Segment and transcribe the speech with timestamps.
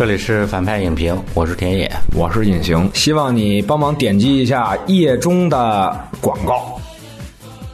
[0.00, 6.80] 这里是反派影评，我是田野，我是隐形，希望你帮忙点击一下页中的广告。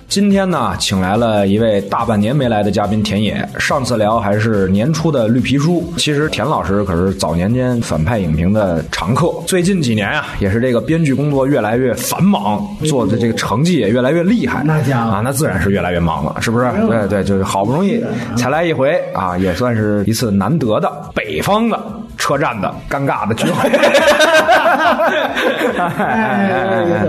[0.09, 3.49] 今天呢，请来了一位大半年没来的嘉宾田野。
[3.61, 9.33] 上次聊还是年初的绿皮书，其实田老师可是早年间反派影评的常客。
[9.47, 14.65] 最近几年啊，也是这个编剧工作越来越繁忙，做的这个成绩也越来越厉害。
[14.65, 16.69] 那家伙啊，那自然是越来越忙了，是不是？
[16.89, 18.03] 对对，就是好不容易
[18.37, 21.81] 才来一回啊，也算是一次难得的北方的
[22.17, 23.71] 车站的尴尬的聚会。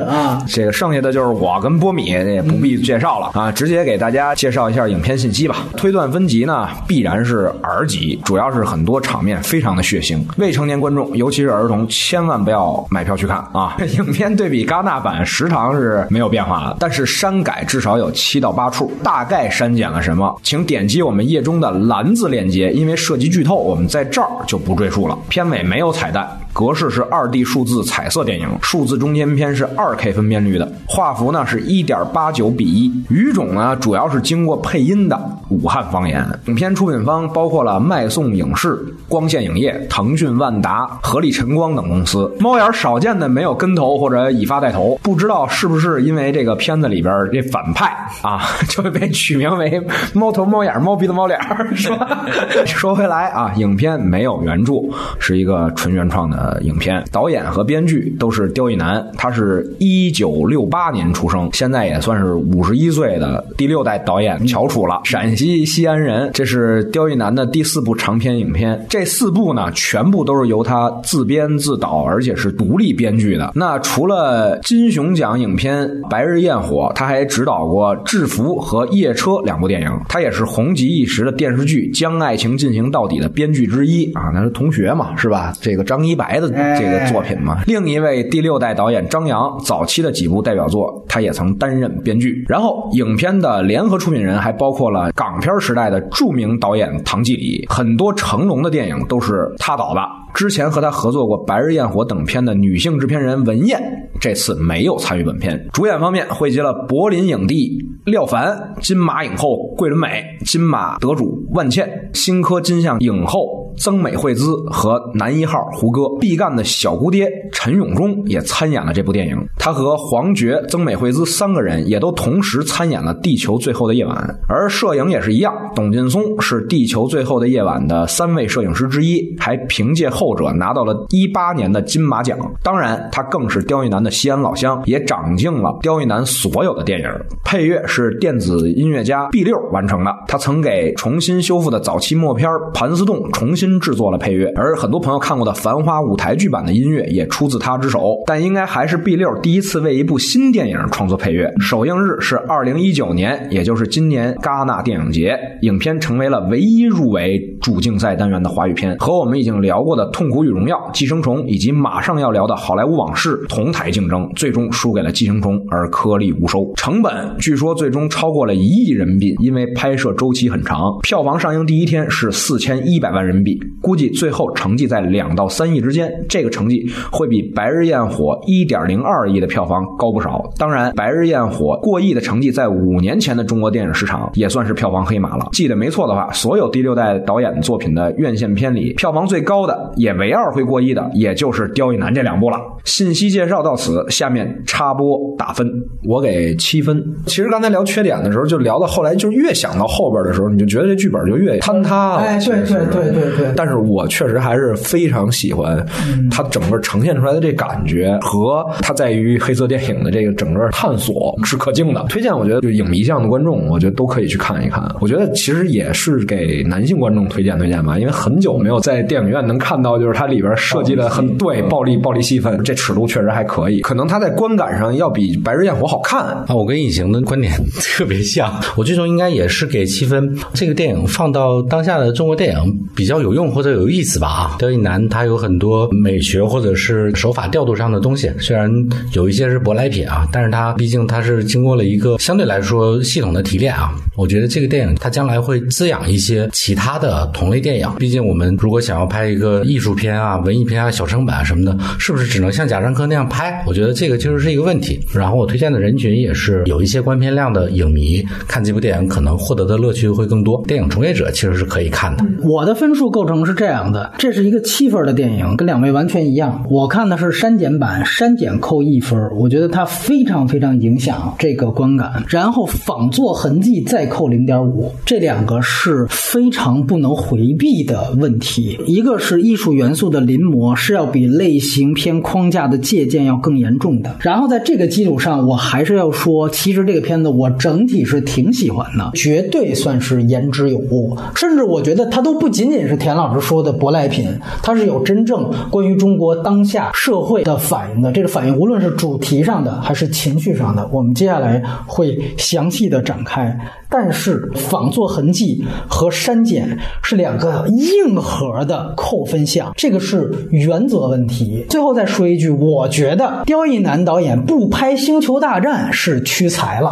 [0.08, 5.58] 啊，这个剩下的就是我跟波米，也不必介绍了啊，直接给大家介绍一下影片信息吧。
[5.76, 13.76] 推断分级呢，必然是 R 级，主要是很多场面非常的血腥，未成年观众，尤其是儿童，千万不要买票去看啊。
[13.98, 25.18] 影片对比戛纳版时长是没有变化的，但是删改至少有七到八处，大概删减了什么，请点击我们页中的蓝字链接，因为涉及剧透，我们在这儿就不赘述了。
[25.30, 26.28] 片尾没有彩蛋。
[26.58, 36.28] 格式是二 D 数字彩色电影，数字中间片是二 K 分辨率的，画幅呢是一点八九比一，语种呢主要是经过配音的武汉方言。
[36.48, 42.36] 影片出品方包括了麦颂影视、光线影业、腾讯、万达、合力晨光等公司。
[42.40, 49.80] 猫眼少见的没有跟头或者以发带头，不知道是不是因为这个片子里边这反派啊，就会被取名为
[50.16, 51.40] 猫头猫眼、猫鼻子猫脸
[51.76, 52.26] 是吧？
[52.66, 54.74] 说回来啊，影片没有原著，
[55.20, 56.47] 是一个纯原创的。
[56.48, 65.02] 呃，影片导演和编剧都是刁亦男，他是一九六八年出生，现在也算是五十一岁的第六代导演翘楚了。
[65.04, 68.86] 陕西西安人，这是刁亦男的第四部长篇影片。
[68.88, 73.52] 这四部呢，全部都是由他自编自导，而且是独立编剧的。
[73.54, 79.92] 那除了金熊奖影片《白日焰火》，他还执导过《制服》和《夜车》两部电影。
[80.08, 85.54] 他也是红极一时的电视剧《将爱情进行到底》的编剧之一啊，那是同学嘛，是吧？
[85.60, 86.37] 这个张一白。
[86.40, 92.46] 的这个作品嘛，另一位第六代导演张扬早期的几部代表作，他也曾担任编剧。
[92.48, 100.02] 然后，影片的联合出品人还包括了港片时代的著名导演唐季礼，很多成龙的电影都是他导的。
[100.34, 103.82] 之前和他合作过《白日焰火》等片的女性制片人文燕，
[104.20, 105.68] 这次没有参与本片。
[105.74, 116.08] 主演方面汇集了柏林影帝廖凡、金马影后桂纶镁、金马得主万茜、新科金像影后曾美惠孜和男一号胡歌。
[116.20, 119.36] 毕赣的小姑爹陈永忠也参演了这部电影。
[119.58, 124.16] 他和黄觉、曾美惠孜三个人也都同时参演了《地球最后的夜晚》，
[124.48, 125.54] 而摄影也是一样。
[125.76, 130.28] 董劲松是《地球最后的夜晚》的三位摄影师之一，还凭借后。
[130.38, 137.10] 者拿到了一八年的金马奖，当然他更是刁亦男的西安老乡，也长进了刁亦男所有的电影。
[137.44, 148.16] 配乐是电子音乐家 B 六完成的，他曾给重新修复的早期默片《盘丝洞》重新新制作了配乐，而很多朋友看过的《繁花》舞台剧版的音乐也出自他之手。
[148.26, 151.54] 但应该还是 B 六第一次为一部新电影创作配乐。
[151.60, 160.08] 首映日是二零一九年，也就是今年戛纳电影节，影片成为了唯一入围主竞赛单元的华语片，和我们已经聊过的。
[160.12, 166.72] 《痛苦与荣耀》、《寄生虫》以及马上要聊的《好莱坞往事》同台竞争，最终输给了《寄生虫》，而颗粒无收。
[166.76, 170.98] 成本据说最终超过了一亿人民币，因为拍摄周期很长。
[171.04, 176.12] 票房上映第一天是四千一百万人民币，估计最后成绩在两到三亿之间。
[176.28, 180.44] 这个成绩会比《白日焰火》一点零二亿的票房高不少。
[180.58, 185.48] 当然，《白日焰火》过亿的成绩在五年前的中国电影市场也算是票房黑马了。
[185.52, 190.08] 记得没错的话，所有第六代导演作品的院线片里，票房最高的也。
[190.08, 192.58] 也唯二会过亿的，也就是刁亦男这两部了。
[192.86, 195.68] 信息介绍到此，下面插播打分，
[196.06, 197.04] 我给七分。
[197.26, 202.20] 其实刚才聊缺点的时候，就聊到后来，就越想到后边的时候，你就觉得这剧本就越坍塌了。
[202.20, 203.48] 哎，对对对对对。
[203.56, 205.86] 但是我确实还是非常喜欢
[206.32, 212.04] 它整个呈现出来的这感觉，和它在于黑色电影的这个整个探索是可敬的。
[212.10, 214.84] 推荐，我觉得就影迷向的观众，我觉得都可以去看一看。
[215.02, 219.98] 我觉得其实也是给男性观众推荐推荐吧，因为很久没有在电影院能看到。
[219.98, 223.80] 就是它里边设计的很对，暴力暴力戏份，这尺度确实还可以。
[223.82, 226.46] 可能它在观感上要比《白日焰火》好看啊。
[226.50, 227.52] 我跟隐形的观点
[227.82, 230.38] 特别像，我最终应该也是给七分。
[230.54, 234.56] 这个电影放到当下的中国电影比较有有用或者有意思吧啊。
[234.58, 238.72] 刁亦男他有很多美学或者是手法调度上的东西，虽然
[239.12, 243.94] 有一些是舶来品啊，但是他毕竟他是经过了一个相对来说系统的提炼啊。
[244.16, 247.88] 我觉得这个电影它将来会滋养一些其他的同类电影。
[248.00, 249.98] 毕竟我们如果想要拍一个艺术。
[249.98, 253.64] 片啊，文艺片啊，小成本啊什么的，是不是只能像贾樟柯那样拍？
[253.66, 255.00] 我觉得这个其实是一个问题。
[255.12, 260.64] 然后我推荐的人群也是有一些观片量的影迷，看这部电影可能获得的乐趣会更多。
[260.68, 262.24] 电影从业者其实是可以看的。
[262.44, 263.17] 我的分数跟。
[263.18, 266.64] 构成是这样的，这是一个七分的电影，跟两位完全一样。
[266.70, 272.24] 我看的是删减版，删减扣一分，我觉得它非常非常影响这个观感。
[272.28, 278.80] 然后仿作痕迹再扣零点五，这两个是非常不能回避的问题。
[278.86, 284.16] 一个是艺术元素的临摹是要比类型片框架的借鉴要更严重的。
[284.20, 291.18] 然后在这个基础上，我还是要说，其实这个片子我整体是挺喜欢的，绝对算是言之有物。
[291.36, 298.12] 甚至我觉得它都不仅仅是田老师说的舶来品，它是有真正关于中国当下社会的反应的。
[298.12, 303.58] 这个反应无论是主题上的还是情绪上的，我们接下来会详细的展开。
[303.90, 311.66] 但是仿作痕迹和删减是两个硬核的扣分项，这个是原则问题。
[311.70, 316.92] 最后再说一句，我觉得刁亦男导演不拍《星球大战》是屈才了。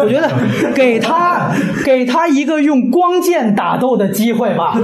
[0.00, 0.28] 我觉得
[0.74, 1.52] 给他
[1.84, 4.76] 给他一个用光剑打斗的机会吧，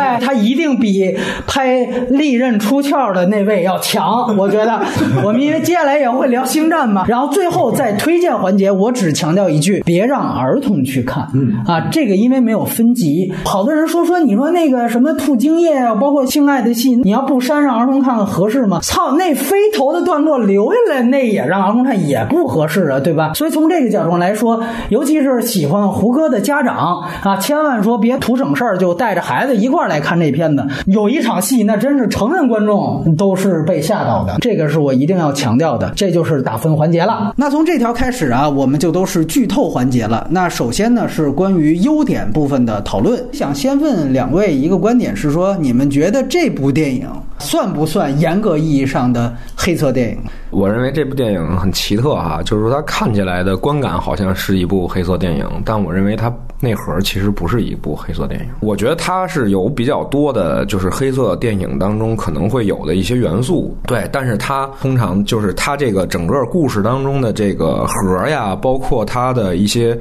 [0.00, 1.16] 哎，他一定比
[1.46, 1.76] 拍
[2.08, 4.00] 利刃出鞘的那位要强。
[4.36, 4.80] 我觉得
[5.24, 11.28] 我们因为接下来也会聊星战嘛，然后最后在推荐环节，我只强调一句，别让儿童去看。
[11.34, 18.80] 嗯啊，这个因为没有分级，好多人说说你说那个什么吐精液啊，包括性爱的戏，你要不删让儿童看看合适吗？
[18.82, 23.32] 操，那飞头的段落留下来，那也让儿童看也不合适啊，对吧？
[23.34, 30.64] 所以从这个角度来说，尤其是喜欢胡歌的家长啊，千万说别图省事儿，就带着孩子一块儿来看这片子。
[30.86, 35.92] 有一场戏，那真是成人观众都是被吓到的，这个是我一定要强调的。
[35.94, 37.34] 这就是打分环节了。
[37.36, 40.26] 那从这条开始啊，我们就都是剧透环节了。
[40.30, 47.06] 那首先呢是关于优点部分的讨论，想先问两位一个观点是说，你们觉得这部电影
[47.40, 50.18] 算不算严格意义上的黑色电影？
[50.50, 58.46] 我认为这部电影很奇特哈，就是说它看起来的观感好像是一部黑色电影，但我认为它内核其实不是一部黑色电影。
[58.60, 69.96] 我觉得它是有比较多的，就是黑色电影当中可能会有的一些元素，对，但是它通常就是它这个整个故事当中的这个核呀，包括它的一些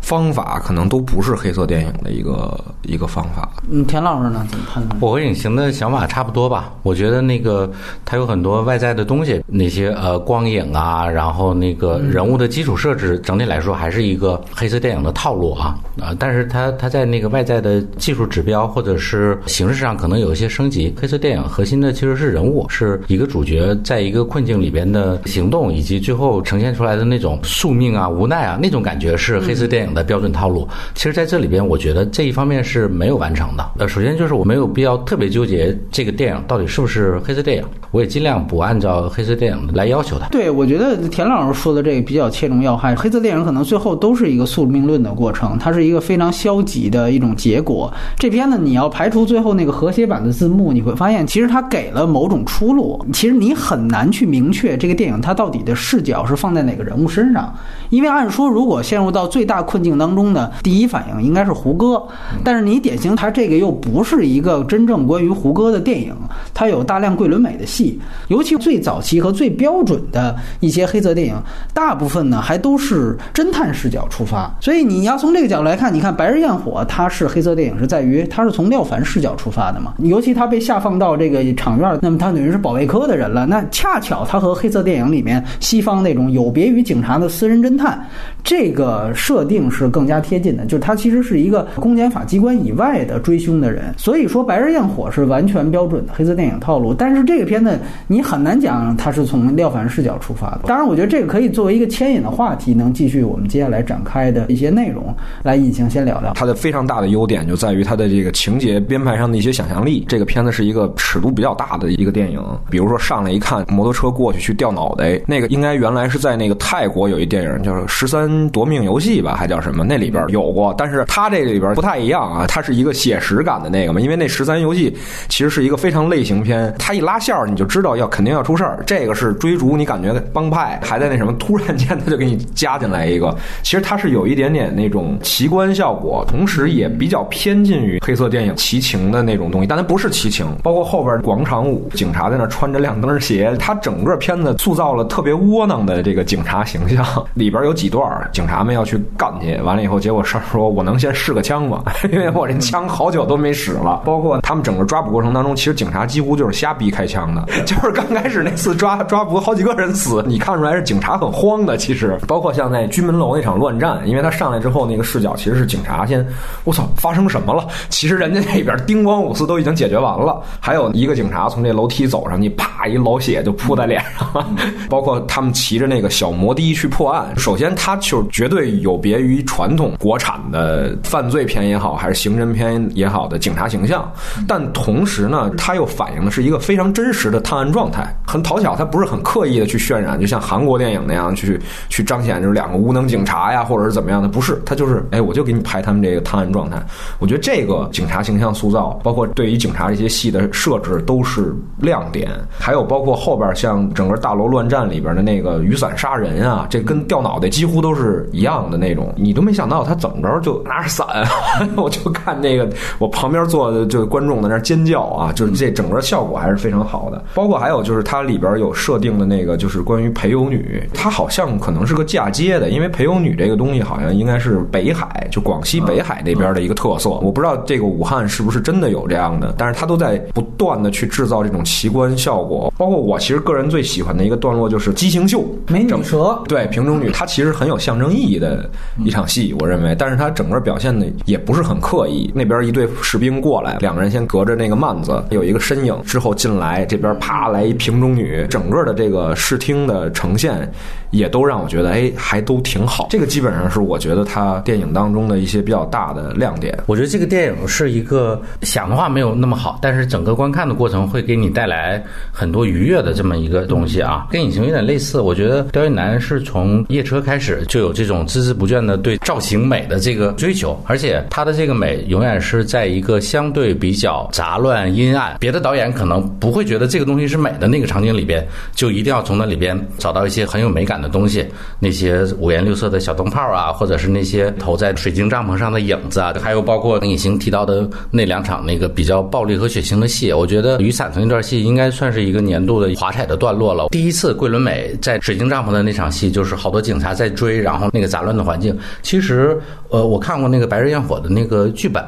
[0.00, 3.48] 方法，可能都不是黑色电影的一个一个方法。
[3.70, 4.98] 嗯，田老师呢怎么判断？
[5.00, 6.72] 我和影行的想法差不多吧。
[6.82, 7.70] 我觉得那个
[8.04, 16.14] 它有很多外在的东西，那些呃光影啊，然后那个人物的基础设置，整体来说还是一个黑色电影的套路啊啊！
[16.18, 20.94] 但是它它在那个外在的技术指标或者是形式上可能有一些升级。
[21.00, 30.66] 黑色电影核心的其实是人物，是一个主角在一个困境里边的行动，以及最后呈现出来的那种宿命啊、无奈啊那种感觉是黑色电影的标准套路。
[30.94, 33.70] 其实在这里边，我觉得这一方面是没有完成的。
[33.78, 40.28] 呃，首先就是我没有必要特别纠结这个电影到底是不是黑色电影，我也尽量不按照黑色电影来要求它。
[40.28, 42.94] 对，我觉得田老师说的这个比较切中要害。
[42.94, 47.92] 黑色电影可能最后都是一个宿命论的过程，它是一个非常消极的一种结果。
[48.16, 53.04] 这片呢，你要排除最后那个和谐版的字幕，你会发现其实它给了某种出路。
[53.12, 57.54] 其实你很难去明确这个电影它到底的视角是放在哪个人物身上，
[57.90, 62.02] 因为按说如果陷入到最大困境当中的第一反应应该是胡歌，
[62.44, 66.14] 但是你典型他这个又不是一个真正关于胡歌的电影，
[66.52, 71.34] 他有大量桂纶镁的戏，尤其最早期和最标准的一些黑色电影，
[71.72, 88.04] 大部分呢还都是侦探视角出发，所以你要从这个角度来看，你看《白日焰火》它是黑色电影，是在于它是从廖凡视角出发的嘛，尤其他被下放到这个场院，那么他等于是保卫科的人了，那恰巧他和黑色电影里面西方那种有别于警察的私人侦探
[88.48, 100.60] 这个设定是更加贴近的，就是他其实是一个公检法机关以外的追凶的人，所以说《白日焰火》是完全标准的黑色电影套路，但是这个片子你很难讲它是从廖凡视角出发的。
[100.64, 106.32] 当然，我觉得这个可以作为一个牵引的话题，能继续我们接下来展开的一些内容来引行先聊聊。
[106.32, 110.06] 它的非常大的优点就在于它的这个情节编排上的一些想象力。
[110.08, 119.84] 这个片子是一个尺度比较大的一个电影，比如说上来一看摩托车过去去掉脑袋，那个应该原来是在那个泰国有一电影叫《十三夺命游戏》吧，还叫什么？
[119.84, 124.90] 那里边有过，但是它这里边不太一样啊，它是一个写实感的那个嘛，因为那《十三游戏》
[125.28, 128.82] 其实是一个非常类型片，它一拉线儿你就知道要肯定要出事儿。
[128.86, 140.46] 这个是追逐，你感觉帮派还在那什么，突然间他就给你加进来一个，其实它是有一点点那种奇观效果，同时也比较偏近于黑色电影奇情的那种东西，但它不是奇情。
[140.62, 147.04] 包括后边广场舞，警察在那穿着亮灯鞋，它整个片子塑造了特别窝囊的这个警察形象。
[147.34, 151.82] 里边有几段警察们要去干去，完了以后，结果上说我能先试个枪吗？
[152.12, 154.02] 因为我这枪好久都没使了。
[154.04, 161.76] 包括他们整个抓捕过程当中，其实警察几乎就是瞎逼开枪的， 就是刚开始那次抓抓捕好几个人死，你看出来是警察很慌的。
[161.76, 166.26] 其实，包括像在居民楼那场乱战，因为他上来之后那个视角其实是警察先，
[166.64, 167.66] 我操，发生什么了？
[167.88, 174.28] 其实人家那边叮咣五四都已经解决完了，还有一个警察从这楼梯走上去，啪一老血就扑在脸上。
[174.88, 184.10] 包括他们骑着那个小摩的去破案，首先他就绝对有别于传统国产的犯罪片也好，还是刑侦片也好的警察形象，
[184.46, 191.60] 但同时呢，它又反映的是一个非常真实的探案状态，很讨巧，它不是很刻意的去渲染，就像韩国电影那样去
[191.90, 196.82] 去彰显就是两个无能警察呀，或者是怎么样的，不是，它就是哎，我就给你拍他们这个探案状态。
[197.18, 207.97] 我觉得这个警察形象塑造，包括对于警察这些戏的设置都是亮点，还有包括后边像整个大楼乱战里边的那个雨伞杀人啊，这跟掉脑袋几乎都是
[208.32, 211.06] 一样的那种，你都没想到他怎么着就拿着伞，
[211.76, 217.22] 我就看那个我旁边坐的就观众在那尖叫啊，就是这整个效果还是非常好的。
[217.34, 232.72] 包括还有就是它里边有设定的那个就是关于陪游女，它好像可能是个嫁接的，因为陪游女这个东西好像应该是北海就广西北海那边的一个特色，我不知道这个武汉是不是真的有这样的，但是它都在不断的去制造这种奇观效果。
[232.76, 238.68] 包括我其实个人最喜欢的一个段落就是畸形秀，美女蛇，对瓶中女，它其实很有象征意义的
[239.02, 242.30] 一场戏，我认为，但是他整个表现的也不是很刻意。
[242.34, 250.70] 那边一队士兵过来，两个人先隔着那个幔子，有一个身影，之后进来，这边啪来一瓶中女，整个的这个视听的呈现
[251.12, 253.06] 也都让我觉得，哎，还都挺好。
[253.08, 256.78] 这个基本上是我觉得他电影当中的一些比较大的亮点。
[256.84, 265.22] 我觉得这个电影是一个想的话没有那么好，但是整个观看的过程会给你带来很多愉悦的这么一个东西啊，跟隐形有点类似。
[265.22, 278.44] 我觉得刁亦男是从夜车开始就就有这种孜孜不倦的对造型美的这个追求，而且他的这个美永远是在一个相对比较杂乱阴暗，别的导演可能不会觉得这个东西是美的那个场景里边，
[278.74, 281.46] 就一定要从那里边找到一些很有美感的东西，
[281.78, 293.86] 那些五颜六色的小灯泡啊，或者是那些投在水晶帐篷上的影子啊，还有包括隐形提到的那两场那个比较暴力和血腥的戏，我觉得雨伞的那段戏应该算是一个年度的华彩的段落了。
[293.90, 299.60] 第一次桂纶镁在水晶帐篷的那场戏，就是好多警察在追，然后那个杂乱的环境，其实
[299.90, 302.02] 呃，我看过那个《白日焰火》的那个剧本，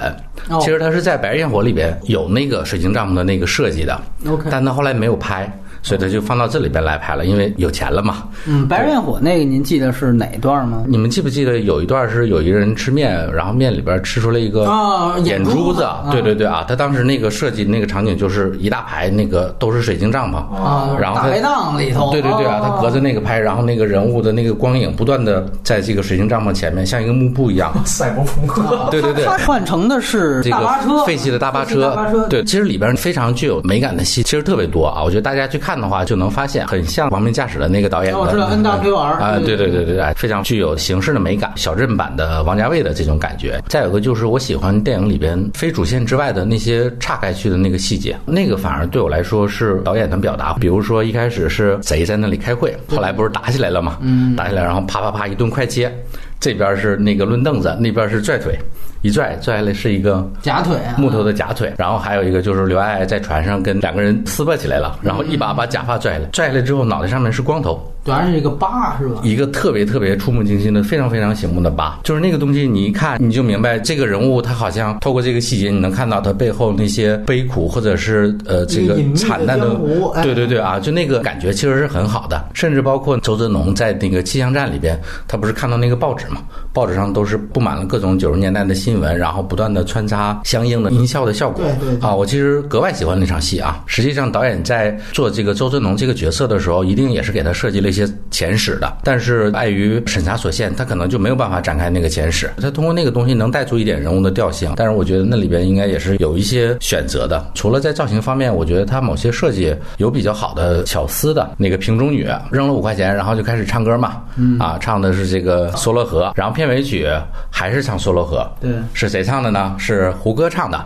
[0.61, 5.53] 其实它是在《白日焰火》里边有那个水晶帐篷的那个设计的，OK 但他后来没有拍。
[5.83, 8.25] 所以他就放到这里边来拍了，因为有钱了嘛。
[8.47, 10.85] 嗯，白日焰火那个您记得是哪一段吗？
[10.87, 16.09] 你们记不记得有一段是有一个人吃面，然后面里边吃出来一个啊眼眼珠子珠子啊？
[16.11, 27.73] 对对对啊，他当时那个设计那个场景就是一大排那个都是水晶帐篷啊大然后他排档里头对对对啊，哦他隔着那个拍，然后那个人物的那个光影不断的在这个水晶帐篷前面像一个幕布一样。
[27.87, 35.03] 赛博朋克，对对对他换成的是这个大巴车，废弃的大巴车，对，其实里边非常具有美感的戏，其实特别多啊。
[35.03, 38.19] 我觉得大家去看的话，就能发现很像《亡命驾驶》的那个导演的。
[38.19, 43.61] 哦我知道 NWR 啊，对对对对对，非常具有形式的美感，小镇版的王家卫的这种感觉。
[43.67, 50.55] 再有个就是我喜欢电影里边非主线之外的那些岔开去的那个细节，那个反而对我来说是导演的表达。
[50.55, 55.93] 比如说一开始是贼在那里开会，后来不是打起来了嘛，嗯，打起来然后啪啪啪一顿快切，
[56.39, 58.59] 这边是那个抡凳子，那边是拽腿，
[59.03, 69.21] 一拽拽下来是一个假腿啊，木头的假腿，然后还有一个就是刘爱爱在船上跟两个人撕巴起来了，然后一把把假发拽下来，拽下来之后脑袋上面是光头，主要是一个疤是吧？
[69.25, 79.75] 一个特别特别触目惊心的、非常非常醒目的疤，就是那个东西，你一看你就明白这个人物他好像透过这个细节，你能看到他背后那些悲苦或者是呃这个惨淡的
[80.23, 86.43] 对对对啊，就那个感觉其实是很好的，甚至包括周泽农在那个气象站里边，他不是看到那个报纸嘛，
[86.73, 93.83] 报纸上都是布满了各种九十年代的新闻，然后不断的穿插相应的音效的效果，对对对啊，我其实格外喜欢那场戏啊。
[93.87, 102.51] 实际上，导演在做这个周泽农这个角色的时候，一定也是给他设计了一些前史的，但是碍于审查所限，他可能就没有办法展开那个前史。
[102.61, 107.51] 他通过那个东西能带出一点人物的调性，但是我觉得那里边应该也是有一些选择的。
[107.55, 111.51] 除了在造型方面，我觉得他某些设计有比较好的巧思的。
[111.57, 114.23] 那个瓶中女扔了五块钱，然后就开始唱歌嘛，
[114.59, 117.09] 啊，唱的是这个梭罗河，然后片尾曲
[117.51, 119.75] 还是唱梭罗河，对是谁唱的呢？
[119.79, 120.79] 是胡歌唱的。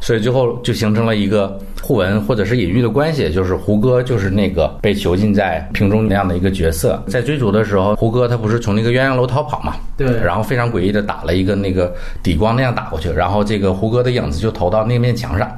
[0.00, 15.48] 所以最后就形成了一个互文或者是隐喻的关系，就是胡歌就是那个被囚禁在瓶中那样的一个角色，在追逐的时候，胡歌他不是从那个鸳鸯楼逃跑嘛，对然后非常诡异的打了一个那个底光那样打过去，然后这个胡歌的影子就投到那面墙上，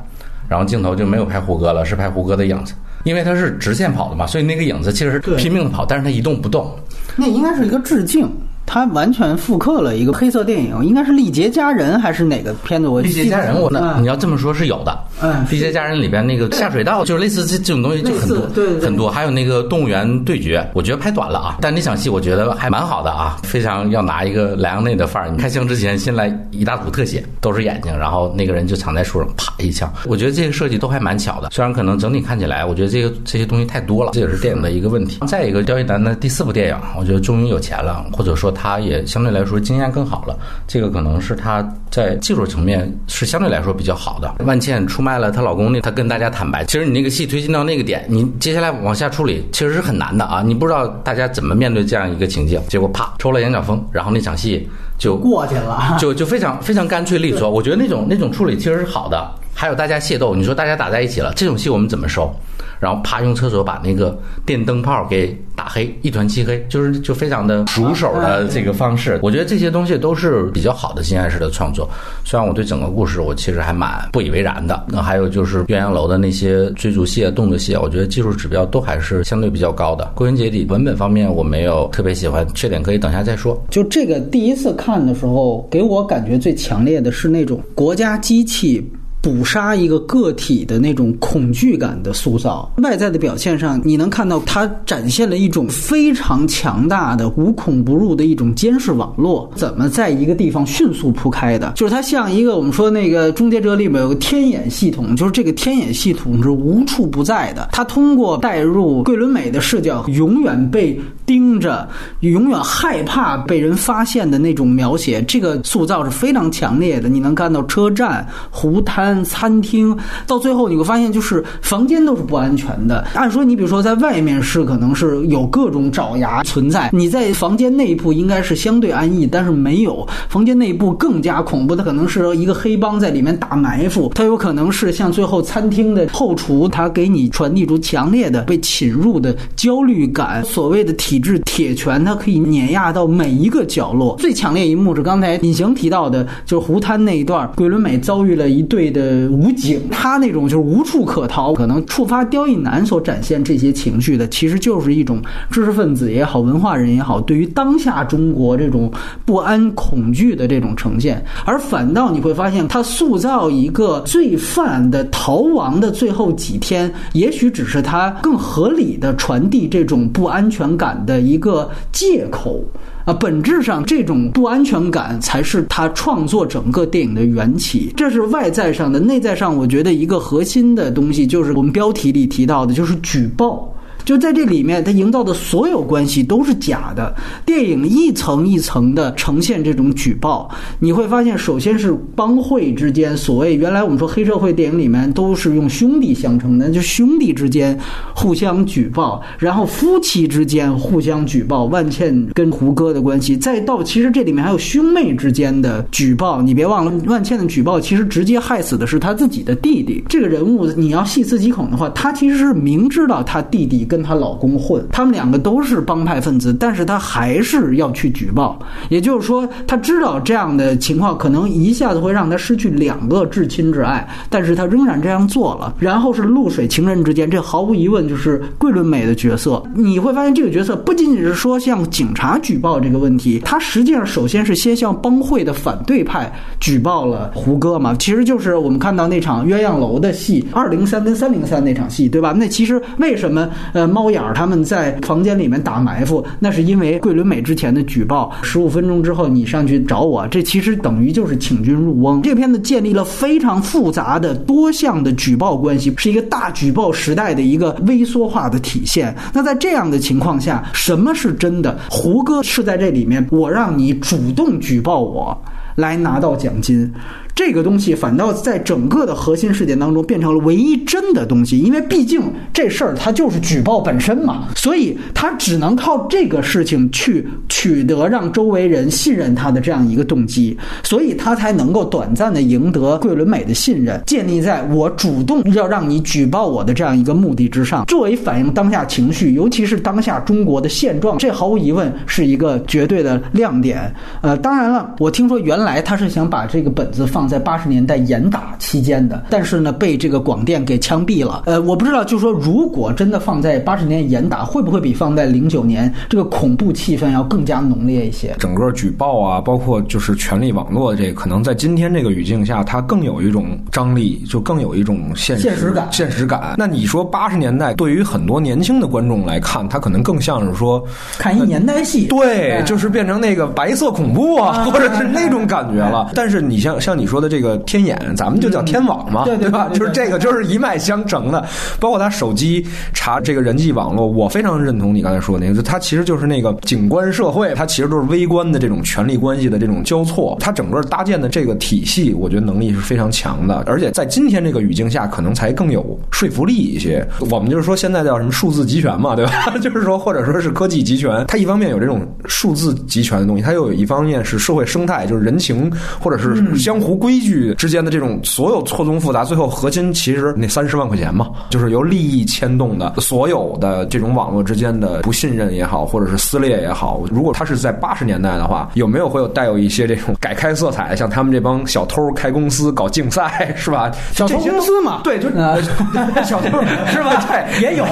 [0.46, 6.74] 然后镜头就没有拍胡歌了，是拍胡歌的影子，因为他是直线跑的嘛，所以那个影子其实是拼命的跑，但是他一动不动，
[7.16, 8.26] 那应该是一个致敬。
[8.66, 12.88] 他完全复刻了一个黑色电影，应该是《历劫佳人》还是哪个片子？
[12.88, 14.98] 我历劫佳人，我那你要这么说，是有的。
[15.22, 19.10] 嗯，历劫佳人里边那个下水道，就是类似这这种东西就很多，对很多。
[19.10, 25.28] 还有那个动物园对决，我觉得拍短了啊，但那场戏我觉得还蛮好的啊，非常要拿一个莱昂内的范儿。
[25.28, 29.92] 你开枪之前先来一大组特写，都是眼睛，然后那个人就藏在树上，啪一枪。
[30.06, 35.20] 我觉得这个设计都还蛮巧的，虽然可能整体看起来，我觉得这个这些东西太多了，这也是电影的一个问题。
[35.26, 39.34] 再一个，刁亦男的第四部电影，我觉得终于有钱了，或者说他也相对。
[39.34, 44.32] 来说经验更好了，这个可能是他在技术层面是相对来说比较好的。
[44.44, 50.42] 万茜出卖了她老公，那她跟大家坦白，其实你那个戏推进到那个点，你接下来往下处理其实是很难的啊！
[50.42, 57.50] 你不知道大家怎么面对这样一个情境，结果啪抽了眼角风，然后那场戏就过去了，就就非常非常干脆利索。
[57.50, 59.30] 我觉得那种那种处理其实是好的。
[59.54, 62.34] 还有大家械斗，你说大家打在一起了，这种戏我们怎么收？
[62.80, 69.18] 然后啪用厕所把那个电灯泡给打黑，一团漆黑，就是就非常的熟手的这个方式。
[69.22, 71.88] 我觉得这些东西都是比较好的新爱式的创作。
[72.24, 74.84] 虽然我对整个故事我其实还蛮不以为然的。
[74.88, 80.12] 那还有就是鸳鸯楼的那些追逐戏啊、动作戏啊，我觉得技术指标都还是相对比较高的。
[80.14, 83.58] 归根结底，文本方面我没有特别喜欢，缺点可以等下再说。
[83.70, 88.86] 就这个第一次看的时候，给我感觉最强烈的是那种国家机器。
[89.24, 101.72] 捕杀一个个体的那种恐惧感的塑造，外在的表现上，你能看到它展现了一种非常强大的无孔不入的一种监视网络，怎么在一个地方迅速铺开的？
[101.74, 107.70] 就是它像一个我们说那个终结者里面有个天眼系统，就是这个天眼系统是无处不在的。
[107.72, 111.88] 它通过带入桂纶镁的视角，永远被盯着，
[112.20, 117.08] 永远害怕被人发现的那种描写，这个塑造是非常强烈的。
[117.08, 119.13] 你能看到车站、湖滩。
[119.22, 119.94] 餐厅
[120.26, 123.06] 到最后你会发现，就是房间都是不安全的。
[123.12, 131.76] 按说你比如说在外面是可能是有各种爪牙存在，你在房间内部应该是相对安逸，但是没有房间内部更加恐怖。
[131.76, 140.42] 它可能是一个黑帮在里面打埋伏，它有可能是像最后餐厅的后厨，他给你传递出强烈的被侵入的焦虑感。
[140.44, 144.16] 所谓的体制铁拳，它可以碾压到每一个角落。
[144.18, 149.03] 最强烈一幕是刚才隐形提到的，就是湖滩那一段，桂纶镁遭遇了一对的。
[149.04, 158.90] 呃，武警他那种就是无处可逃，可能触发刁亦男所展现这些情绪的，其实就是一种知识分子也好，文化人也好，对于当下中国这种
[159.26, 161.22] 不安、恐惧的这种呈现。
[161.44, 172.64] 而反倒你会发现，他塑造一个罪犯的逃亡的最后几天，也许只是他更合理的传递这种不安全感的一个借口。
[173.04, 177.92] 啊，本质上这种不安全感才是他创作整个电影的缘起。
[177.94, 183.73] 这是外在上的，内在上，我觉得一个核心的东西就是我们标题里提到的，就是举报。
[184.04, 187.14] 就在这里面，他营造的所有关系都是假的。
[187.46, 197.78] 电影一层一层的呈现这种举报，你会发现，首先是帮会之间，所谓原来我们说黑社会电影里面都是用兄弟相称的，就兄弟之间
[198.14, 201.64] 互相举报，然后夫妻之间互相举报。
[201.64, 206.42] 万茜跟胡歌的关系，再到其实这里面还有兄妹之间的举报。
[206.42, 210.04] 你别忘了，万茜的举报其实直接害死的是他自己的弟弟。
[210.10, 213.93] 这个人物你要细思极恐的话，他其实是明知道他弟弟跟。
[213.94, 218.58] 跟她老公混，他们两个都是帮派分子，但是她还是要去举报。
[218.88, 225.76] 也就是说，她知道这样的情况可能一下子会让她失去两个至亲至爱，但是她仍然这样做了。
[225.78, 229.62] 然后是露水情人之间，这毫无疑问就是桂纶镁的角色。
[229.76, 237.94] 你会发现，这个角色不仅仅是说向警察举报这个问题，他实际上首先是先向帮会的反对派举报了胡歌嘛。
[237.96, 242.32] 其实就是我们看到那场鸳鸯楼的戏，二零三跟三零三那场戏，对吧？
[242.36, 243.83] 那其实为什么呃？
[243.88, 248.32] 猫眼儿他们在房间里面打埋伏，那是因为桂纶镁之前的举报。
[248.42, 252.22] 十五分钟之后你上去找我，这其实等于就是请君入瓮。
[252.22, 259.14] 这片子建立了非常复杂的多项的举报关系，是一个大举报时代的一个微缩化的体现。
[259.32, 261.78] 那在这样的情况下，什么是真的？
[261.90, 265.36] 胡歌是在这里面，我让你主动举报我，
[265.76, 266.92] 来拿到奖金。
[267.34, 287.84] 这个东西反倒在整个的核心事件当中变成了唯一真的东西，因为毕竟这事儿它就是举报本身嘛，所以他只能靠这个事情去取得让周围人信任他的这样一个动机，所以他才能够短暂的赢得桂纶镁的信任，建立在我主动要让你举报我的这样一个目的之上。
[287.86, 293.92] 作为反映当下情绪，尤其是当下中国的现状，这毫无疑问是一个绝对的亮点。
[294.20, 301.42] 呃，当然了，我听说原来他是想把这个本子放在八十年代严打期间的，但是呢被这个广电给枪毙了。
[301.46, 308.34] 呃，我不知道，就说如果真的放在八十年严打，会不会比放在零九年这个恐怖气氛要更加浓烈一些？
[308.38, 315.88] 整个举报啊，包括就是权力网络这，可能在今天这个语境下，它更有一种张力，就更有一种现现实感。
[315.90, 316.54] 现实感。
[316.56, 320.82] 那你说八十年代对于很多年轻的观众来看，他可能更像是说
[321.18, 326.10] 看一年代戏，对，就是变成那个白色恐怖啊，或者是那种感觉了。
[326.14, 329.68] 但是你像像你说的这个天眼，咱们就叫天网嘛，对吧？
[329.72, 331.44] 就是这个就是一脉相承的。
[331.80, 340.36] 包括他手机查这个人际网络，我非常认同你刚才说的那个，他其实就是那个景观社会，它其实都是微观的这种权力关系的这种交错。
[340.40, 347.06] 它整个搭建的这个体系，我觉得能力是非常强的，而且在今天这个语境下，可能才更有说服力一些。
[347.30, 349.54] 我们就是说现在叫什么数字集权嘛，对吧？
[349.60, 370.96] 就是说或者说是科技集权，它一方面有这种数字集权的东西，它又有一方面是社会生态，就是人情或者是江湖规矩之间的这种所有错综复杂，最后核心其实那三十万块钱嘛，就是由利益牵动的所有的这种网络之间的不信任也好，或者是撕裂也好，如果它是在八十年代的话，有没有会有带有一些这种改开色彩？
[370.96, 373.92] 像他们这帮小偷开公司搞竞赛是吧？
[374.14, 375.28] 小偷公司嘛，对，就
[376.24, 376.48] 小偷
[376.86, 377.22] 是吧？
[377.28, 377.84] 对，也有，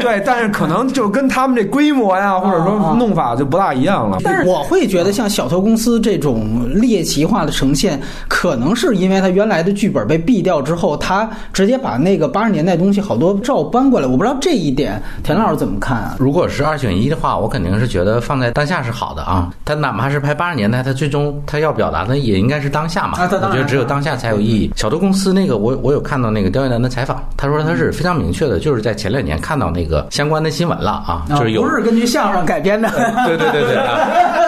[0.00, 4.18] 对，但是可能就跟他们这规模呀，或者说弄法就不大一样了。
[4.24, 14.06] 但是我会觉得，像小偷公司这种猎奇化的呈现，可能是因为他原来的剧本被毙掉之后，他直接把那个八十年代东西好多照搬过来。
[14.06, 16.16] 我不知道这一点田老师怎么看啊？
[16.18, 19.50] 如果是二选一的话，我肯定是觉得放在当下是好的啊。
[19.64, 23.18] 他哪怕是拍八十年代，他最终他要表达的也应该是当下嘛。
[23.20, 24.70] 我觉得只有当下才有意义。
[24.76, 32.88] 小偷公司那个，我我有看到那个刁亦男的采访，他说他是非常明确的，就是在前两年看到那个相关的新闻了啊，就是有不是根据相声改编的，
[33.26, 33.98] 对对对对啊，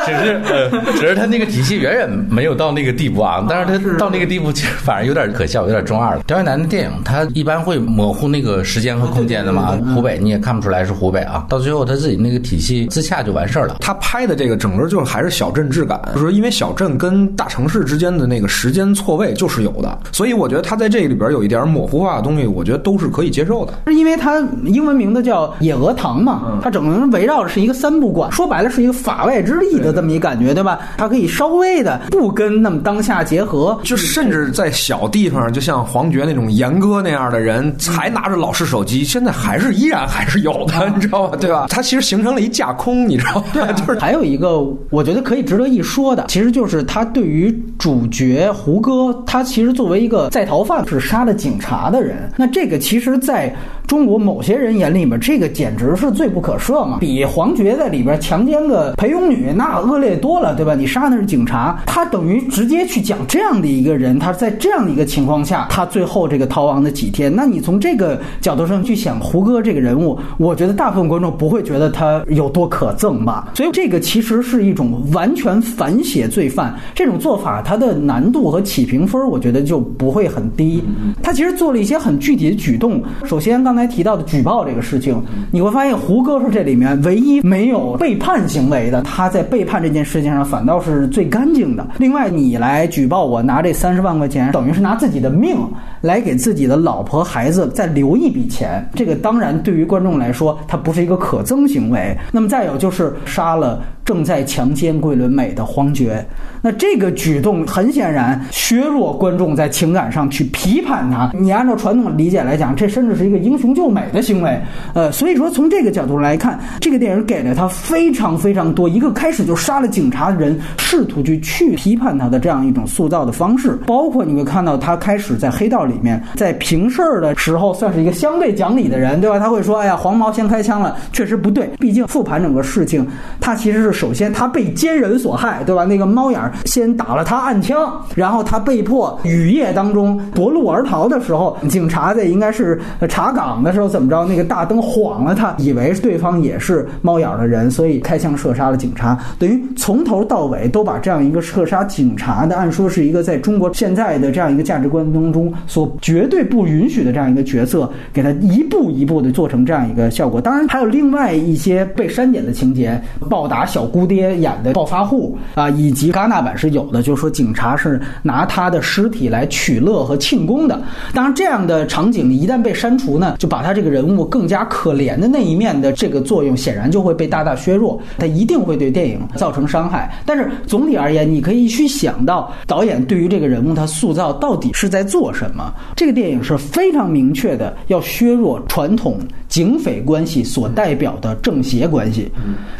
[0.06, 3.44] 只是呃，只是他那个体系远远没有到那个地步啊。
[3.48, 6.22] 但 是他到那个地步，其实反而有点可笑，有点中二了。
[6.26, 9.78] 刁亦男的电影，他一般会模糊那个时间和空间的嘛。
[9.94, 13.76] 湖北你也看不出来是湖北啊，到最后他自己那个体系自洽就完事儿了。
[13.80, 23.72] 他拍的这个整个就还是小镇质感，就是因为小镇跟大城市之间的那个时间错位就是有的，所以我觉得他在这里边有一点模糊化的东西，我觉得都是可以接受的。
[23.86, 30.78] 是因为他英文名字叫野鹅塘嘛，它整个围绕着是一个三不管，说白了是一个法外之力的这么一感觉，对吧？
[30.96, 33.47] 它可以稍微的不跟那么当下结合，
[33.82, 41.36] 就甚至在小地方，就像黄觉那种严哥那样的人，还拿着老式手机，现在还是依然还是有的，你知道吧？
[41.40, 41.66] 对吧？
[41.68, 43.46] 它其实形成了一架空，你知道吧？
[43.52, 53.54] 对， 就是还有一个我觉得可以值得一说的，其实就是他对于主角胡歌，他其实作为一个在逃犯，是杀了警察的人，那这个其实在
[53.88, 60.74] 中国某些人眼里面，这个简直是罪不可赦嘛，比黄觉在里边强奸个陪佣女那恶劣多了，对吧？
[60.74, 73.48] 你杀的是警察，他等于直接去讲这样的一个人，他在这样的一个情况下，他最后这个逃亡的几天，那你从这个角度上去想胡歌这个人物，我觉得大部分观众不会觉得他有多可憎吧？
[73.54, 80.84] 所以这个其实是一种完全反写罪犯这种做法，它的难度和起评分，我觉得就不会很低。
[81.22, 91.86] 他其实做了一些很具体的举动，首先刚才刚才提到的举报这个事情，你会发现胡歌是这里面唯一没有背叛行为的，他在背叛这件事情上反倒是最干净的。
[91.98, 95.56] 另外，你来举报我拿这三十万块钱，等于是拿自己的命
[96.00, 102.18] 来给自己的老婆孩子再留一笔钱，这个当然对于观众来说，它不是一个可憎行为。
[102.32, 106.26] 那么再有就是杀了正在强奸桂纶镁的黄觉，
[106.60, 111.30] 那这个举动很显然削弱观众在情感上去批判他。
[111.38, 114.60] 你按照传统理解来讲，这甚至是一个英雄救美的行为。
[114.94, 123.78] 呃，所以说从这个角度来看，这个电影给了他非常非常多一个开始就杀了警察的人，试图去去批判他的这样一种塑造的方式。
[123.86, 129.38] 包括你会看到他开始在黑道里面，在平事儿的时候算是一个相对讲理的人，对吧？
[129.38, 131.68] 他会说：“哎呀，黄毛先开枪了，确实不对。
[131.78, 133.06] 毕竟复盘整个事情，
[133.40, 135.84] 他其实是首先他被奸人所害，对吧？
[135.84, 149.18] 那个猫眼儿先打了他暗枪，然后他被迫雨夜当中夺路而逃的时候，警察在应该是查岗的时候怎么着，那个大灯晃了他，以为对方也是猫眼的人，所以开枪射杀了警察。
[149.38, 160.40] 等于从头到尾都把这样一个射杀警察的，按说是一个在中国现在的这样一个价值观当中所绝对不允许的这样一个角色，给他一步一步的做成这样一个效果。
[160.40, 170.80] 当然还有另外一些被删减的情节，暴打小姑爹演的暴发户啊，以及戛纳版是有的，就是说警察是拿他的尸体来取乐和庆功的。
[171.14, 180.22] 当然，这样的场景一旦被删除呢，就把他这个人物更加可怜的那一面的这个作用，显然就会被大大削弱，他一定会对电影造成伤害。
[180.26, 185.72] 但是总体而言，你可以去想到导演对于这个人物他塑造到底是在做什么。
[185.96, 192.30] 这个电影是非常明确的，要削弱传统警匪关系所代表的正邪关系。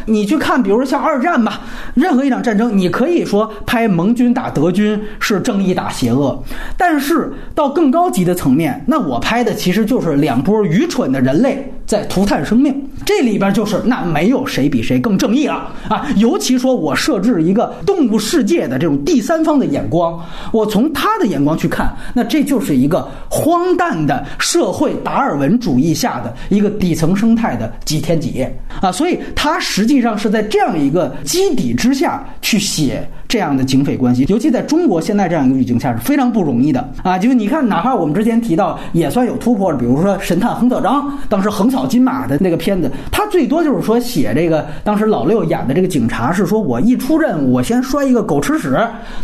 [0.05, 1.61] 你去看，比如说像二战吧，
[1.93, 6.41] 任何一场战争，你可以说拍盟军打德军是正义打邪恶，
[6.77, 12.75] 但是到更高级的层面，那我拍的其实就是两波愚蠢的人类在涂炭生命。
[13.05, 16.05] 这里边就是那没有谁比谁更正义了啊！
[16.17, 20.19] 尤其说我设置一个动物世界的这种第三方的眼光，
[20.51, 28.91] 我从他的眼光去看，那这就是一个荒诞的社会达尔文主义下的一一个底层生态的几天几夜啊！
[28.91, 37.15] 所以他实际上是在这样一个基底之下去写这样的警匪关系，尤其在中国现在这样一个语境下是非常不容易的啊！
[37.15, 42.91] 就是你看，哪怕我们之前提到也算有突破，比如说《神探亨特章》，当时横扫金马的那个片子。
[43.11, 48.75] 他最多就是说写这个，当时老六演的这个警察是说，我一出任务，我先摔一个狗吃屎，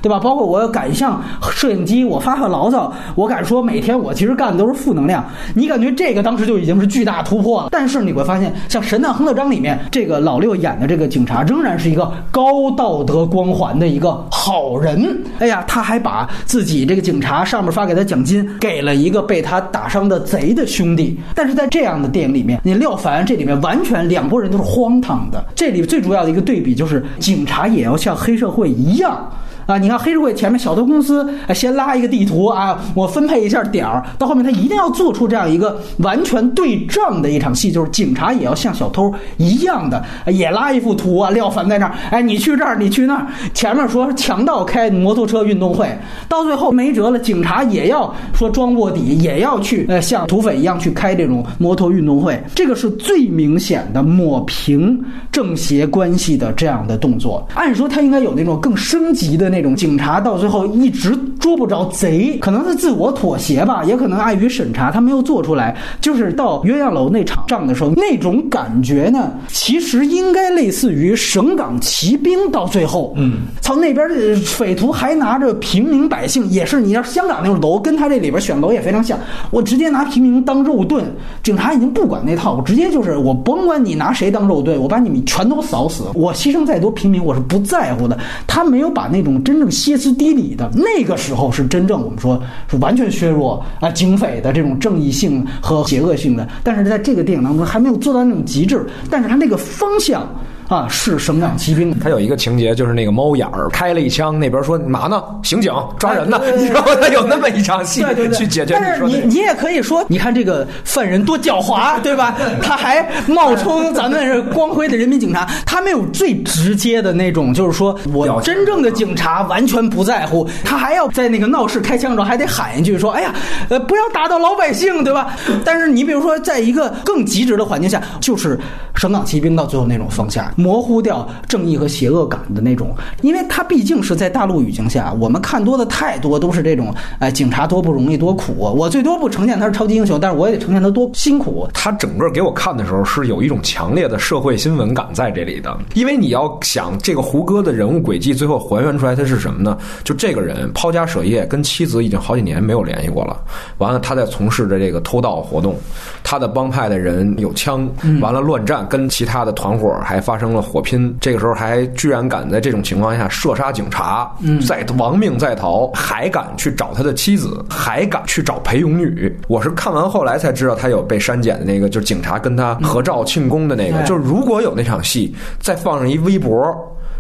[0.04, 0.20] 对吧？
[0.20, 5.26] 包括我敢向摄影机我发发牢骚，我敢说每天我其实干的都是负能量。
[5.56, 7.70] 你感觉这个当时就已经是巨大突破了。
[7.72, 15.23] 但是你会发现，像《神探亨特章》里面这个老六演的这个警察，仍然是一个高道德光环的一个好人。
[15.39, 21.17] 哎呀，他还把自己这个警察上面发给他奖金，给了一个被他打伤的贼的兄弟。
[21.34, 25.43] 但是在这样的电影里面，你廖凡这里面完全两拨人都是荒唐的。
[25.55, 29.31] 这里最主要的一个对比就是，警察也要像黑社会一样。
[29.65, 43.25] 啊，你看黑社会前面小偷公司先拉一个地图啊，我分配一下点儿，到后面他一定要做出这样一个完全对仗的一场戏，就是警察也要像小偷一样的也拉一幅图啊，廖凡在那儿，哎，你去这儿，你去那儿，
[43.56, 45.89] 前面说强盗开摩托车运动会，
[46.30, 57.43] 到最后没辙了，警察也要说装卧底，也要去呃像土匪一样去开这种摩托运动会，这个是最明显的抹平正邪关系的这样的动作。
[57.56, 59.55] 按说他应该有那种更升级的。
[59.56, 65.74] 那种警察到最后一直捉不着贼，可能是自我妥协吧，也可能碍于审查，他没有做出来。
[66.02, 79.18] 就是到鸳鸯楼那场仗的时候，那种感觉呢，其实应该类似于省港骑兵到最后，嗯，操那边的匪徒还拿着平民百姓，也是你要香港那种楼，跟他这里边选楼也非常像。
[79.52, 81.06] 我直接拿平民当肉盾，
[81.44, 88.18] 警察已经不管那套，我直接就是我甭管你拿谁当肉盾，我把你们全都扫死，我牺牲再多平民我是不在乎的。
[88.46, 89.41] 他没有把那种。
[89.45, 96.45] 真正歇斯底里的那个时候，是真正我们说是完全削弱啊警匪的这种正义性和邪恶性的。
[96.63, 98.86] 但是在这个电影当中，还没有做到那种极致。
[99.10, 100.27] 但是它那个方向。
[100.67, 101.97] 啊，是省港骑兵。
[101.99, 105.23] 他有一个情节，就是那个猫眼儿开了一枪，那边说嘛呢？
[105.43, 106.41] 刑警抓人呢？
[106.58, 108.75] 你知道他有那么一场戏去解决。
[108.80, 112.36] 但是你你也可以说，你看这个犯人多狡猾，对吧？
[112.62, 123.34] 他还冒充咱们光辉的人民警察，他没有最直接的那种，就是说我真正的警察完全不在乎，他还要在那个闹市开枪的时候还得喊一句说：“哎呀，
[123.69, 128.60] 呃，不要打到老百姓，对吧？”但是你比如说，在一个更极致的环境下，就是
[128.95, 130.43] 省港骑兵到最后那种方向。
[130.56, 138.54] 模糊掉正义和邪恶感的那种，因为它毕竟是在大陆语境下，我们看多的太多都是这种，哎，警察多不容易多苦。
[138.58, 141.68] 我最多不呈现他是超级英雄，但是我也得呈现他多辛苦。
[141.74, 149.78] 他整个给我看的时候是有一种强烈的社会新闻感在这里的，因为你要想这个胡歌的人物轨迹最后还原出来，他是什么呢？
[150.04, 153.38] 就这个人抛家舍业，跟妻子已经好几年没有联系过了，
[153.80, 155.76] 完了他在从事着这个偷盗活动，
[156.24, 157.89] 他的帮派的人有枪，
[158.22, 160.44] 完了乱战，跟其他的团伙还发生。
[160.45, 164.31] 成了火拼，这个时候还居然敢在这种情况下射杀警察，
[164.67, 169.36] 在亡命在逃，还敢去找他的妻子，还敢去找裴勇女。
[169.47, 174.03] 我是看完后来才知道他有被删减的那个，就是警察跟他合照庆功的那个。
[174.03, 176.55] 就是如果有那场戏，再放上一微博。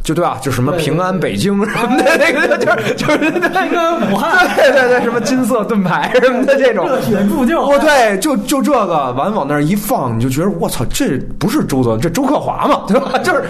[0.05, 0.37] 就对吧？
[0.41, 13.17] 就什么平安北京什么的，那个就是就是那个武汉，对对对，什么金色盾牌什么的这种热血铸就，哦对，就就这个完往那儿一放，你就觉得我操，这不是周泽，这周克华嘛，对吧？
[13.23, 13.43] 就是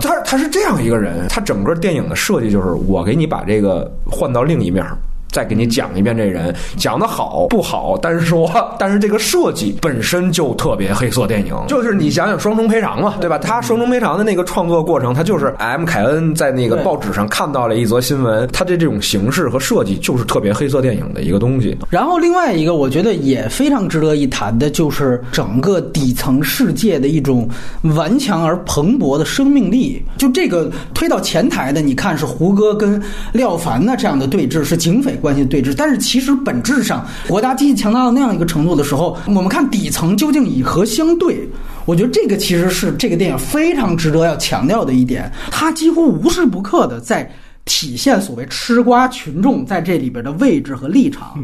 [0.00, 4.84] 他他是这样一个人，他整个电影的设计就是我给你把这个换到另一面。
[5.30, 7.98] 再给你讲一遍这人，讲的好不好？
[8.02, 13.38] 但是说， 但是这个设计本身就特别黑色电影，就是你想想双重赔偿嘛，对吧？
[13.38, 21.76] 他双重赔偿的那个创作过程，他就是 M 凯恩在那个报纸上看到了一则新闻，他的这种形式和设计就是特别黑色电影的一个东西。
[21.88, 27.48] 然后另外一个，我觉得也非常值得一谈的，就是整个底层世界的一种
[27.82, 30.02] 顽强而蓬勃的生命力。
[30.16, 33.00] 就这个推到前台的，你看是胡歌跟
[33.32, 35.72] 廖凡呢这样的对峙，是警匪关系对峙。
[35.76, 41.48] 但是其实本质上，国家机器强大到那样一个程度的时候，我们看底层究竟以何相对？
[41.84, 47.30] 我觉得这个其实是这个电影非常值得要强调的一点，它几乎无时不刻的在。
[47.66, 51.38] 体现所谓吃瓜群众在这里边的位置和立场，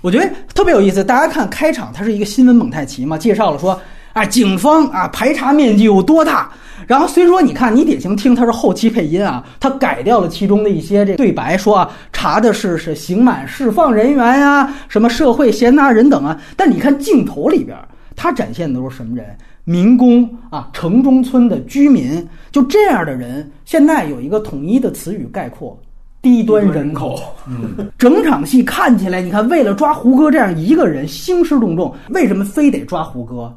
[0.00, 1.02] 我觉得特别有意思。
[1.02, 3.80] 大家看开场，它是一个新闻蒙太奇嘛，介绍了说
[4.12, 6.50] 啊，警方啊排查面积有多大。
[6.86, 16.38] 然后虽说你看你典型听它是后期配音啊，他改掉了其中的一些这对白，说啊查的是是刑满释放人员呀，什么社会闲杂人等啊。
[16.56, 17.78] 但你看镜头里边，
[18.16, 19.24] 他展现的都是什么人？
[19.64, 25.80] 民工啊，城中村的居民，就这样的人，现在有一个统一的词语概括：
[26.20, 27.20] 低端人口。
[27.46, 33.56] 嗯， 整场戏看起来，你看为了抓胡歌这样一个人，兴师动众，为什么非得抓胡歌？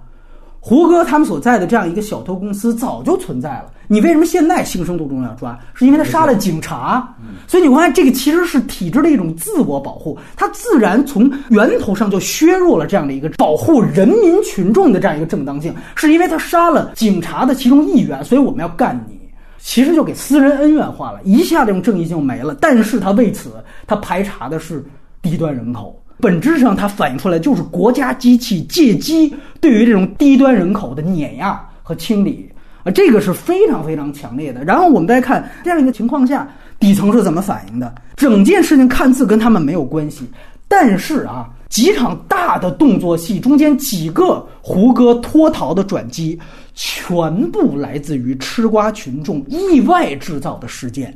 [0.68, 5.56] 胡歌他们所在的这样一个小偷公司早就存在了，你为什么现在兴师动众要抓？
[5.76, 7.08] 是因为他杀了警察，
[7.46, 19.20] 所以你会发现这个其实是体制的一种自我保护，它自然从源头上就削弱了这样的一个保护人民群众的这样一个正当性，是因为他杀了警察的其中一员，所以我们要干你，
[19.60, 22.58] 其实就给私人恩怨化了，一下这种正义性没了。
[22.60, 23.52] 但是他为此
[23.86, 24.84] 他排查的是
[25.22, 25.96] 低端人口。
[26.18, 32.50] 本质上，它反映出来就是国家机器借机对于这种低端人口的碾压和清理
[32.84, 34.64] 啊，这个是非常非常强烈的。
[34.64, 36.48] 然后我们再看这样一个情况下，
[36.80, 37.94] 底层是怎么反应的？
[38.16, 40.26] 整件事情看似跟他们没有关系，
[40.68, 46.40] 但是啊，几场大的动作戏中间几个胡歌脱逃的转机，
[46.74, 51.16] 全部来自于吃瓜群众意外制造的事件。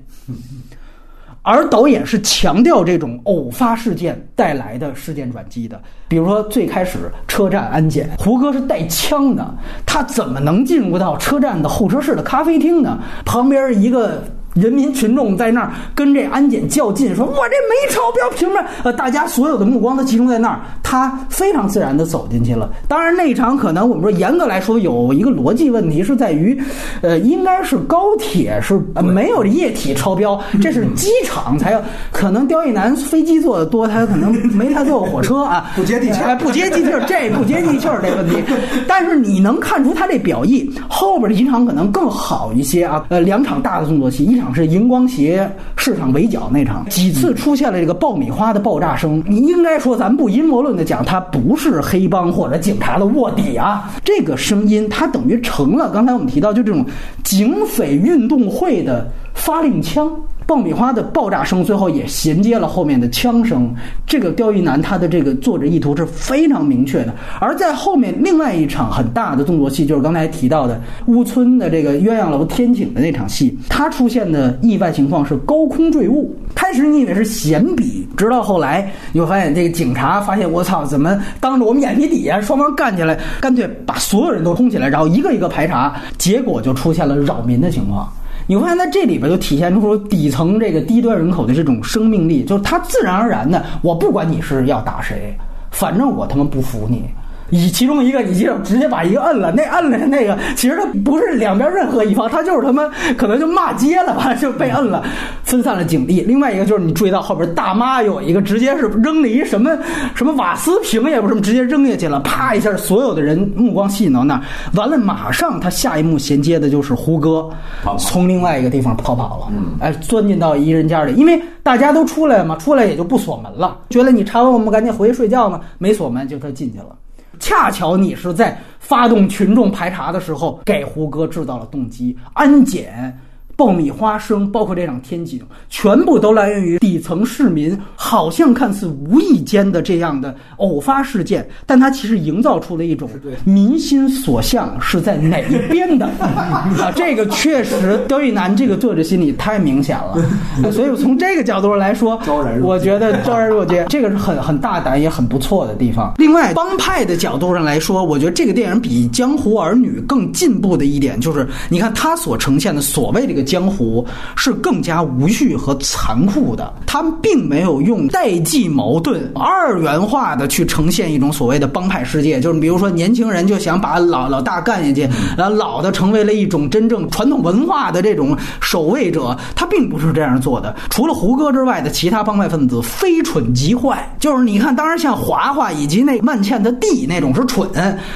[1.42, 13.00] 而导演是强调这种偶发事件带来的事件转机的，比如说最开始车站安检，胡歌是带枪的，他怎么能进入到车站的候车室的咖啡厅呢？
[13.26, 14.24] 旁边一个。
[14.60, 22.70] 人民群众在那儿跟这安检较劲，说：“我这没超标，凭什么？”呃，大家所有的目光都集中在那儿，他非常自然的走进去了。
[22.88, 26.60] 当然，那场可能我们说严格来说有一个逻辑问题，是在于，
[27.02, 31.82] 呃，应该是高铁是没有液体超标，这是机场才有。
[32.12, 38.44] 可能刁亦男飞机坐的多，他可能没太坐过火车啊， 不接地气，不接地气，这不接地气这问题。
[38.88, 43.04] 但是你能看出他这表意，后边的几场可能更好一些啊。
[43.10, 44.49] 呃，两场大的动作戏，一场。
[44.54, 49.24] 是荧光鞋市场围剿那场，几次出现了这个爆米花的爆炸声。
[49.28, 53.92] 你应该说，咱不阴谋论的讲，他不是黑帮或者警察的卧底啊。
[54.04, 56.86] 这个声音，它等于成了刚才我们提到，就这种
[57.24, 60.12] 警匪运动会的发令枪。
[60.50, 63.72] 爆米花的爆炸声，最后也衔接了后面的枪声。
[64.08, 67.14] 这个刁亦男他的这个作者意图是非常明确的。
[67.40, 76.36] 而在后面另外一场很大的动作戏，就是刚才提到的乌村的这个鸳鸯楼天井的那场戏，它出现的意外情况是高空坠物。
[76.56, 88.12] 开始你以为是闲笔，直到后来你会发现，这个警察发现我操，怎么当着我们眼皮底下双方干起来，干脆把所有人都轰起来，然后一个一个排查，结果就出现了扰民的情况。
[88.50, 95.38] 你会发现在这里边就体现出底层这个低端人口的这种生命力，就是他自然而然的，我不管你是要打谁，
[95.70, 97.06] 反正我他妈不服你。
[97.52, 105.04] 以其中一个，你就直接把一个摁了，那摁了那个，其实他不是两边任何一方，他就是他妈可能就骂街了吧，就被摁了，
[105.44, 106.22] 分散了警力。
[106.22, 109.78] 另外一个就是你注意到后边大妈有一个直接是扔了一什么
[110.16, 114.42] 什么瓦斯瓶也不是，直接扔下去了，啪一下，所有的人目光吸引到那儿，
[114.76, 117.50] 完了马上他下一幕衔接的就是胡歌
[117.98, 126.96] 从另外一个地方逃跑了，哎，钻进到一人家里，因为大家都出来嘛，出来也就不锁门了，觉得你查完我们赶紧回去睡觉呢，没锁门就他进去了。
[127.40, 133.18] 恰巧你是在发动群众排查的时候，给胡歌制造了动机，安检。
[133.60, 143.10] 爆米花声，包括这场天井，全部都来源于底层市民，好像看似无意间的这样的偶发事件，但它其实营造出了一种
[143.44, 146.90] 民心所向是在哪一边的 啊！
[146.96, 150.16] 这个确实，刁亦男这个作者心理太明显了，
[150.72, 152.18] 所以从这个角度上来说，
[152.64, 156.14] 我觉得昭然若揭，这个是很很大胆也很不错的地方。
[156.16, 163.49] 另外，帮派的角度上来说，我觉得这个电影比《江湖儿女》更进步的一点就是，你看他所呈现的所谓这个。
[163.50, 166.72] 江湖是更加无序和残酷的。
[166.86, 180.76] 他们并没有用代际矛盾、二元化的去呈现一种所谓的帮派世界，就是比如说年轻人就想把老老大干下去，然后老的成为了一种真正传统文化的这种守卫者，他并不是这样做的。
[180.90, 184.16] 除了胡歌之外的其他帮派分子，非蠢即坏。
[184.20, 187.68] 就是你看，当然像华华以及那曼茜的弟那种是蠢，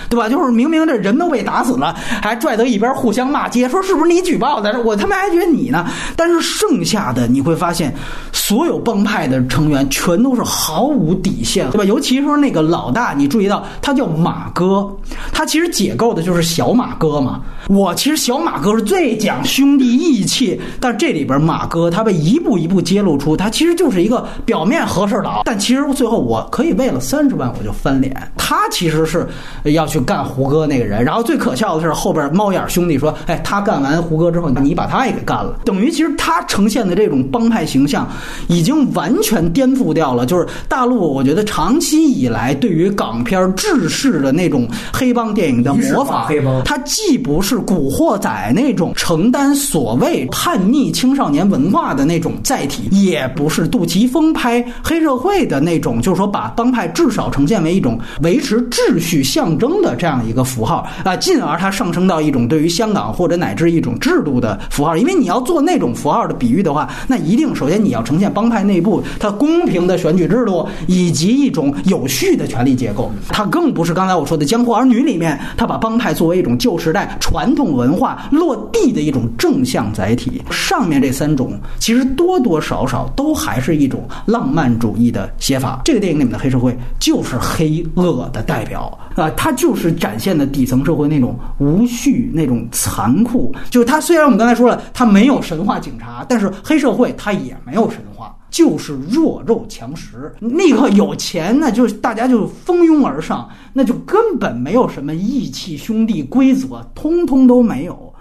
[0.09, 0.29] 对吧？
[0.29, 4.81] 就是明明这人都被打死了，还拽到一边互相骂街，说是不是你举报的？
[4.83, 5.85] 我他妈还觉得你呢。
[6.15, 7.93] 但是剩下的你会发现，
[8.31, 11.83] 所有帮派的成员全都是毫无底线，对吧？
[11.83, 14.87] 尤其是说那个老大，你注意到他叫马哥，
[15.31, 17.41] 他其实解构的就是小马哥嘛。
[17.69, 28.13] 我其实小马哥是最讲兄弟义气，但这里边马哥他被一步一步揭露出，他其实就是一个表面和事佬，但其实最后我可以为了三十万我就翻脸。
[28.37, 29.25] 他其实是
[29.63, 38.07] 要去干胡歌那个人，然后最可笑的是后边猫眼兄弟说：“哎，他干完胡歌之后，你把他也给干了。”等于其实他呈现的这种帮派形象，
[38.47, 40.25] 已经完全颠覆掉了。
[40.25, 64.95] 就是大陆，我觉得长期以来对于港片制式的那种黑帮电影的模仿，黑帮，它既不是古惑仔那种承担所谓叛逆青少年文化的那种载体，也不是杜琪峰拍黑社会的那种，就是说把帮派至少呈现为一种维持秩序象征的这样一个符号啊，进而它上升到一种对于香港或者乃至一种制度的符号。
[65.03, 73.11] 因为你要做那种符号的比喻的话，那一定首先你要呈现帮派内部它公平的选举制度以及一种有序的权力结构。
[73.27, 80.41] 它更不是刚才我说的《江湖儿女》里面，它把帮派作为一种旧时代传统文化落地的一种正向载体。
[80.49, 85.81] 上面这三种其实多多少少都还是一种浪漫主义的写法。
[85.83, 93.53] 这个电影里面的黑社会就是黑恶的代表啊，它就是展现的底层社会那种无序、那种残酷。
[93.69, 98.35] 就是它虽然我们刚才说了，他没有神话警察，但是黑社会他也没有神话。
[98.49, 108.12] 就是弱肉强食，那个有钱，那就大家就蜂拥而上，那就根本没有什么义气、兄弟规则，通通都没有。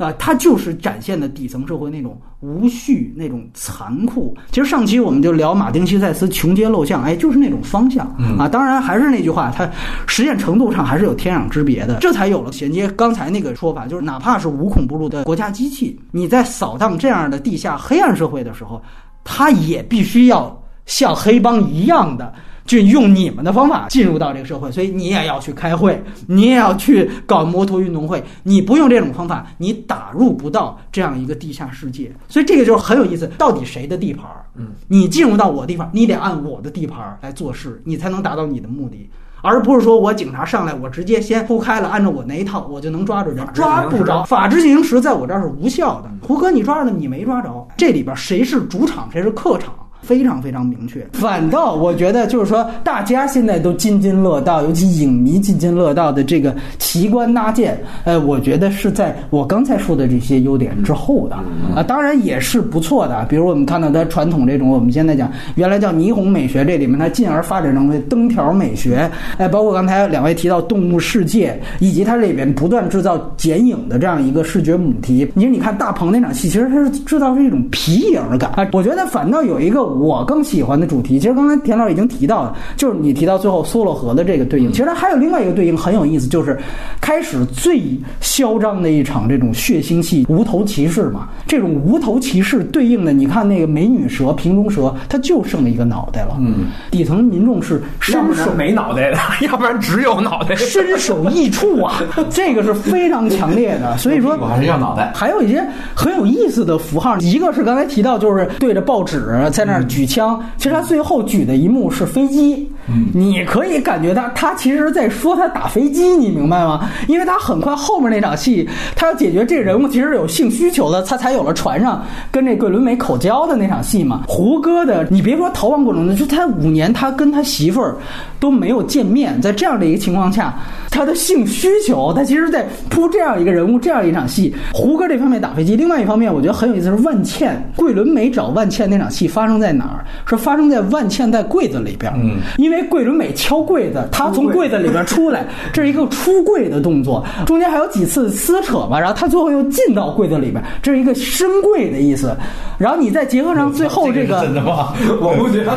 [0.00, 4.34] 啊，它就是展现的底层社会那种无序、那种残酷。
[4.50, 8.06] 其实上期我们就聊马丁·西塞斯穷街陋巷，哎，就是那种方向
[8.38, 8.48] 啊。
[8.48, 9.70] 当然还是那句话，它
[10.06, 11.98] 实践程度上还是有天壤之别的。
[12.00, 18.82] 这才有了衔接刚才那个说法，就是哪怕是无孔不入的国家机器，你在扫荡这样的地下黑暗社会的时候，
[19.22, 22.32] 它也必须要像黑帮一样的。
[22.64, 28.22] 就用你们的方法进入到这个社会，所以你也要去开会，你也要去搞摩托运动会。
[28.42, 32.12] 你不用这种方法，你打入不到这样一个地下世界。
[32.28, 34.44] 所以这个就是很有意思，到底谁的地盘儿？
[34.56, 39.08] 嗯，你进入到我地方，你得按我的地盘儿来做事，你才能达到你的目的，
[39.42, 44.22] 而不是说我警察上来，我直接先铺开了，按照我那一套，我就能抓住人，抓不着。
[44.24, 46.10] 法治进行时在我这儿是无效的。
[46.22, 47.68] 胡歌，你抓着了，你没抓着。
[47.76, 49.72] 这里边谁是主场，谁是客场？
[50.02, 61.36] 非常非常明确，反倒我觉得就是说，大家现在都津津乐道，尤其影迷津津乐道的这个奇观搭建，呃，我觉得是在我刚才说的这些优点之后的
[61.76, 63.24] 啊，当然也是不错的。
[63.28, 75.30] 比如我们看到它传统这种，我们现在讲原来叫霓虹美学，这里面它进而发展成为灯条美学，哎，包括刚才两位提到动物世界，以及它里边不断制造剪影的这样一个视觉母题。
[75.34, 79.89] 你说，你看大鹏那场戏，其实它是制造是一种皮影感啊，我觉得反倒有一个。
[79.98, 86.58] 我更喜欢的主题，其实刚才田老师已经提到了，就是你提到最后梭罗河的这个对应，其实还有另外一个对应很有意思，就是
[87.00, 87.82] 开始最
[88.20, 91.28] 嚣张的一场这种血腥戏，无头骑士嘛。
[91.46, 96.36] 这种无头骑士对应的，你看那个美女蛇、瓶中蛇，它就剩了一个脑袋了。
[96.38, 103.96] 嗯，底层民众是伸手没脑袋的，要不然只有脑袋，身首异处啊，这个是非常强烈的。
[103.98, 105.12] 所以说，我还是要脑袋。
[105.14, 109.86] 还有一些很有意思的符号，一个是刚才提到，就是对着报纸在那儿。
[109.90, 112.70] 举枪，其实他最后举的一幕是飞机，
[113.12, 116.88] 你可以感觉他他其实在说他打飞机，你明白吗？
[117.08, 124.22] 因为他很快后面那场戏，他要解决这个人物其实有性需求的，他才有了船上跟这桂纶镁口交的那场戏嘛。
[124.28, 127.96] 胡歌的，你别说逃亡过程中，就他五年他跟他媳妇儿
[128.38, 130.54] 都没有见面，在这样的一个情况下，
[130.90, 134.54] 他的性需求，他其实在铺这样一个人物，这样一场戏。
[134.74, 139.69] 胡歌这方面打飞机，另外一方面我觉得很有意思是万茜桂纶镁找万茜那场戏发生在。
[139.72, 142.12] 哪儿是发生在万茜在柜子里边？
[142.16, 152.34] 嗯，因为为桂纶镁敲柜子，他从柜子里边出来，这是一个出柜的动作，中间还有几次撕扯嘛，然后他最后又进到柜子里边，这是一个深柜的意思。
[152.78, 154.92] 然后你再 结合上最后这个，真的吗？
[155.20, 155.72] 我不觉得。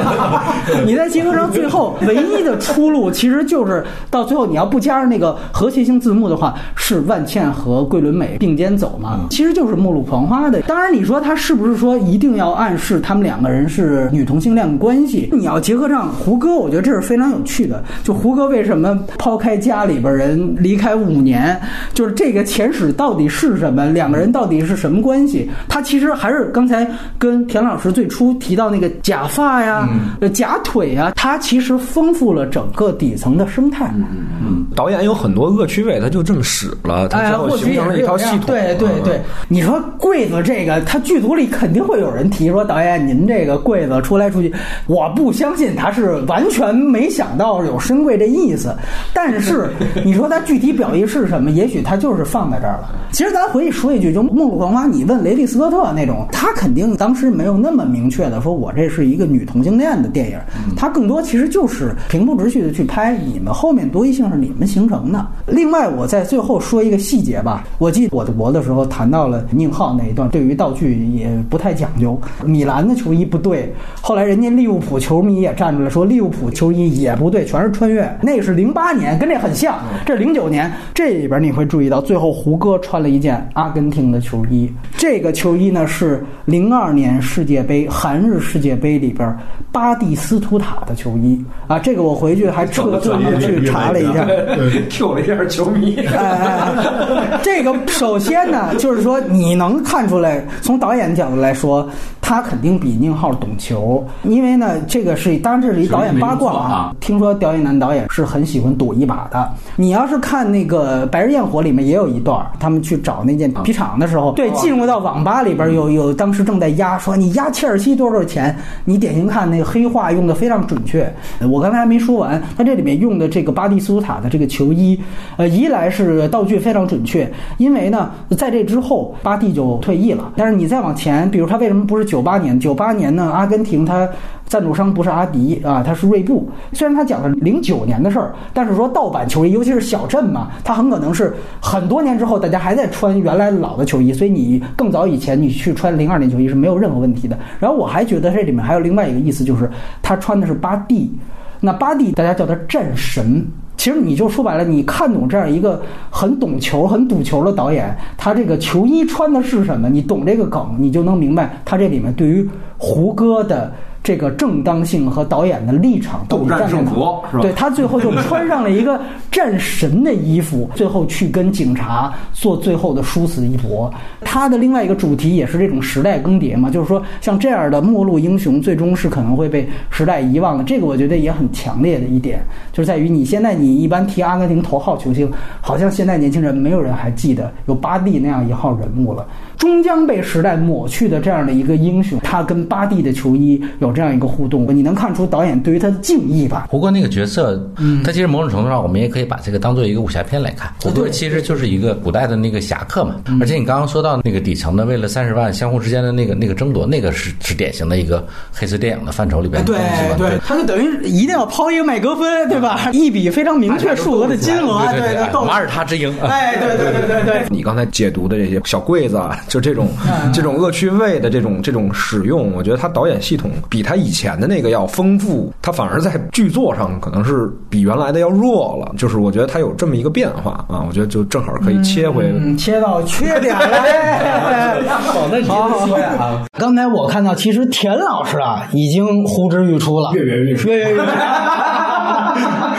[0.86, 10.62] 你再结合上最后唯一的出路，其实就是到最后你要不加上那个和谐性字幕的话，是万茜和桂纶镁并肩走嘛，其实就是《末路狂花》的。
[10.62, 15.30] 当然，你说他是不是说一定要暗示他们两个人是女同性恋关系？
[15.32, 17.84] 你要结合上胡歌，我觉得这是非常有趣的。
[18.04, 21.60] 就胡歌为什么抛开家里边人离开五年，
[21.94, 23.86] 就是这个前史到底是什么？
[23.88, 25.50] 两个人到底是什么关系？
[25.68, 29.88] 他其实还是刚才跟田老师最初提到那个假发呀、
[30.20, 33.94] 呃假腿呀，它其实丰富了整个底层的生态。
[33.96, 34.66] 嗯。
[34.76, 38.42] 导演有很多恶趣味，他就这么使了，他形成了一套系统。
[38.48, 44.54] 对对对，你说柜子这个，他剧组里肯定会有人提说，导演您这个柜子出来出去，
[44.88, 48.76] 我不相信他是完全没想到有深柜这意思。
[49.14, 49.70] 但是
[50.06, 51.52] 你说他具体表意是什么？
[51.52, 52.90] 也许他就是放在这儿了。
[53.12, 60.38] 其实咱回去说一句，就《末路狂花》，你问雷利斯科特那种，他肯定当时没有那么明确的说，我这是一个女同性恋的电影，
[60.76, 65.26] 他更多其实就是平铺直叙的去拍，你们后面多异性是你们形成的。
[65.46, 72.20] 另外，我在最后说一个细节吧，我记得我的博的时候谈到了宁浩那一段，对于道具也不太讲究。
[72.44, 73.63] 米兰的球衣不对，
[74.02, 78.10] 后来人家利物浦球迷也站出来说利物浦球衣也不对，全是穿越。
[78.22, 79.80] 那是零八年，跟这很像。
[80.06, 89.36] 这零九年这里边你会注意到，最后胡歌穿了一件阿根廷的球衣，这个球衣呢是零二年世界杯韩日世界杯里边
[89.72, 94.28] 巴蒂斯图塔的球衣啊，这个我回去还特地去查了一下。
[94.90, 95.96] Q 了一下球迷。
[97.42, 101.88] 这个首先呢，就是说你能看出来，从导演角度来说，
[102.26, 106.96] 他肯定比宁浩懂球，因为呢，这个是当然这是一导演八卦啊。
[107.02, 109.52] 听说刁亦男导演是很喜欢赌一把的。
[109.76, 118.56] 你要是看那个《白日焰火》里面也有一段，他们去找那件皮厂的时候，对，进入到网吧里边有有当时正在压，说你压切尔西多少钱？
[118.86, 121.14] 你典型看那个黑话用的非常准确。
[121.52, 124.98] 我刚才还没说完，他这里面用的这个巴蒂斯图塔的这个球衣，
[125.36, 130.32] 呃，一来是道具非常准确，因为呢，在这之后巴蒂就退役了。
[130.38, 132.60] 但是你再往前，比如他为什么不是九八年？
[132.60, 134.08] 九八年呢，阿根廷他
[134.46, 136.48] 赞助商不是阿迪啊，他是锐步。
[136.72, 147.36] 虽然他讲的零九年的事儿，但是说盗版球衣，尤其是小镇嘛，它很可能是很多年之后大家还在穿原来老的球衣，所以你更早以前你去穿零二年球衣是没有任何问题的。
[147.60, 149.68] 然后我还觉得这里面还有另外一个意思，就是
[150.04, 151.12] 他穿的是巴蒂。
[151.60, 153.44] 那巴蒂大家叫他战神，
[153.76, 162.48] 其实你就说白了，你看懂这样一个很懂球、很赌球的导演，他这个球衣穿的是什么，你懂这个梗，你就能明白他这里面对于
[162.78, 163.74] 胡歌的
[164.04, 169.00] 这个正当性和导演的立场到底站在哪斗战胜佛是吧对他最后就穿上了一个
[169.32, 173.92] 战神的衣服，最后去跟警察做最后的殊死一搏。
[174.22, 180.64] 他的另外一个主题也是这种时代更迭嘛，就是说像这样的末路英雄，最终是可能会被时代遗忘的。
[180.64, 185.32] 这个我觉得也很强烈的一点，就是在于你现在你一般提阿根廷头号球星，
[185.62, 189.26] 好像现在年轻人没有人还记得有巴蒂那样一号人物了。
[189.64, 196.68] 终将被时代抹去的这样的一个英雄，他跟巴蒂的球衣有这样一个互动，你能看出导演对于他的敬意吧？
[196.70, 197.58] 胡歌那个角色，
[198.04, 200.70] 他其实某种程度上，我们也可以把这个当做一个武侠片来看。
[200.84, 203.16] 胡歌其实就是一个古代的那个侠客嘛。
[203.40, 210.18] 而且你刚刚说到那个底层的，为了三十万相互之间的那个那个争夺，那个是是典型的一个黑色电影的范畴里边的东西嘛。
[210.18, 212.90] 对，他就等于一定要抛一个麦格芬，对吧？
[212.92, 216.14] 一笔非常明确数额的金额，对对马耳他之鹰。
[216.20, 217.46] 哎，对对对对对。
[217.50, 228.92] 你刚才解读的这些小柜子啊，就这种嗯这种恶趣味的这种这种使用，我觉得他导演系统比他以前的那个要丰富，他反而在剧作上可能是比原来的要弱了。
[228.98, 232.34] 就是我觉得他有这么一个变化啊，我觉得就正好可以切回。
[232.34, 234.82] 嗯，切到缺点了。
[235.06, 236.42] 好，那你说呀啊。
[236.58, 241.04] 刚才我看到，其实田老师啊已经呼之欲出了，跃跃欲试跃跃欲试。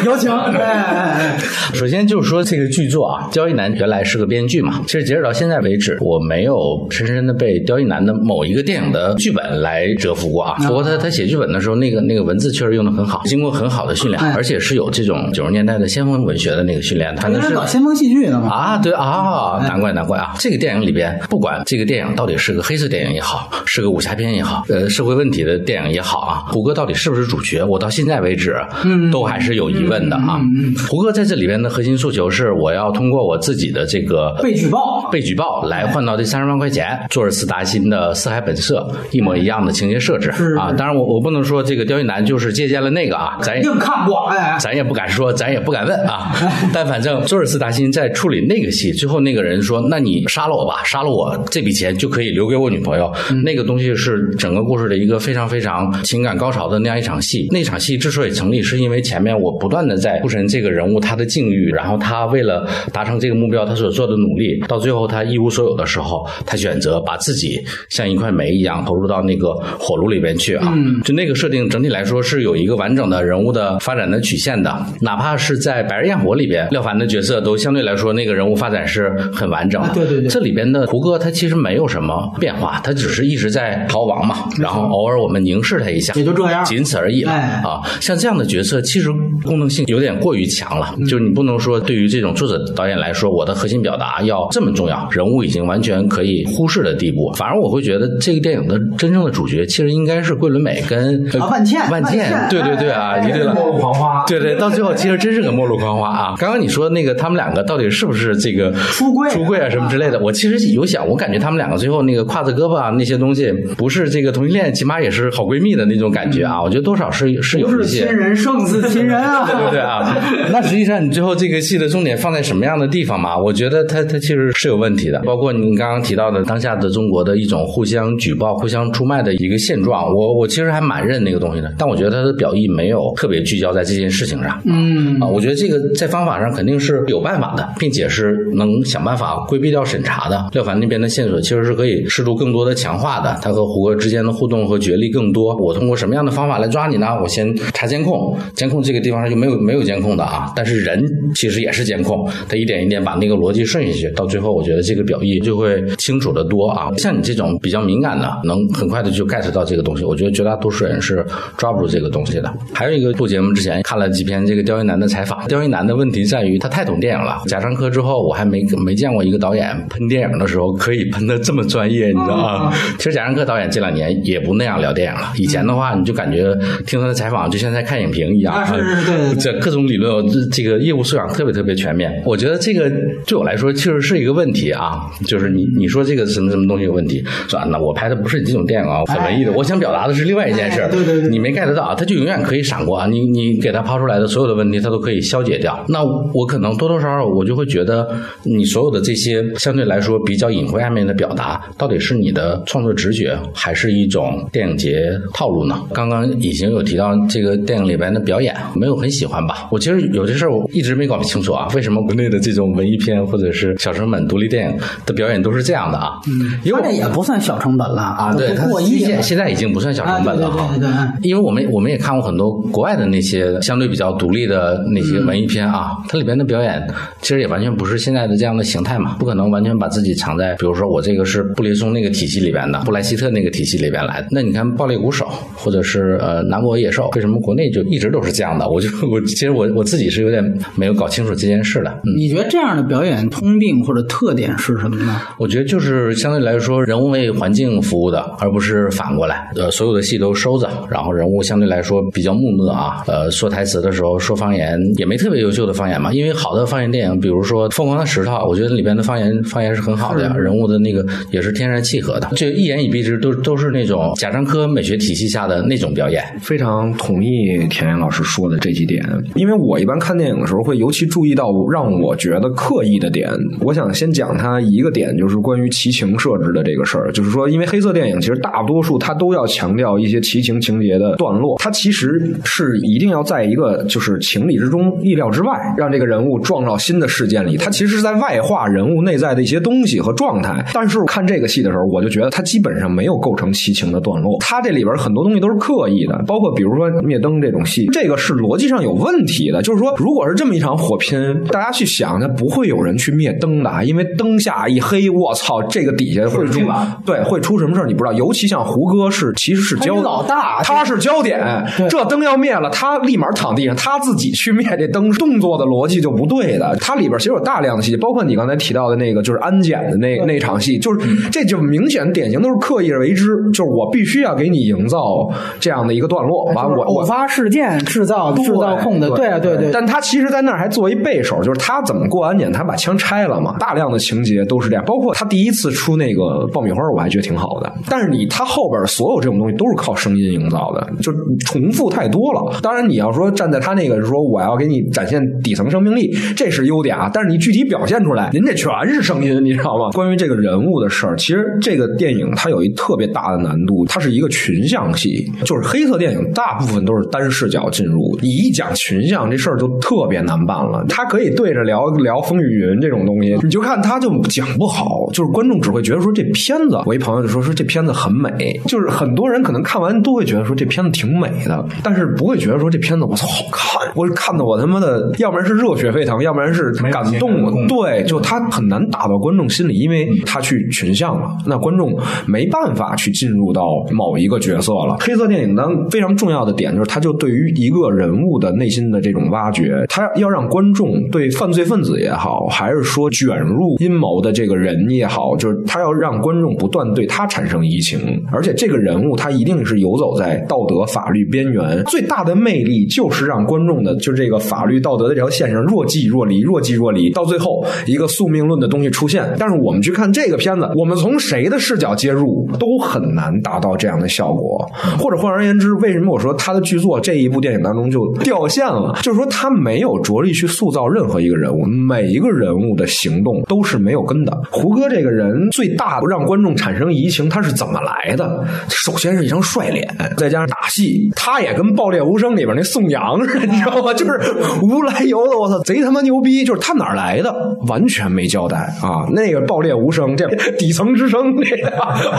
[0.05, 0.31] 有请。
[0.31, 1.37] 哎
[1.75, 10.55] 首先就是说这个剧作啊，刁亦男原来是个编剧嘛，其实截止到现在为止，我没有深深的被刁亦男的某一个电影的剧本来折服过啊。
[10.67, 18.49] 不过他他写剧本的时候，那个那个文字确实用的很好，经过很好的训练，哎而且是有这种九十年代的先锋文学的那个训练，他那是他是搞先锋戏剧的嘛？
[18.49, 20.35] 啊，对啊，难怪难怪啊！
[20.39, 30.41] 这个电影里边，不管这个电影到底是个黑色电影也好，是个武侠片也好，呃，社会问题的电影也好啊，胡歌到底是不是主角，我到现在为止，嗯，都还是有疑问问的啊。
[30.89, 38.87] 胡歌在这里边的核心诉求是，我要通过我自己的这个被举报被举报来换到这三十万块钱，做尔斯达辛的《四海本色》
[39.17, 40.73] 一模一样的情节设置啊。
[40.73, 46.35] 当然我我不能说这个刁亦男就是借鉴了那个啊，咱也硬看过，哎，咱也不敢说，咱也不敢问啊。
[46.73, 53.11] 但反正佐尔斯达辛在处理那个戏，最后那个人说：“那你杀了我吧，杀了我，这笔钱就可以留给我女朋友。
[53.45, 57.49] 那个东西是整个故事的一个非常非常情感高潮的那样一场戏。
[57.51, 67.59] 那场戏之所以成立，是因为前面我不断的在铺陈这个人物他的境遇，然后他为了达成这个目标他所做的努力，到最后他一无所有的时候，他选择把自己
[67.89, 70.75] 像一块煤一样投入到那个火炉里边去啊。
[71.05, 79.89] 就那个设定整体来说是有一个完整的人物的发展的曲线的，哪怕是在《白日焰火》里边，廖凡的角色都相对来说那个人物发展是很完整的。
[79.89, 87.81] 啊对对对这里边的胡歌他其实没有什么变化，他只是一直在逃亡嘛，然后偶尔我们凝视他一下，也就这样仅此而已了哎啊。
[88.01, 89.09] 像这样的角色，其实
[89.45, 97.33] 功能性有点过于强了，嗯就是你不能说对于这种作者导演来说，我的核心表达要这么重要，人物已经完全可以忽视的地步。
[97.37, 103.55] 反而我会觉得这个电影的真正的主角其实应该是桂纶镁跟啊万茜万万茜对对对啊，哎一对了。
[103.55, 106.35] 末路狂花，对对，到最后其实真是个末路狂花啊！
[106.39, 110.19] 刚刚你说那个他们两个到底是不是这个出柜出柜啊什么之类的？
[110.19, 116.61] 我其实有想，我感觉他们两个最后那个挎着胳膊啊那些东西，不是这个同性恋，起码也是好闺蜜的那种感觉啊！
[116.63, 118.17] 我觉得多少是是有一些亲。
[118.17, 120.17] 人胜似亲人啊， 对不对啊，
[120.53, 123.37] 那实际上你最后这个戏的重点放在什么样的地方嘛？
[123.37, 125.21] 我觉得它它其实是有问题的。
[125.25, 131.73] 包括您刚刚提到的当下的中国的一种互相举报、互相出卖的一个现状，我我其实还蛮认那个东西的。
[131.79, 134.61] 但我觉得它的表意没有特别聚焦在这件事情上。
[134.65, 140.49] 嗯啊，我觉得这个在方法上肯定是有办法的，并且是能想办法规避掉审查的。
[140.53, 145.55] 廖凡那边的线索其实是可以适度更多的强化的，他和胡歌之间的互动和角力更多。
[145.57, 147.07] 我通过什么样的方法来抓你呢？
[147.23, 156.91] 我先查监控，监控这个地方上就没有没有监控的啊，但是人其实也是监控，他一点一点把那个逻辑顺下去，到最后我觉得这个表意就会清楚的多啊。
[156.97, 161.25] 像你这种比较敏感的，能很快的就 get 到这个东西，我觉得绝大多数人是
[161.57, 162.53] 抓不住这个东西的。
[162.73, 167.43] 还有一个录节目之前看了几篇这个刁亦男的采访，刁亦男的问题在于他太懂电影了。
[167.47, 172.73] 贾樟柯之后，我还没没见过一个导演喷电影的时候可以喷的这么专业，你知道吗？
[172.99, 176.55] 其实贾樟柯导演这两年也不那样聊电影了，以前的话你就感觉
[176.87, 182.23] 听他的采访就像在看影评一样，啊是是是对对对这各种理论，这这个业务素养特别特别全面。
[182.25, 182.91] 我觉得这个
[183.27, 195.85] 对我来说确实是一个问题啊，就是你你说这个什么什么东西有问题，说啊那我拍的不是你这种电影啊，很文艺的，我想表达的是另外一件事对对对你没 get 到，他就永远可以闪过啊，你你给他抛出来的所有的问题，他都可以消解掉。
[195.89, 198.09] 那我可能多多少少我就会觉得，
[198.43, 205.81] 你所有的这些相对来说比较隐晦暗面的表达，到底是你的创作直觉，还是一种电影节套路呢？
[205.93, 209.69] 刚刚已经有提到这个电影里边的表演，没有很喜欢吧？
[209.71, 216.13] 我其实有些事儿我一直没搞清楚啊，为什么国内的这种文艺片或者是小成本独立电影的表演都是这样的啊？
[216.29, 218.65] 嗯，因为我他这也不算小成本了啊，对，它。
[218.85, 221.29] 现现在已经不算小成本了哈啊对对对对。
[221.29, 226.83] 因为我们我们也看过很多国外的那些相对比较独立的那些文艺片啊，它里边的表演
[227.21, 234.29] 其实也完全不是现在的这样的形态嘛，不可能完全把自己藏在，比如说我这个是布列松那个体系里边的，布莱希特那个体系里边来的。
[234.31, 235.25] 那你看《暴力鼓手》
[235.57, 238.69] 或者是呃《南国野兽》，为什么国内就一直都是这样的？
[238.69, 240.43] 我就我其实我我自己是有点
[240.75, 241.91] 没有搞清楚这件事的。
[242.05, 245.21] 嗯，你觉得这样的表演通病或者特点是什么呢？
[245.39, 249.49] 我觉得就是相对来说，人物为环境服务的，而不是反过来。
[249.55, 253.05] 呃，所有的戏都收着，然后人物相对来说比较木讷啊。
[253.07, 262.29] 呃，说台词的时候说方言也没特别优秀的方言嘛，因为好的方言电影，比如说《疯狂的石头》，我觉得里边的方言方言是很好的呀，人物的那个也是天然契合的。
[262.35, 266.25] 这一言以蔽之，都都是那种贾樟柯美学体系下的那种表演。
[266.41, 269.04] 非常同意田岩老师说的这几点，
[269.35, 273.31] 因为我一般看电影的时候会尤其注意到让我觉得刻意的点。
[273.61, 277.13] 我想先讲它一个点，就是关于奇情设置的这个事儿。
[277.13, 287.57] 就是说，因为黑色电影其实大多数它都要强调一些奇情情节的段落，它其实是一定要在一个就是情理之中、意料之外，让这个人物撞到新的事件里。
[287.57, 290.65] 它其实是在外化人物内在的一些东西和状态。
[290.73, 294.37] 但是看这个戏的时候，我就觉得它基本上没有构成奇情的段落。
[294.41, 299.61] 它这里边很多东西都是刻意的，包括比如说灭灯这种戏，这个是逻辑上有问题的。
[299.63, 306.61] 就是说，如果是这么一场火拼，大家去想，那不会有人去灭灯的，因为灯下一黑，我操，这个底下会出
[307.05, 308.13] 对会出什么事儿你不知道。
[308.13, 311.41] 尤其像胡歌是其实是焦老大他是焦点，
[311.89, 316.77] 这灯要灭了，他立马躺地上，他自己去灭这灯，动作的逻辑就不对的。
[316.81, 325.29] 它里边其实有大量的细节，包括你刚才提到的那个就是安检的那那场戏，就是这就明显典型都是刻意而为之，就是我必须要给你营造
[325.59, 329.71] 这样的一个段落，完我我偶发事件制造制造操控的，对啊，对对。
[329.73, 333.57] 但他其实，在那儿还做一背手，就是他怎么过安检，他把枪拆了嘛。
[333.59, 337.73] 大量的情节都是这样，包括他第一次出那个爆米花，我还觉得挺好的。
[337.89, 341.13] 但是你他后边所有这种东西都是靠声音营造的，就
[341.47, 342.59] 重复太多了。
[342.63, 347.11] 当然，你要说站在他那个说我要给你展现底层生命力，这是优点啊。
[347.13, 349.91] 但是你具体表现出来，您这全是声音，你知道吗？
[349.93, 360.85] 关于这个人物的事儿，其实这个电影它有一特别大的难度，它是一个群像戏，就是黑色电影大部分都是单视角进入，你一讲群像这事儿就特别难办了。
[360.89, 381.97] 他可以对着聊聊风雨云这种东西，你就看他就讲不好，就是观众只会觉得说这片子，我一朋友就说说这片子很美，就是很多人可能看完都会觉得说这片子挺美的，但是不会觉得说这片子我操好看，我看的我他妈的，要不然是热血沸腾，要不然是感动，对，就他很难打到观众心里，因为他去群像了，那观众
[382.27, 383.63] 没办法去进入到
[383.93, 384.97] 某一个角色了。
[385.01, 398.01] 黑色电影当非常重要的点就是，他就对于一个人物的内心的这种挖掘，他要让观众对犯罪分子也好，还是说卷入阴谋的这个人也好，就是他要让观众不断对他产生移情，
[398.33, 409.25] 而且这个人物他一定是游走在道德法律边缘，最大的魅力就是让观众的就这个法律道德的这条线上若即若离，若即若离，到最后一个宿命论的东西出现。
[409.39, 414.65] 但是我们去看这个片子，我们从谁的视角接入都很难达到这样的效果。
[414.99, 418.99] 或者换而言之，为什么我说他的剧作这一部电影当中就掉线了？
[419.03, 424.37] 就是说他没有着力去塑造任何一个人物，每一个人物的行动都是没有根的。
[424.51, 428.45] 胡歌这个人最大的让观众产生移情，他是怎么来的？
[428.69, 433.93] 首先是一张帅脸，再加上打戏，他也跟《爆裂无声》里边那宋阳似的，你知道吗？
[433.95, 434.21] 就是
[434.63, 436.45] 无来由的，我操，贼他妈牛逼！
[436.45, 437.35] 就是他哪来的，
[437.69, 439.07] 完全没交代啊。
[439.13, 440.27] 那个《爆裂无声》这
[440.57, 441.71] 底层之声，这个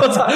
[0.02, 0.28] 我操，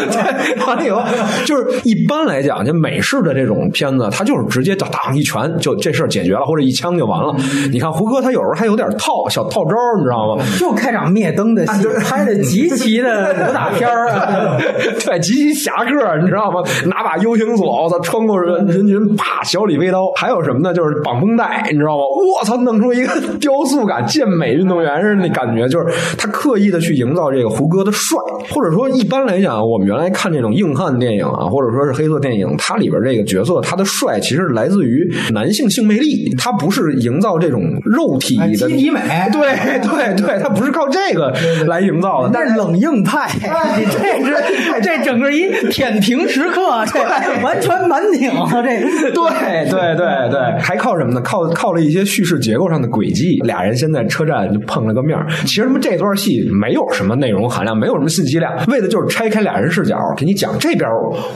[0.67, 1.01] 完了以后
[1.45, 7.35] 就是一般来讲，就美式的这种片子，他就是直接就当一拳就这事儿解决了，或者一枪就完了。
[7.71, 10.43] 你看胡歌，他有时候还有点套小套招，你知道吗？
[10.59, 14.57] 就开场灭灯的戏，拍的极其的 武打片儿，
[15.05, 16.61] 对，极其侠客，你知道吗？
[16.87, 20.11] 拿把 U 型锁，我操，穿过人人群，啪，小李飞刀。
[20.15, 20.73] 还有什么呢？
[20.73, 22.03] 就是绑绷带，你知道吗？
[22.39, 23.09] 我操，弄出一个
[23.39, 28.17] 雕塑感健美运动员似的那感觉，就是他刻意的去营造这个胡歌的帅，
[28.49, 39.01] 或者说一般来讲，我们原来看这种硬汉电影啊，或者说是黑色电影，它里边这个角色他的帅其实来自于男性性魅力，他不是营造这种肉体的肌体美，
[39.31, 39.41] 对
[39.81, 41.33] 对对，他不是靠这个
[41.67, 46.99] 来营造的，但是冷硬派，这是这整个一舔屏时刻， 这
[47.43, 48.69] 完全满顶啊，这。
[49.11, 51.21] 对对对对，还靠什么呢？
[51.21, 60.89] 靠靠了一些叙事结构上的轨迹，俩人先在车站就碰了个面其实他们这段戏没有什么内容含量，没有什么信息量，为的就是拆开俩人视角，给你讲这边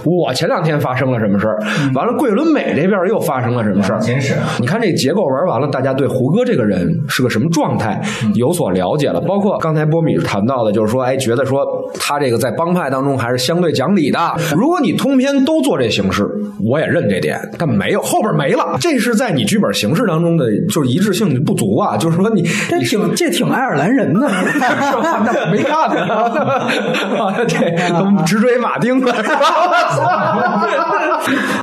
[0.03, 1.57] 我前两天发生了什么事儿，
[1.93, 3.99] 完了桂纶镁这边又发生了什么事儿。
[4.59, 8.01] 你看这结构玩完了，大家对胡歌这个人是个什么状态
[8.36, 9.19] 有所了解了。
[9.21, 11.65] 包括刚才波米谈到的，就是说，哎，觉得说
[11.99, 14.19] 他这个在帮派当中还是相对讲理的。
[14.55, 16.28] 如果你通篇都做这形式，
[16.59, 21.97] 我也认这点，但没有后边没了，这是在你剧本形式当中的就是一致性不足啊。
[21.97, 27.57] 就是说你这挺这挺爱尔兰人的， 那没看呢， 这
[28.26, 29.13] 直追马丁了。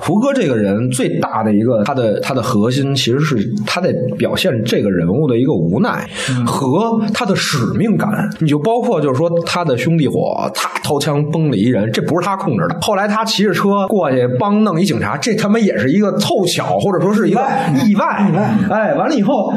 [0.01, 6.09] 胡歌这个人最大的一个他的他的核心，其实是他在表现这个人物的一个无奈
[6.45, 8.11] 和他的使命感。
[8.41, 12.77] 你就包括就是说他的兄弟伙，他掏枪崩了一人，这不是他控制的。
[12.81, 17.41] 后来他骑着车过去帮弄一警察，这他妈也是一个凑巧，或者说是一个
[17.87, 18.27] 意外。
[18.29, 19.53] 意外，哎，完了以后，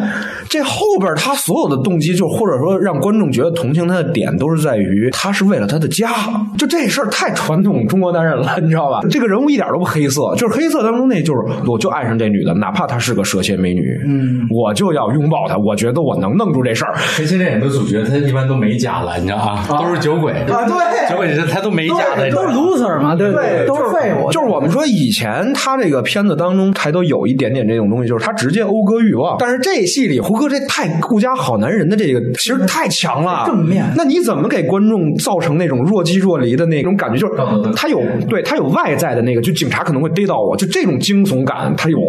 [0.48, 6.10] 这后边他所有的动机，就或者说让观众觉得同情他的点，都是在于他是为了他的家。
[6.58, 9.02] 就这事儿太传统中国男人了，你知道吧？
[9.10, 15.55] 这个人物一点都不黑色，就是黑色当中那就是我就爱上这女的，哪怕她是个蛇蝎美女，嗯，我就要拥抱她。
[15.57, 16.93] 我觉得我能弄住这事儿。
[17.15, 19.65] 黑心电影的主角他一般都没假了，你知道吗？
[19.69, 24.32] 都是酒鬼啊，对，酒鬼他都没假的，都是 loser 嘛，对对，都是废物。
[24.32, 29.38] 就是我们说以前他这个片子当中还都有一点点这种东西，就是他直接讴歌欲望。
[29.39, 33.86] 但是这戏里胡歌这太顾家好男人的这个其实太强了，正面。
[33.95, 37.17] 那你怎么给观众造成那种若即若离的那种感觉？
[37.17, 37.34] 就是
[37.76, 41.99] 他有对他有外在的那个，就警察可能会逮到我，就这种惊悚感他有。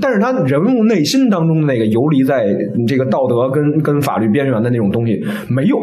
[0.00, 2.46] 但是他人物内心当中的那个游离在
[2.86, 5.76] 这个道德跟跟法律边缘的那种东西没有。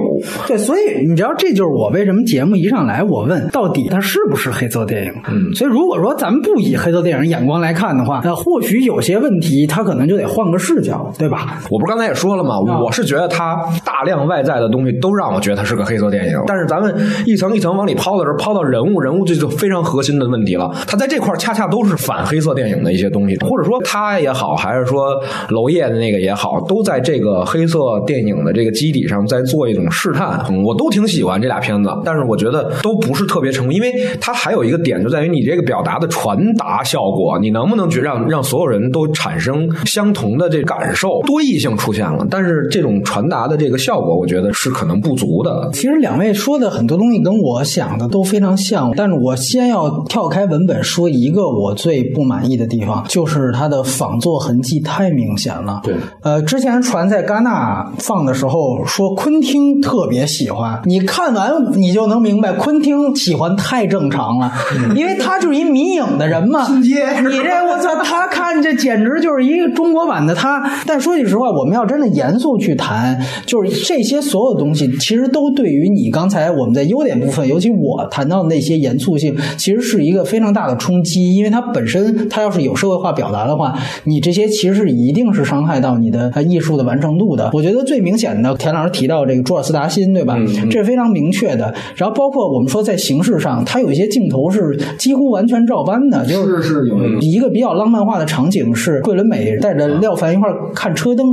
[0.47, 5.11] 对，所以你知道这就是我为什么节目一上来我问到底它是不是黑色电影？
[5.29, 11.59] 嗯，所以如果说咱们不以黑色电影眼光来看的话，那或许有些问题他可能就得换个视角，对吧？
[11.69, 12.59] 我不是刚才也说了吗？
[12.59, 13.55] 我是觉得他
[13.85, 16.33] 大量外在的东西都让我觉得他是个黑色电影。
[16.47, 16.93] 但是咱们
[17.25, 20.71] 一层一层往里抛的时候，抛到人物，人物这就非常核心的问题了。
[20.87, 25.15] 他在这块恰恰都是反黑色电影的一些东西，或者说他家也好，还是说
[25.49, 30.43] 娄烨的那个也好，都在这个黑色电影的这个基底上在做一种试探。
[30.49, 45.69] 嗯我都挺喜欢这俩片子，但是我觉得都不是特别成功，因为它还有一个点就在于你这个表达的传达效果，你能不能去让让所有人都产生相同的这感受，多异性出现了，但是这种传达的这个效果，我觉得是可能不足的。
[45.71, 55.81] 其实两位说的很多东西跟我想的都非常像，但是我先要跳开文本说一个我最不满意的地方，就是它的仿作痕迹太明显了。
[55.83, 64.49] 对，呃，之前传在戛纳放的时候说昆汀特别喜欢，你看完你就能明白昆汀喜欢太正常了，
[64.95, 66.65] 因为他就是一迷影的人嘛。
[66.77, 70.63] 你这我操，他看这简直就是一个中国版的他。
[70.85, 87.49] 但说句实话，我们要真的严肃去谈，就是这些所有东西，其实都对于你刚才我们在优点部分，尤其我谈到的那些严肃性，其实是一个非常大的冲击，因为它本身它要是有社会化表达的话，你这些其实是一定是伤害到你的呃艺术的完成度的。
[87.53, 90.37] 我觉得最明显的，田老师提到这个朱尔斯达辛，对吧？
[90.69, 91.73] 这是非常明确的。
[91.95, 101.25] 然后包括我们说在形式上，它有一些镜头是几乎完全照搬的，就是是有一个比较浪漫化的场景是桂纶镁带着廖凡一块儿看车灯，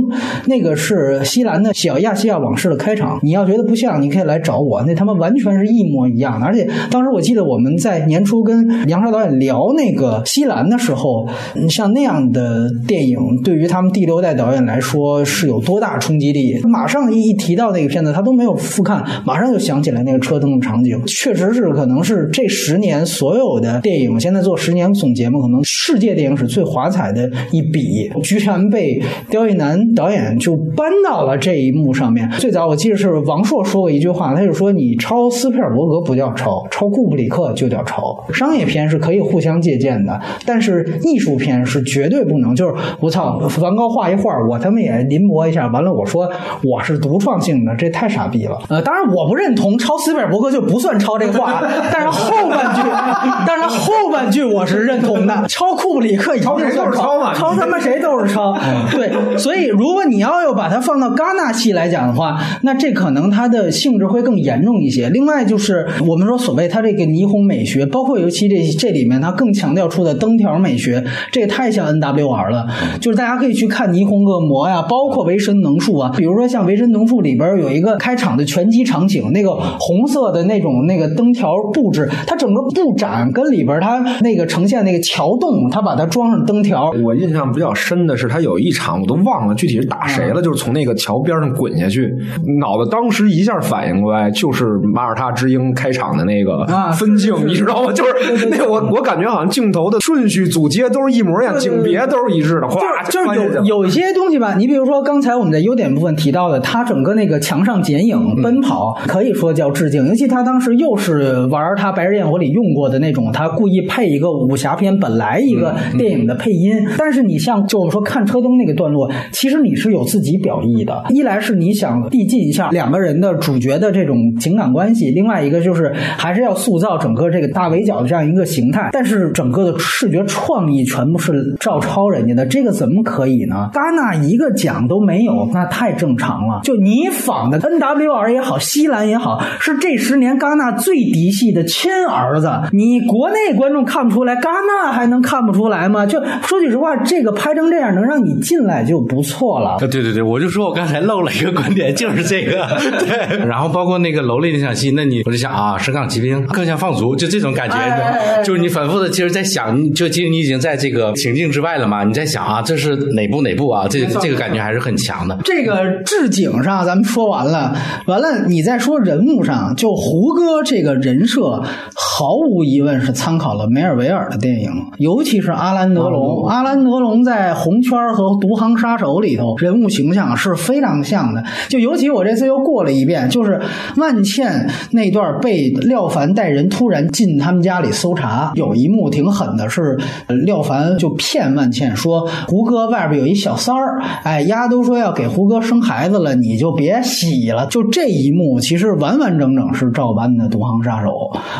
[0.45, 3.19] 那个是西兰的小亚细亚往事的开场。
[3.23, 6.45] 你要觉得不像，你可以来找我，那他妈完全是一模一样的。
[6.45, 16.57] 而且当时我记得我们在年初跟杨超导演聊那个西兰的时候，嗯像那样的呃电影对于他们第六代导演来说是有多大冲击力？
[16.63, 32.29] 马上一提到那个片子，他都没有复看，马上就想起来那个车灯的场景，确实是可能是这十年所有的电影，现在做十年总结嘛，可能世界电影史最华彩的一笔，居然被刁亦男导演就搬到了这一幕上面。
[32.39, 38.25] 最早我记得是王朔说过一句话，他就说你抄斯皮尔伯格不叫抄，抄库布里克就叫抄。
[38.33, 42.44] 商业片是可以互相借鉴的，但是艺术片是绝对不能。
[42.53, 46.29] 就是我操，梵高画一画，我他妈也临摹一下，完了我说
[46.63, 48.57] 我是独创性的，这太傻逼了。
[48.67, 52.81] 呃，当然我不认同抄斯皮尔伯格就不算抄这个画，但是后半句，
[53.47, 55.45] 但是后半句我是认同的。
[55.47, 58.57] 抄库布里克一定是抄嘛抄他妈谁都是抄。
[58.91, 65.09] 对，所以如果你要要把它放到戛纳系来讲的话，那这可能它的性质会更严重一些。
[65.09, 71.99] 另外就是我们说所谓它这个霓虹美学，包括尤其这这里面它更强调出的灯条美学，这也太像
[72.35, 72.67] NWR 了。
[72.99, 92.13] 就是大家可以去看霓虹恶魔呀，包括维神能术啊，比如说像维神能术里边有一个开场的拳击场景，那个红色的那种那个灯条布置，它整个布展跟里边它那个呈现那个桥洞，它把它装上灯条，我印象比较深的是，它有一场我都忘了具体是打谁了，就是从那个桥边上滚下去，
[92.59, 97.91] 脑子当时一下反应过来，就是马耳他之鹰开场的那个啊分镜，你知道吗？
[97.93, 110.07] 就是 那我我感觉好像镜头的顺序组接都是一模一样，景别都是一致的，哗，就是有有一些东西吧，你比如说刚才我们在优点部分提到的，它整个那个墙上剪影、奔跑，可以说叫致敬。
[110.07, 116.73] 尤其他当时又是玩他《白日焰火》里用过的那种，他故意配一个武侠片本来一个电影的配音。
[116.97, 121.03] 但是你像就我们说看车灯那个段落，其实你是有自己表意的。
[121.09, 128.89] 一来是你想递进一下两个人的主角的这种情感关系，另外一个就是还是要塑造整个这个大围剿的这样一个形态。
[128.91, 133.69] 但是整个的视觉创意全部是照抄人家的，这个怎么可以呢？
[133.73, 136.61] 戛纳一个奖都没有，那太正常了。
[136.63, 142.49] 就你仿的 NWR 也好，西兰也好，是这十年戛纳最嫡系的亲儿子。
[142.71, 146.05] 你国内观众看不出来，戛纳还能看不出来吗？
[146.05, 149.71] 就说句实话，这个拍成这样，能让你进来就不错了。
[149.71, 152.67] 啊，对对对，我就说我刚才漏了一个观点， 就是这个。
[152.99, 163.87] 对，然后包括那个楼里那场戏，那你我就想啊，神港骑兵更像放逐，就这种感觉，就是你反复的，其实在想，就其实你已经在这个情境之外了嘛，你在想啊，这是哪部哪部啊？
[163.87, 165.37] 这个这个感觉还是很强的。
[165.43, 167.75] 这个置景上咱们说完了，
[168.07, 171.61] 完了你再说人物上，就胡歌这个人设，
[171.95, 176.47] 毫无疑问是参考了梅尔维尔的电影，尤其是阿兰德龙。
[176.47, 181.43] 阿兰德龙在《红圈》和《独行杀手》里头人物形象是非常像的。
[181.69, 183.61] 就尤其我这次又过了一遍，就是
[183.97, 197.67] 万茜那段被廖凡带人突然进他们家里搜查，有一幕挺狠的是，呃廖凡就骗万茜说胡歌外边有一小三儿，哎，丫都说要给胡歌生孩子了，你就别洗了。
[197.67, 201.09] 就这一幕，其实完完整整是照搬的《独行杀手》。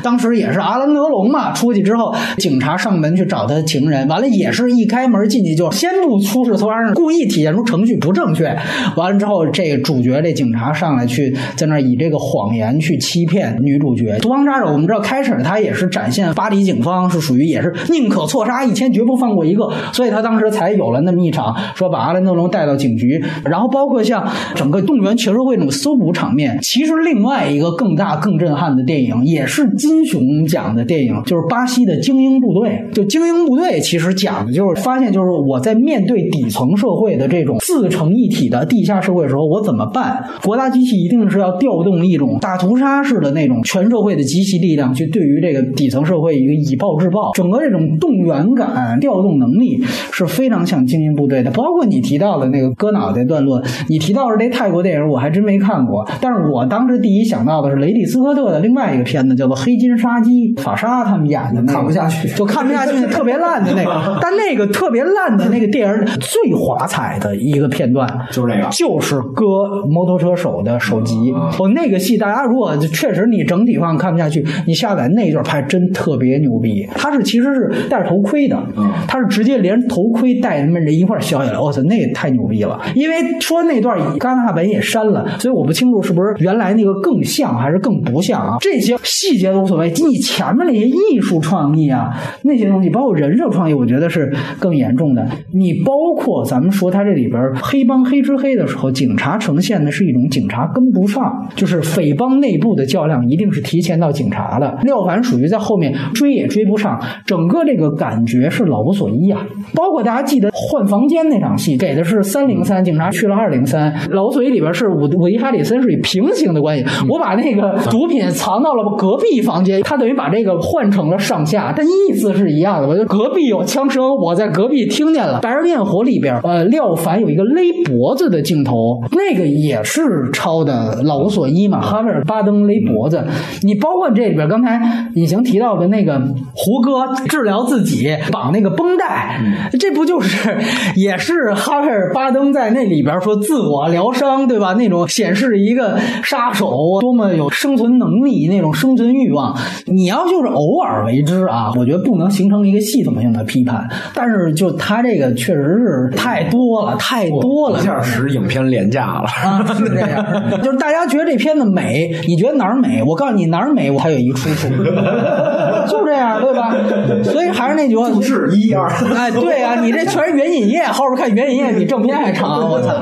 [0.01, 8.55] 当时也是阿兰德龙嘛，出去之后，警察上门去找他情人，完了也是一开门进去就先不出示搜查证，故意体现出程序不正确。
[8.95, 14.17] 完了之后，这个主角这警察上来去在那以这个谎言去欺骗女主角。
[14.19, 26.57] 独行杀手我们知道开始他也是展现巴黎警方是属于也是宁可错杀一千，绝不放过一个，所以他当时才有了那么一场，说把阿兰德龙带到警局，然后包括像整个动员全社会那种搜捕场面。
[26.61, 32.82] 其实另外一个更大、更震撼的电影，也是金熊奖的电影，就是巴西的精英部队。
[32.93, 40.24] 就精英部队，其实讲的就是发现，就是我在面对底层社会的这种自成一体的地下社会的时候，我怎么办？
[40.41, 51.51] 国大机器一定是要调动一种大屠杀式的那种全社会的极其力量，去对于这个底层社会一个以暴制暴，整个这种动员感、调动能力是非常像精英部队的。
[51.51, 56.07] 包括你提到的那个割脑袋段落，你提到的这泰国电影，我还真没看过。
[56.21, 64.19] 但是我当时第一想到的是雷迪斯科特的另外一个片子，叫做《黑金杀机》，法沙他们演的那个，看不下去就看不下去，特别烂的那个。
[64.21, 71.31] 但那个特别烂的那个电影最华彩的一个片段， 就是这个就是割摩托车手的首级。
[71.31, 76.87] 哦，那个戏大家如果确实你整体上看不下去，你下载那一段拍真特别牛逼。
[76.95, 78.61] 他是其实是戴着头盔的，
[79.07, 81.57] 他是直接连头盔带他们人一块儿削下来。
[81.57, 82.77] 我操，那也太牛逼了！
[82.95, 88.57] 因为说那段戛纳本也删了，所以我不清楚是不是原来那个更像还是更不像啊？
[88.59, 95.25] 这些细节都无所谓，你前面那些艺术创意啊，那些东西，包括人设创意，我觉得是更严重的。
[95.53, 104.77] 你包括咱们说他这里边黑帮黑吃黑的时候，警察呈现的是一种警察跟不上，就是匪帮内部的较量一定是提前到警察的。
[104.83, 109.45] 廖凡属于在后面追也追不上，整个这个感觉是老无所依啊。
[109.73, 113.93] 包括大家记得换房间那场戏，给的是三零三，警察去了二零三。
[114.09, 122.88] 老无所依里边是伍伍迪·哈里森是以平行的关系，我把那个毒品藏到了隔壁房间，他等于把这个换成了上下，但意思是一样的。
[122.88, 125.38] 我就隔壁有枪声，我在隔壁听见了。
[125.41, 130.01] 《白日焰火》里边，呃，廖凡有一个勒脖子的镜头，那个也是
[130.33, 133.25] 抄的《老无所依》嘛，哈维尔巴登勒脖子。
[133.61, 134.79] 你包括这里边刚才
[135.15, 136.19] 隐形提到的那个
[136.53, 139.39] 胡歌治疗自己绑那个绷带，
[139.80, 140.57] 这不就是
[140.95, 144.74] 也是哈维尔巴登在那里边说自我疗伤，对吧？
[144.74, 146.70] 那种显示一个杀手
[147.01, 149.55] 多么有生存能力，那种生存欲望。
[149.86, 153.88] 你要就是偶尔为之啊，我觉得不能形成一个系统性的批判。
[154.13, 159.26] 但是就他这个确实是太多了，太多了，一下使影片廉价了。
[159.26, 163.03] 啊，是这样，就是大家觉得这片子美，你觉得哪儿美？
[163.03, 164.68] 我告诉你哪儿美，它有一出处，
[165.88, 166.76] 就这样，对吧？
[167.24, 172.93] 所以还是那句话，是一二，哎，对啊， 你这全是原引页，后边看原引页比正片还长， 我操！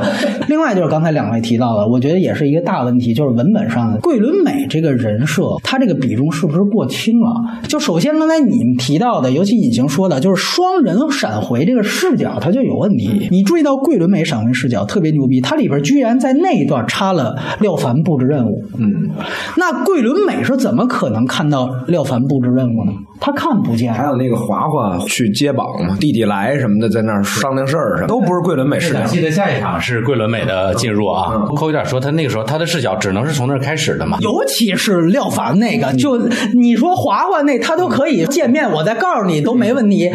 [0.47, 7.61] 另外就是刚才两位提到的，我觉得也是一个大问题，就是文本上的桂纶镁这个人设，他这个比重是不是过轻了？
[7.67, 13.27] 就首先刚才你们提到的，尤其隐形说的，就是双人闪回这个视角，它就有问题。
[13.31, 18.63] 你注意到桂纶镁闪回视角特别牛逼，它里边居然在那一段插了廖凡布置任务。
[18.77, 19.09] 嗯，
[19.57, 22.91] 那桂纶镁是怎么可能看到廖凡布置任务呢？
[23.19, 23.93] 他看不见。
[23.93, 29.03] 还有那个华华去接榜嘛，弟弟来什么的，在那儿商量事儿什么，都不是桂纶镁视角。
[29.03, 34.17] 记得下一场是桂纶镁的进入啊，抠一点说，他那个时候他的视角只能是从那儿开始的嘛。
[34.21, 36.17] 尤其是廖凡那个，就
[36.53, 40.11] 你说华华那他都可以见面，我再告诉你都没问题。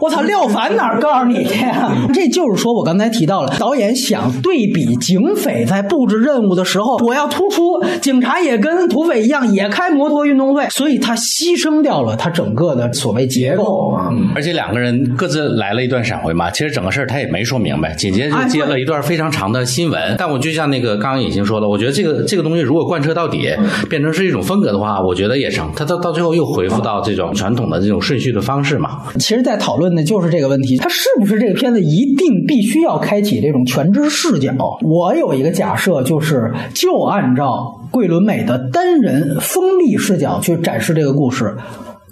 [0.00, 1.92] 我操，廖凡哪儿告诉你去呀？
[2.12, 14.10] 这就是说我刚才提到了，导演想对比警匪在布置任务的时候，我要突出警察也跟土匪一样也开摩托运动会，所以他牺牲掉了他整个的所谓结构啊。
[14.34, 20.14] 而且两个人各自来了一段闪回嘛，其实整个事儿他也没说明白，紧接着就接了一段非常长的新闻。
[20.18, 23.48] 但我就像那个刚刚已经说了，我觉得这个这个东西如果贯彻到底，
[23.88, 25.70] 变成是一种风格的话，我觉得也成。
[25.76, 29.02] 他到到最后又回复到这种传统的这种顺序的方式嘛。
[29.18, 34.78] 其实，在讨论的就是这个问题：他是不是这个片子一定必须要开启这种全知视角？
[34.82, 41.54] 我有一个假设，就是就按照桂纶镁的单人封闭视角去展示这个故事。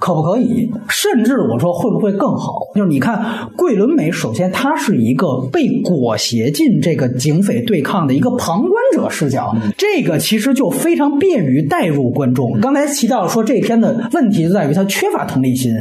[0.05, 0.71] 可不可以？
[0.91, 2.59] 甚至我说会不会更好？
[2.75, 12.61] 就是你看桂纶镁，首先她是一个被裹挟进这个警匪对抗的一个旁观者视角，这个其实就非常便于带入观众。
[12.61, 15.73] 刚才提到说这篇的问题就在于它缺乏同理心，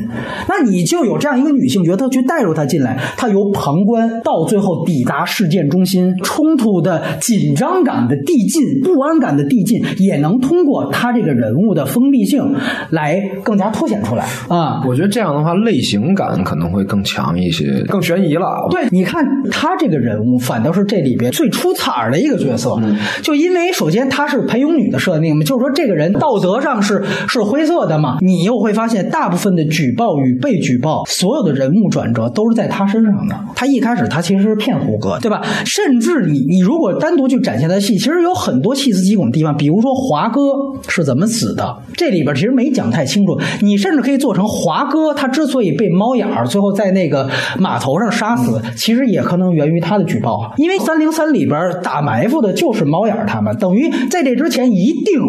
[0.48, 12.56] 那你就有这样一个女性角色去带入她进来，她由旁观到最后抵达事件中心，冲突的紧张感的递进、不安感的递进，也能通过她这个人物的封闭性
[12.90, 14.13] 来更加凸显出来
[14.48, 14.82] 啊。
[14.86, 18.68] 我觉得这样的话，类型感可能会更强一些，更悬疑了。
[18.70, 22.80] 对，你看他这个人物，反倒是这里边最出彩儿的一个角色。
[23.22, 28.18] 就因为首先他是裴勇女的设定嘛，就是说这个人道德上是 是灰色的嘛。
[28.22, 33.40] 你又会发现，大部分的举报与被举报，所有的人物转折都是在他身上的。
[33.56, 35.42] 他一开始他其实是骗胡歌，对吧？
[35.66, 40.42] 甚至你你如果单独去展现他的戏，其实有很多细思极恐的地方，比如说华哥
[40.88, 43.40] 是怎么死的，这里边其实没讲太清楚。
[43.62, 47.28] 你甚至可以做成华哥他之所以被猫眼儿最后在那个
[47.58, 55.22] 码头上杀死，其实也可能源于他的举报，因为三零三里边打埋伏的就是猫眼儿他们，等于在这之前一定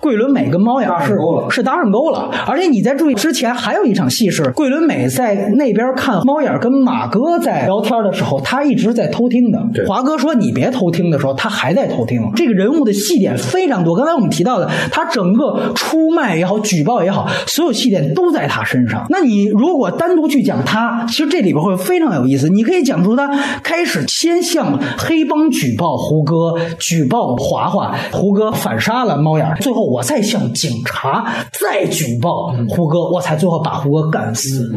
[0.00, 1.16] 桂纶镁跟猫眼儿是
[1.50, 9.60] 是搭上钩了，而且你再注意之前还有一场戏是桂纶镁在那边看猫眼儿跟马哥在聊天的时候，他一直在偷听的。
[9.86, 12.22] 华哥说你别偷听的时候，他还在偷听。
[12.34, 19.06] 这个人物的戏点非常多，刚才我们提到的，他整个出卖也好，举报也好，所有戏点都在他身上。
[19.08, 22.48] 那你如果单独去讲他，其实这里边会非常有意思。
[22.48, 23.28] 你可以讲出他
[23.62, 34.72] 开始先向黑帮举报胡歌，举报华华，胡歌反杀了猫眼儿，最后我再向警察再举报胡歌，我才最后把胡歌干死。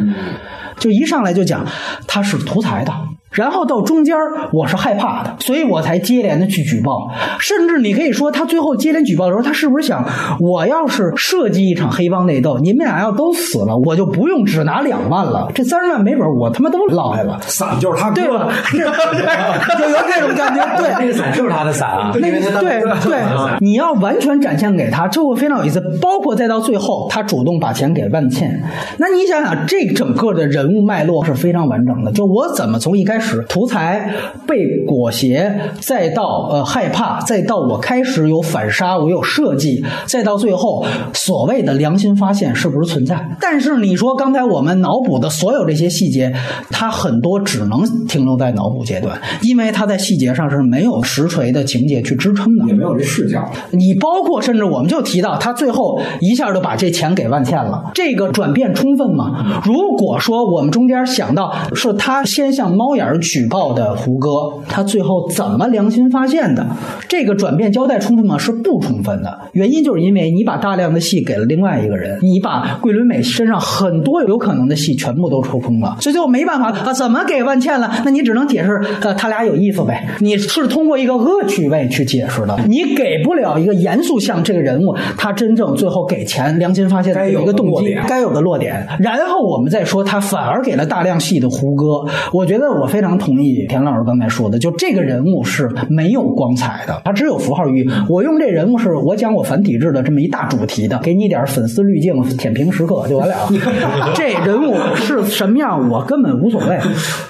[0.79, 1.65] 就一上来就讲
[2.07, 2.91] 他是图财的。
[3.35, 7.09] 然后到中间儿我是害怕的，所以我才接连的去举报。
[7.39, 10.03] 甚至你可以说，他最后接连举报的时候，他是不是想，
[10.39, 18.49] 我要是设计一场黑帮内斗，你们俩要都死了，我就不用只拿两万了，这三十万没准我他妈都落下了，伞就是他对吧？
[18.71, 20.95] 就有这种感觉，对。
[20.97, 22.11] 那个伞是不是他的伞啊？
[22.19, 23.21] 那个对对，
[23.59, 25.81] 你要完全展现给他，这会非常有意思。
[26.01, 28.63] 包括再到最后，他主动把钱给万茜，
[28.97, 32.11] 那你想想，这整个的人物脉络是非常完整的。
[32.11, 34.13] 就我怎么从一开始图财
[34.47, 43.19] 被裹挟，再到呃害怕，再到我开始有反杀，我有设计，再到最后所谓的良心发现是不是存在？
[43.39, 46.33] 但是你说刚才我们脑补的所有这些细节，
[46.69, 53.49] 它很多只能停留在脑补阶段，因为它在细节上是没有实锤的情节去支撑的，也没有这视角。
[53.71, 59.61] 你包括甚至我们就提到他最后一下就把这钱给万茜了，这个转变充分吗？
[59.65, 64.29] 如果说我们中间想到是他先向猫眼儿举报的胡歌，
[64.67, 66.65] 他最后怎么良心发现的？
[67.07, 68.37] 这个转变交代充分吗？
[68.37, 69.39] 是不充分的。
[69.53, 77.91] 原因就是因为你把大量的戏给了另外一个人，你把桂纶镁身上很多有可能的戏全部都抽空了，所以最后没办法啊，怎么给万茜了？
[78.03, 80.07] 那你只能解释呃他俩有意思呗。
[80.19, 97.89] 你是通过一个恶趣味去解释的，你给不了一个严肃像这个人物他真正最后给钱良心发现的有一个动机该有的落点，然后我们再说他反而给了大量戏的胡歌，我觉得我非常同意田老师刚才说的，就这个人物是没有光彩的，他只有符号意义。
[98.07, 103.35] 我用这人物是我讲我繁体制的这么一大主题的，给你点粉丝滤镜、舔屏时刻就完了。
[104.15, 106.79] 这人物是什么样，我根本无所谓。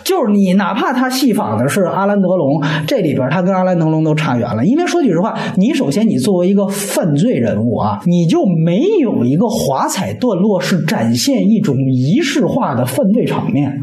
[0.04, 4.64] 就是你哪怕他戏仿的是阿兰德龙，这里边他跟阿兰德龙都差远了。
[4.64, 13.76] 因为说句实话，你首先你作为一个犯罪人物啊，你就没有一个华彩段落是展现一种仪式化的犯罪场面。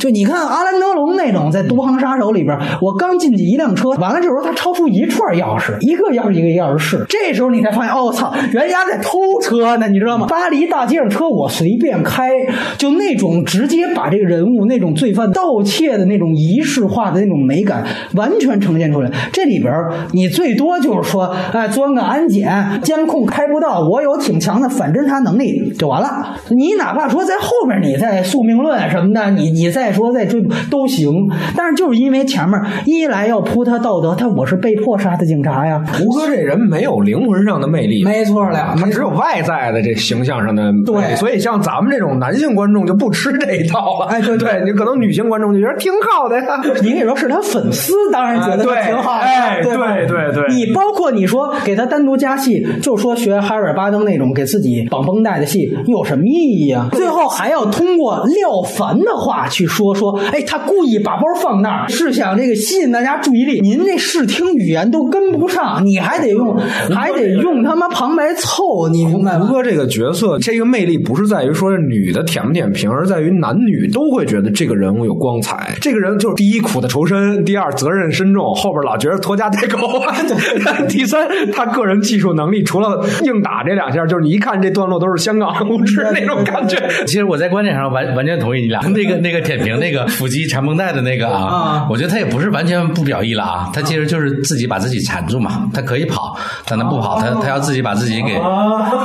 [0.00, 10.26] 就你看阿兰德龙那那种在《独行杀手》里边，我刚进去一辆车，完了这时候他抄出一串钥匙，一个钥匙一个钥匙是，这时候你才发现，哦操，原来在偷车呢，你知道吗？
[10.28, 12.30] 巴黎大街上车我随便开，
[12.78, 19.10] 就那种直接把这个人物那种罪犯盗窃的那种仪式化的那种美感完全呈现出来。
[19.32, 19.72] 这里边
[20.12, 26.36] 你最多就是说，哎，钻个安检，监控开不到，我有挺强的反侦查能力就完了。
[26.50, 31.15] 你哪怕说在后面你再宿命论什么的，你你再说再追捕都行，
[31.56, 35.82] 但是就是因为前面一来要扑他道德，他我是被迫杀的警察呀。
[35.94, 41.16] 胡歌这人没有灵魂上的魅力，没错了，他只有外在的这形象上的对。
[41.16, 44.06] 所以像咱们这种男性观众就不吃这一套了。
[44.06, 46.60] 哎对对，你可能女性观众就觉得挺好的呀。
[46.82, 49.94] 你可以说是他粉丝，当然觉得他挺好的，哎对吧？
[49.94, 50.54] 对对对。
[50.54, 56.88] 你包括你说给他单独加戏，就说学哈尔巴登那种给自己绑绷带的戏，有什么意义啊？
[56.92, 63.60] 最后还要通过廖凡的话去说说，哎，他故意把包放那儿，是想这个吸引大家注意力。
[63.60, 66.58] 您这视听语言都跟不上，你还得用，
[66.92, 69.46] 还得用他妈旁白凑，你明白吗？
[69.46, 75.76] 胡歌这个角色，这个魅力不是在于说女的舔不舔屏，而在于男女都会觉得这个人物有光彩。
[75.80, 80.02] 这个人就是第一苦的仇深，第二责任深重，后边老觉得拖家带口，
[80.90, 86.76] 第三他个人技术能力除了硬打这两下，就是你一看这段落都是香港无知那种感觉。
[87.06, 88.80] 其实我在观点上完完全同意你俩。
[88.88, 95.68] 那个那个舔屏那个腹肌缠绷带的那个啊啊，我觉得他也不是完全不表意了啊，他其实就是自己把自己缠住嘛。
[95.74, 96.36] 他可以跑，
[96.66, 98.34] 但他不跑，他他要自己把自己给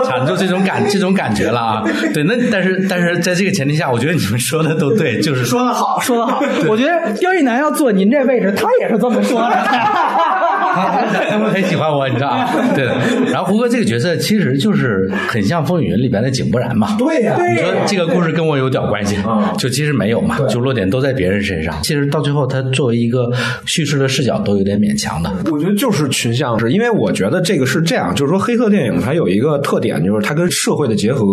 [0.06, 1.84] 缠住，这种感这种感觉了啊。
[2.14, 6.42] 对，那但是但是在这个前提下，我觉得你们说的都对，就是说的好，说的好。
[6.70, 9.52] 我觉得刁亦男要坐您这位置，他也是这么说的。
[10.74, 12.50] 他们很喜欢我，你知道吗？
[12.76, 12.86] 对。
[13.32, 16.96] 然后胡歌这个角色其实就是很像《风云》里边的井柏然嘛。
[16.98, 19.18] 对呀、你说这个故事跟我有点关系，
[19.58, 21.76] 就其实没有嘛，就落点都在别人身上。
[21.84, 23.32] 其实到最后，他作为一个
[23.66, 25.32] 叙事的视角都有点勉强的。
[25.52, 31.26] 我觉得就是群像是，因为我觉得这个是这样，就是说黑色电影它有一个特点，就是它跟社会的结合，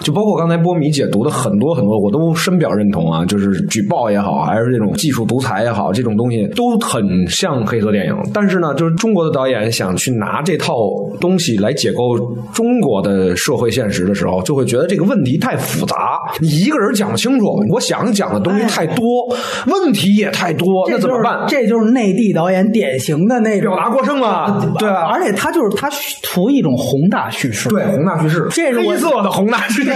[0.00, 8.16] 就包括刚才波米解读的很多很多，我都深表认同啊，就是举报也好，还是这种技术独裁也好，这种东西都很像黑色电影。
[8.32, 10.90] 但是呢，就是中国的导演想去拿这套
[11.20, 12.18] 东西来解构
[12.52, 19.26] 中国的社会现实的时候，就会觉得这个问题太复杂，你一个人讲不清楚，我想讲的东西太多，
[19.66, 21.44] 问题也太多，那这怎么办？
[21.48, 25.10] 这就是内地导演典型的那种表达过剩了，对吧？
[25.12, 25.88] 而且他就是他
[26.22, 27.68] 图一种宏大叙事。
[27.68, 29.90] 对宏大叙事，这是我黑色的宏大叙事，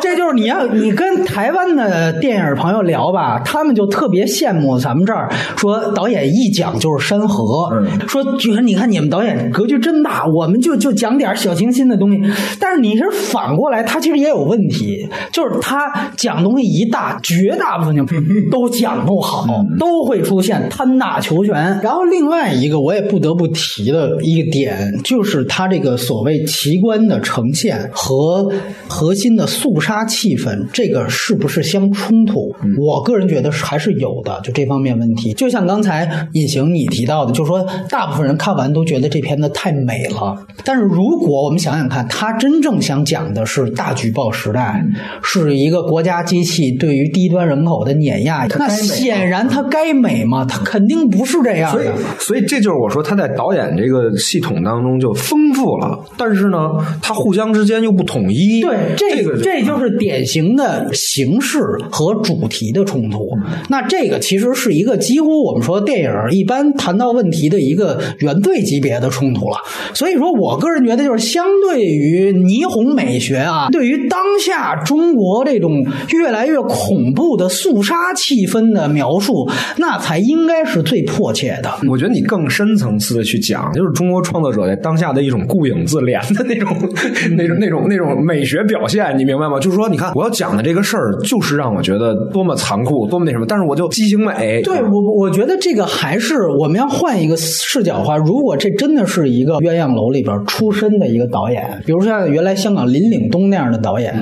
[0.00, 7.70] 这就是你要你跟台湾的电影朋友聊吧，他们就特别羡慕咱们这儿说导演一讲就是山河，
[8.06, 12.20] 说觉得你看你们导演格局真大，我们就就讲点小清新的东西。
[12.60, 18.04] 但是你是反过来，他其实也有问题，就是他讲东西一大，绝大部分就
[18.50, 19.46] 都讲不好，
[19.78, 21.54] 都会出现贪大求全。
[21.82, 28.50] 然后另外一个我也不得不提的一个点，就是他这个所谓奇观的呈现和
[28.88, 32.54] 核心的肃杀气氛，这个是不是相冲突？
[32.78, 35.32] 我个人觉得是还是有的，就这方面问题。
[35.34, 44.84] 就像刚才隐形你提到的，就是说大部分人看完都觉得这片子太美了，但是如果我们想想看，他真正想讲的是大举报时代，
[45.22, 50.46] 是一个国家机器对于低端人口的碾压，那显然它该美吗？
[50.48, 56.72] 它肯定不是这样所以的。，所以这就是我说他在导演这个系统当中就丰富了，但是呢，
[57.02, 58.60] 他互相之间又不统一。
[58.62, 61.58] 对，这这个这就是典型的形式
[61.90, 63.30] 和主题的冲突。
[63.68, 69.56] 那这个其实是一个几乎我们说电影一般谈到问题的一个原罪级别的冲突了。
[69.94, 79.48] 所以说我个人觉得，就是相对于霓虹美学啊，对于当下中国这种越来越恐怖的肃杀气氛的描述，
[79.78, 81.70] 那才应该是最迫切的。
[81.88, 86.68] 我觉得你更深层次的去讲，就是中国创作者在当下的一种顾影自怜的那种、
[87.36, 89.58] 那种、那种、那种美学表现，你明白吗？
[89.58, 94.62] 就是说，你看我要讲的这个事儿，就是让我觉得多么残酷，多么那什么，但是我就畸形美。
[94.62, 104.14] 对我，我觉得这个还是我们要换一个视角的话，如果这真的是一个鸳鸯楼里边出身的一个导演，比如像原来香港林岭东那样的导演，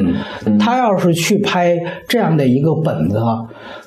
[0.60, 1.76] 他要是去拍
[2.06, 3.18] 这样的一个本子，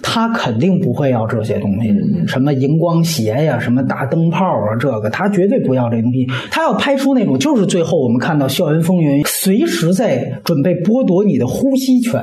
[0.02, 1.94] 他肯定不会要这些东西，
[2.28, 6.28] 什么荧光鞋呀，什么大灯泡啊，这个他绝对不要这东西。
[6.52, 12.22] 他要拍出那种，就是最后我们看到《校园风云》，随时在准备剥夺你的呼吸权，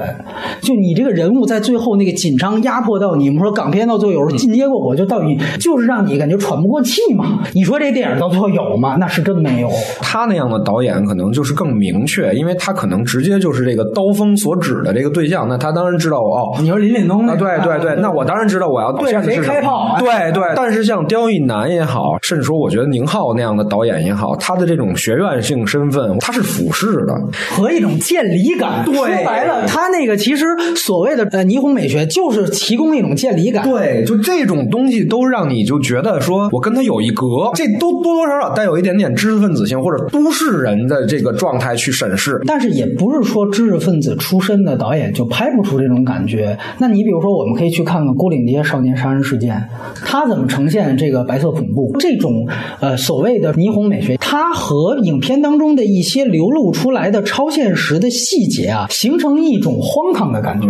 [0.60, 7.40] 就你这个人物在最后那个紧张压迫到你，我们说港片到最后有时候进阶过火，就到底就是让你感觉喘不过气嘛。
[7.52, 8.96] 你说这电影到最后有吗？
[8.98, 9.68] 那是真没有。
[10.00, 16.56] 他那样的导演可能就是更明确，因为他可能直接就是这个刀锋所指的这个对象，那他当然知道哦。
[16.60, 27.14] 你说林岭东那啊，对对对，那我当然知道我要对谁开炮啊对对，但是像刁亦男也好，甚至说我觉得宁浩那样的导演也好，他的这种学院性身份，他是俯视的，
[27.50, 28.84] 和一种见离感。
[28.84, 30.44] 对说白了，他那个其实
[30.76, 33.68] 所谓的呃霓虹美学，就是提供一种见离感。
[33.68, 42.40] 对，就这种东西都让你就觉得说我跟他有一隔，这都多多少少带有一点点知识分子性或者都市人的这个状态去审视。
[42.46, 46.56] 但是也不是说知识分子出身的导演就拍不出这种感觉。
[46.78, 49.56] 那你比如说，我们可以去看看《郭岭街少年杀人事件》，
[50.04, 52.46] 它怎么呈现这个白色恐怖这种
[52.80, 60.66] 呃所谓的霓虹美学，它和影片当中的一些流露出来的超现实的细节啊，形成一种荒唐的感觉，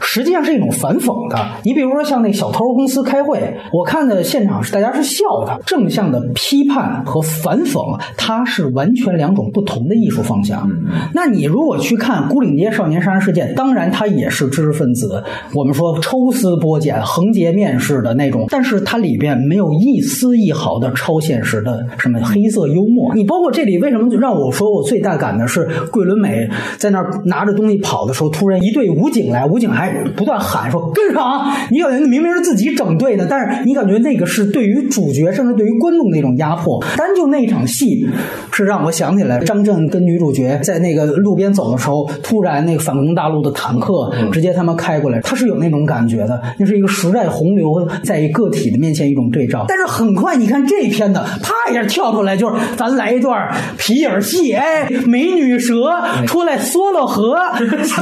[0.00, 1.36] 实际上是一种反讽的。
[1.64, 10.70] 你比如说像那小偷公司开会，我看的现场是大家是笑的，正向的批判和反讽，它是完全两种不同的艺术方向。
[11.12, 15.20] 那你如果去看《孤岭街少年杀人事件》，当然它也是知识分子，
[15.52, 23.14] 我们说抽丝剥茧、横截面式的那种，但是它里边没有一丝一毫的超现实的什么黑色幽默。
[23.14, 26.48] 你包括这里为什么让我说我最大感的是桂纶镁
[26.78, 36.82] 在那儿拿着东西跑的时候，突然一队武警来，武警还不断喊说跟上，你感觉明明是自己整队的，但是你感觉那个是对于主角甚至对于观众的一种压迫。
[36.96, 38.06] 单就那场戏，
[38.52, 49.64] 是让我想起来张震跟女主角在那个路边走的时候，突然那个反攻大陆的坦克直接他们开过来，他是有那种感觉的，那是一个时代洪流在一个体的面前一种对照。
[49.68, 55.90] 但是很快你看这片的，啪一下跳出来，就是咱来一段皮影戏，哎，美女蛇
[56.26, 57.36] 出来缩了河，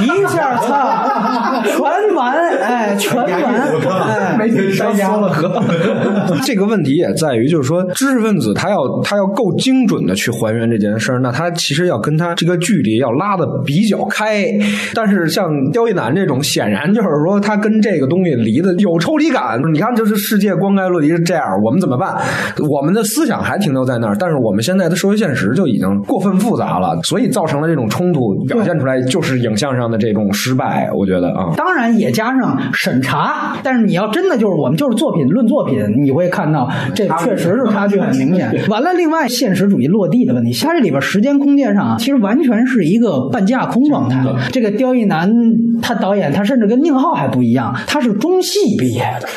[0.03, 3.31] 一下操， 全完，哎，全完，
[4.09, 5.63] 哎，美女蛇缩了河。
[6.45, 14.47] 这个问题也在于，就是说，知识分子他要他要够精准的去还原这件事儿，那他其实要跟他这个距离要拉的比较开。
[14.95, 19.61] 但是像刁亦男这种，显然就是说他跟这个东西离的有抽离感。
[19.73, 22.17] 你看，就是世界光怪陆离是这样，我们怎么办？
[22.69, 30.91] 我们的思想还停留在那儿，但是我们现在的社会现实就已经过分复杂了，所以造成了这种冲突，表现出来就是影像上的这种失败。
[30.95, 38.53] 我觉得啊，当然也加上审查，但是你要真的就是我们就是作品论作品，你会看到这确实是差距很明显。
[38.69, 44.23] 完了，另外现实主义落地的问题，它这里边时间空间上啊，其实完全是一个半架空状态。
[44.51, 45.31] 这个刁亦男
[45.81, 49.29] 他导演，他甚至跟宁浩还不一样，他是中戏毕业的，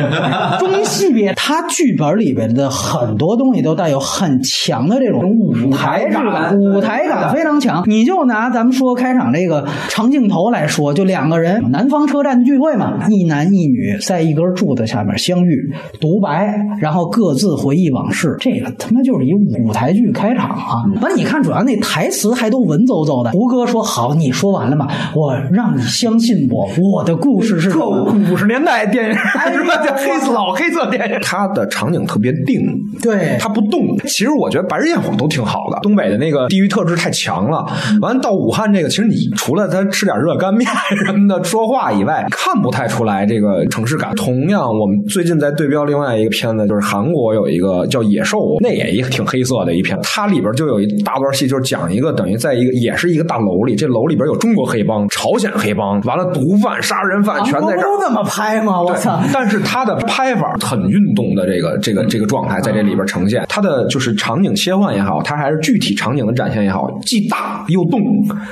[0.58, 7.82] 中戏毕业，他剧本里边的很多东西都带有很强的这种舞台感，舞台感非常强。
[7.86, 20.84] 你就拿咱们说开场这个长镜头来说，就两个人南方车站的聚会嘛，一男一女在一根柱子下面相遇，独白，然后各自回忆往事，这个他妈就是一舞台剧开场啊！
[21.02, 23.30] 完，你看主要那台词还都文绉绉的。
[23.32, 24.88] 胡歌说：“好，你说完了吗？
[25.14, 28.14] 我让你相信我，我的故事是什么？
[28.30, 29.12] 五十年代电影
[29.52, 29.84] 是吧？
[29.84, 32.62] 叫黑色老黑色电影，它的场景特别定，
[33.02, 33.96] 对它不动。
[34.04, 37.64] 其实我觉得《白日焰火》都挺好的，东北的那个地域特质太强了。
[38.00, 40.68] 完到武汉这个，其实你除了他吃点热干面
[41.06, 44.14] 什么的说话以外，看不太出来这个城市感。
[44.14, 57.82] 同样，我们最近在对标另外一个片子，就是韩国有一个叫《野兽》，那也一个挺黑色的一片，它里边就有一大段戏，就是讲一个等于在一个也是一个大楼里，这楼里边有中国黑帮、朝鲜黑帮，完了毒贩、杀人犯全在这儿。
[57.82, 58.80] 都这么拍吗？
[58.80, 59.20] 我操！
[59.32, 68.00] 但是他的拍法很运动的这个这个这个状态在这里边呈现，他的就是场景切换也好，它还是具体场景的展现也好，既大又动，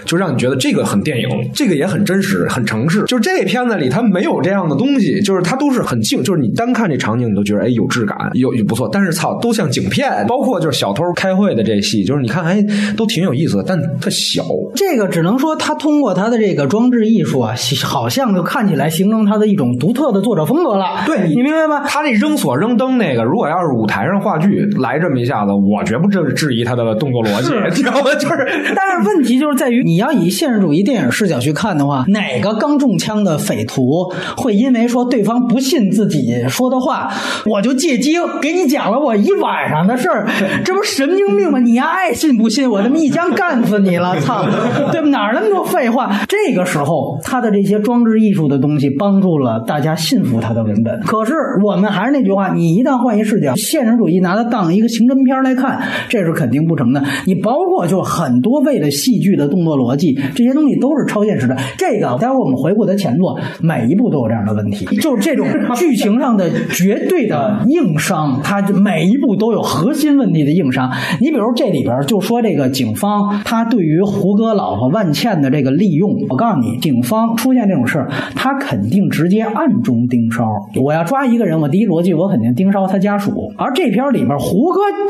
[0.04, 3.02] 就让你觉得这个很电影，这个也很真实、很城市。
[3.06, 8.88] 就是这片子里它没有这样的东西，就是它都是很静，就是你单看这场景你都觉得哎有质感，有不错。
[8.92, 12.64] 但是操，都像景片，包括就是小偷开会的这戏，就是你看哎
[12.96, 14.44] 都挺有意思的，但特小。
[14.76, 21.02] 这个只能说他通过他的这个装置艺术啊，好像就看起来形成他的一种独特的作者风格了。
[21.06, 21.82] 对你明白吗？
[21.88, 28.14] 他那扔锁扔灯那个，如果要是舞台上话剧来这么一下子，我绝不质质疑他的动作逻辑， 知道吗？
[28.18, 28.36] 就是，
[28.74, 37.08] 但是问题就是在于，你要以现实主义电影视角去看的话，哪个刚中枪的匪徒会因为说对方不信自己说的话，
[37.46, 40.26] 我就借机给你讲了我一晚上的事儿？
[40.64, 41.58] 这不神经病吗？
[41.58, 42.68] 你丫爱信不信？
[42.68, 44.18] 我他妈一枪干死你了！
[44.20, 44.44] 操，
[44.90, 45.08] 对吧？
[45.08, 46.10] 哪儿那么多废话？
[46.28, 51.00] 这个时候，他的这些装置艺术的东西帮助了大家信服他的文本。
[51.02, 51.34] 可是
[51.64, 57.02] 我们还是那句话，你一旦换一视角，现实主义拿它当一个刑侦片来看，看这是肯定不成的。
[57.24, 61.56] 你包括就很多为了戏剧的动作逻辑，这些东西都是超现实的。
[61.78, 70.90] 这个待会儿我们回顾他前作，每一部都有这样的问题，就是这种剧情上的绝对的硬伤，它每一步都有核心问题的硬伤。
[71.20, 80.44] 你比如这里边就说这个警方他对于胡歌老婆万茜的这个利用，我告诉你，警方出现这种事儿，他肯定直接暗中盯梢。
[80.82, 83.52] 我要抓一个人，我第一逻辑我肯定盯梢他家属。
[83.56, 85.08] 而这片里边，胡歌就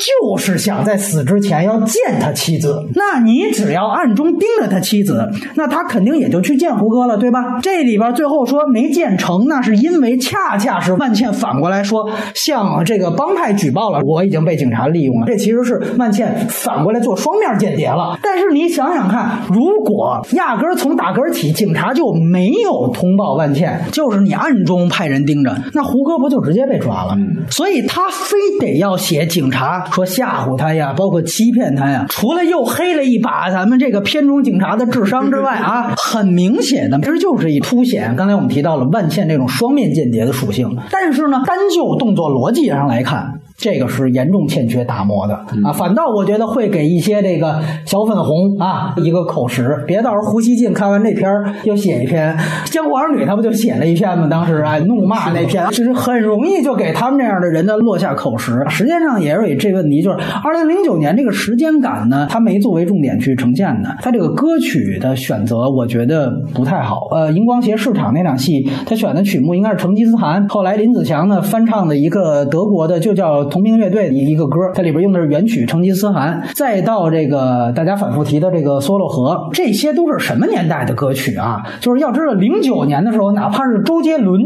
[0.58, 7.60] 想在死之前要见他妻子，那你只要暗中盯着他妻子，那他肯定也就去见胡歌了，对吧？
[7.62, 15.26] 这里边最后说没见成，那是因为恰恰是万茜反过来说向这个帮派举报了，我已经被警察利用了。
[15.26, 18.18] 这其实是万茜反过来做双面间谍了。
[18.22, 27.16] 但是你想想看，如果压根儿从打根儿起，警察就没有通报万茜，就是你暗中派人盯着，那胡歌不就直接被抓了？
[27.50, 40.74] 所以他非得要写警察说吓唬他呀，包括欺骗他呀，除了又黑了一把咱们这个片中警察的智商之外啊， 很明显的，其实就是一凸显刚才我们提到了万茜这种双面间谍的属性。
[40.90, 43.41] 但是呢，单就动作逻辑上来看。
[43.62, 45.34] 这个是严重欠缺打磨的
[45.64, 52.36] 啊，反倒我觉得会给一些这个小粉红啊一个口实，别到时候胡锡进看完这篇儿又写一篇
[52.72, 54.26] 《江湖儿女》，他不就写了一篇吗？
[54.28, 58.64] 当时哎怒骂那篇，就是很容易就给他们这样的人呢落下口实。
[58.68, 63.96] 实际上也是以这问题，就是二零零九年这个时间感呢，他没作为重点去呈现的。
[64.02, 67.06] 他这个歌曲的选择，我觉得不太好。
[67.12, 73.51] 呃，荧光鞋市场那场戏，他选的曲目应该是成吉思汗，后来林子祥呢翻唱的一个德国的，就叫。
[73.52, 81.60] 同名乐队的一个歌，它里边用的是原曲《成吉思汗》，再到这个大家反复提的这个《梭罗河》，这些都是什么年代的歌曲啊？
[81.80, 84.40] 就是要知道，零九年的时候，哪怕是周杰伦。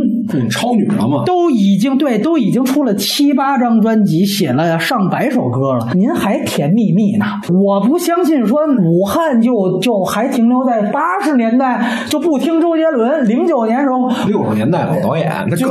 [0.51, 1.23] 超女了嘛？
[1.25, 5.87] 都已经对，都已经出了七八张专辑，写了上百首歌了。
[5.95, 7.25] 您还甜蜜蜜呢？
[7.65, 13.29] 我不相信说武汉就就还停留在八十年代就不听周杰伦。
[13.29, 15.69] 零九年时候，六十年代老导演，对，就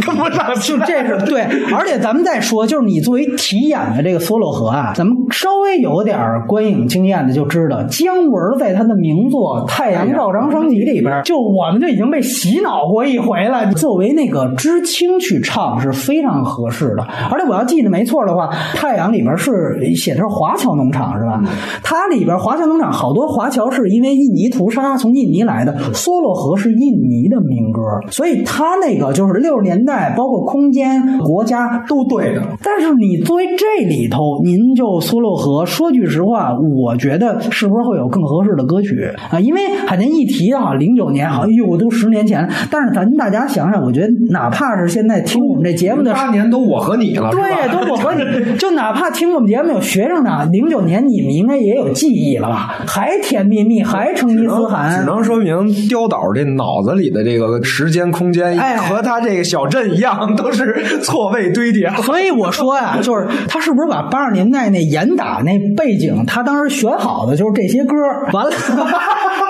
[0.00, 0.54] 跟不上。
[0.54, 1.42] 就这是对，
[1.74, 13.72] 而且咱们再说，就是你作为题演的这个梭罗河啊，咱们稍微有点观影经验的就知道，姜文在他的名作《太阳照常升起》里边，就我们就已经被洗脑过一回了。
[13.72, 19.52] 作为那个知青去唱是非常合适的，而且我要记得没错的话，《太阳》里边是
[19.96, 21.42] 写的是华侨农场是吧？
[21.82, 27.80] 它里边华侨农场好多华侨是因为印尼屠杀从印尼来的，梭罗河是印尼的民歌，
[28.10, 32.42] 所以它那个就是六十年代，包括空间、国家都对的。
[32.62, 39.38] 但是你作为这里头，您就梭罗河，说句实话，我觉得是不是会有更合适的歌曲啊？
[39.40, 42.48] 因为海南一提啊，零九年好，哎呦，都十年前了。
[42.70, 48.22] 但是咱大家想想，我觉得哪怕是现在听我们这节目的八年都我和你了，对，都我和你，
[48.58, 52.84] 就哪怕听我们节目有学生呢，零九年你们应该也有记忆了吧？
[52.86, 61.88] 还甜蜜蜜，还成吉思汗，只能说明刁导这脑子里的这个时间空间，哎和他这个小镇一样，都是错位堆叠。
[62.02, 67.94] 所以我说呀，就是他是不是把八十年代那严打那背景，他当时选好的就是这些歌，
[68.32, 68.50] 完了，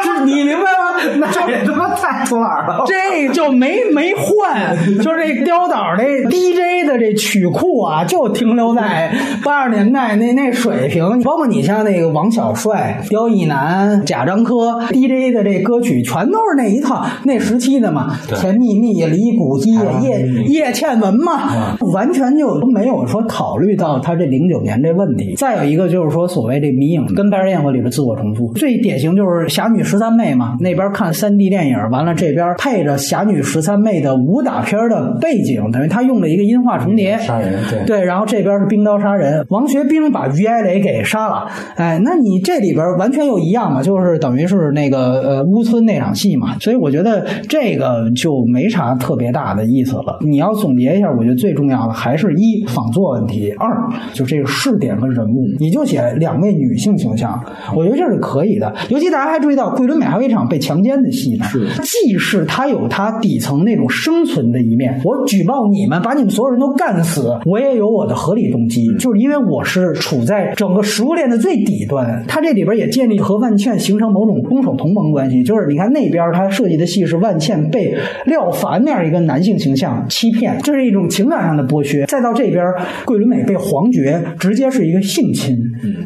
[0.05, 0.88] 这 你明白吗？
[1.33, 2.85] 这也他妈太出耳了。
[2.87, 9.13] 这就没没换，就是这刁导这 DJ 的这曲库啊，就停留在
[9.45, 11.21] 八十年代那那水平。
[11.23, 25.35] 包括你像那个王小帅、刁亦男、贾樟柯 DJ 的这歌曲，全都是那一套那时期的嘛，甜蜜蜜、李谷一、叶叶倩文嘛，完全就没有说考虑到他这零九年这问题。
[25.37, 37.85] 再有一个就是说，所谓这迷影跟《白日焰火》里边自我重复，最典型就是《侠女十三妹》嘛，那边看三 D 电影，完了这边配着《侠女十三妹》的武打片的背景，等于他用了一个音画重叠，杀人对。
[37.87, 50.19] 对，然后这边是冰刀杀人，王学兵把于爱磊给杀了，哎，那你这里边完全又一样嘛，就是等于是那个呃乌村那场戏嘛，所以我觉得这个就没啥特别大的意思了。
[50.21, 53.69] 你要总结一下，我觉得最重要的还是一仿作问题，二
[54.13, 57.43] 就这个试点和人物，你就写两位女性形象，
[57.75, 58.75] 我觉得这是可以的。
[58.89, 61.69] 尤其大家还注意到桂纶镁还有一场被强奸的戏呢，是。
[61.83, 72.25] 既是他有他底层那种生存的一面，我举报你们，把你们所有人都干死，我也有我的合理动机，就是因为我是处在整个食物链的最底端。
[72.27, 77.97] 他这里边也建立和万茜形成某种攻守同盟关系，就是你看那边他设计的戏是万茜被
[78.27, 82.65] 廖凡那样一个男性形象欺骗，这是一种情感上的剥削；再到这边
[83.05, 85.57] 桂纶镁被黄觉直接是一个性侵，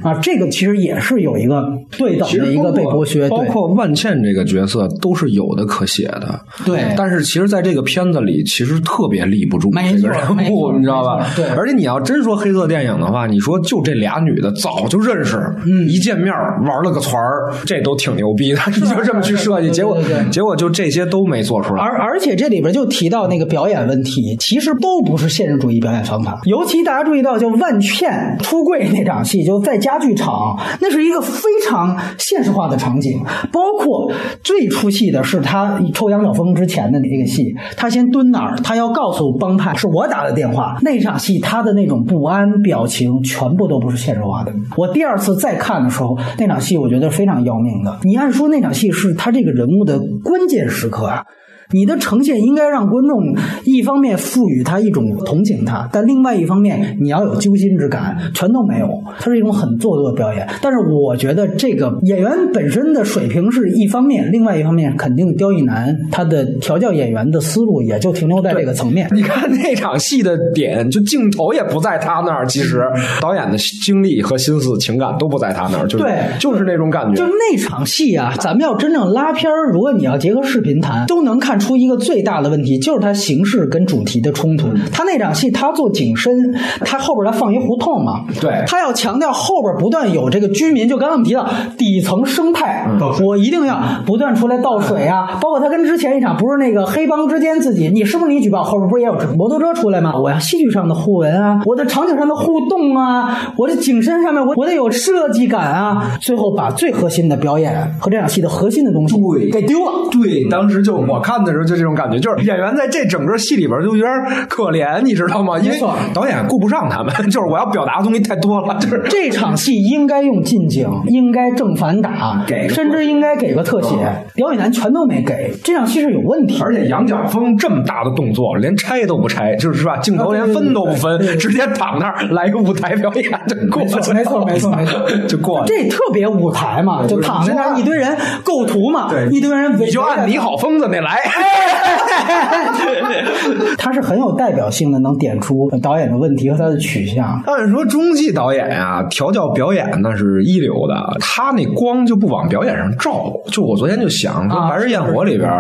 [0.03, 1.65] 啊，这个其实也是有一个
[1.99, 6.41] 对等的一个被剥削，包括万茜这个角色都是有的可写的。
[6.65, 16.33] 对但是其实在这个片子里，其实特别立不住没这个人物，你知道吧对而且你要真说黑色电影的话，你说就这俩女的早就认识，嗯一见面
[16.65, 18.61] 玩了个团儿，这都挺牛逼的。
[18.69, 19.99] 你就这么去设计，结果
[20.31, 21.83] 结果就这些都没做出来。
[21.83, 26.41] 而而且这里边就提到那个表演问题，其实都不是现实主义表演方法。
[26.45, 33.23] 尤其大家注意到，就万茜出柜那场戏，就在家具厂，那是一个非常现实化的场景。
[33.51, 34.11] 包括
[34.43, 40.77] 最出戏的是他抽羊角风之前的那个戏，他先蹲那儿，他要告诉帮派是我打的电话。
[40.83, 44.53] 那场戏他的那种不安表情，全部都不是现实化的。
[44.77, 48.01] 我第二次再看的时候，那场戏我觉得非常要命的。
[48.03, 51.25] 你按说那场戏是他这个人物的关键时刻啊。
[51.73, 53.35] 你的呈现应该让观众
[53.65, 58.89] 一方面赋予他一种同情他，但另外一方面你要有揪心之感，全都没有。
[59.19, 60.49] 它是一种很做作的表演。
[60.63, 69.09] 但是我觉得这个演员本身的水平是一方面，另外一方面肯定刁亦男他的调教演员的思路也就停留在这个层面。
[69.13, 72.83] 你看那场戏的点，就镜头也不在他那儿，其实
[73.21, 77.33] 导演的精力和心思、情感都不在他那儿，就是对就是那种感觉就。
[77.43, 84.69] 那场戏啊，咱们要真正拉片儿，如果你要结合视频谈，都能看出一个最大的问题，就是它形式跟主题的冲突。
[84.93, 91.49] 他那场戏，他做景深，他后边他放一胡同嘛，对他要强调后边不断有这个居民，就刚刚我们提到
[91.79, 92.87] 底层生态，
[93.25, 100.13] 我一定要不断出来倒水啊，包括他跟之前一场不是那个黑帮之间自己，你是不是你举报后边不是也有摩托车出来吗？
[100.19, 109.93] 我要戏剧上的互文啊，我的场景上的互动啊，我的景深上面我我得有设计感啊，最后把最核心的表演和这场戏的核心的东西对给丢了。
[110.11, 114.13] 对，当时就我看的时候就这种感觉，就是演员在这整个戏里边就有点
[114.49, 115.59] 可怜，你知道吗？
[115.59, 115.79] 因为
[116.15, 123.97] 导演顾不上他们， 就是我要表达的东西太多了，就是这场戏应该用近景，应该正反打，给甚至应该给个特写，
[124.35, 126.61] 表演男全都没给，这场戏是有问题。
[126.63, 129.97] 而且杨角峰这么大的动作，连拆都不拆，就是是吧？
[129.99, 135.83] 镜头连分都不分，直接躺那儿来个舞台表演就过去了，没错没错没错 就过去了。
[135.83, 141.19] 这特别舞台嘛，就躺在那儿一堆人构图嘛，一堆人你就按你好疯子那来，
[143.79, 147.43] 他是很有代表性的，能点出导演的问题和他的取向。
[147.47, 153.33] 按说中戏导演呀、调教表演那是一流的，他那光就不往表演上照。
[153.47, 155.51] 就我昨天就想说，啊《白日焰火》里边，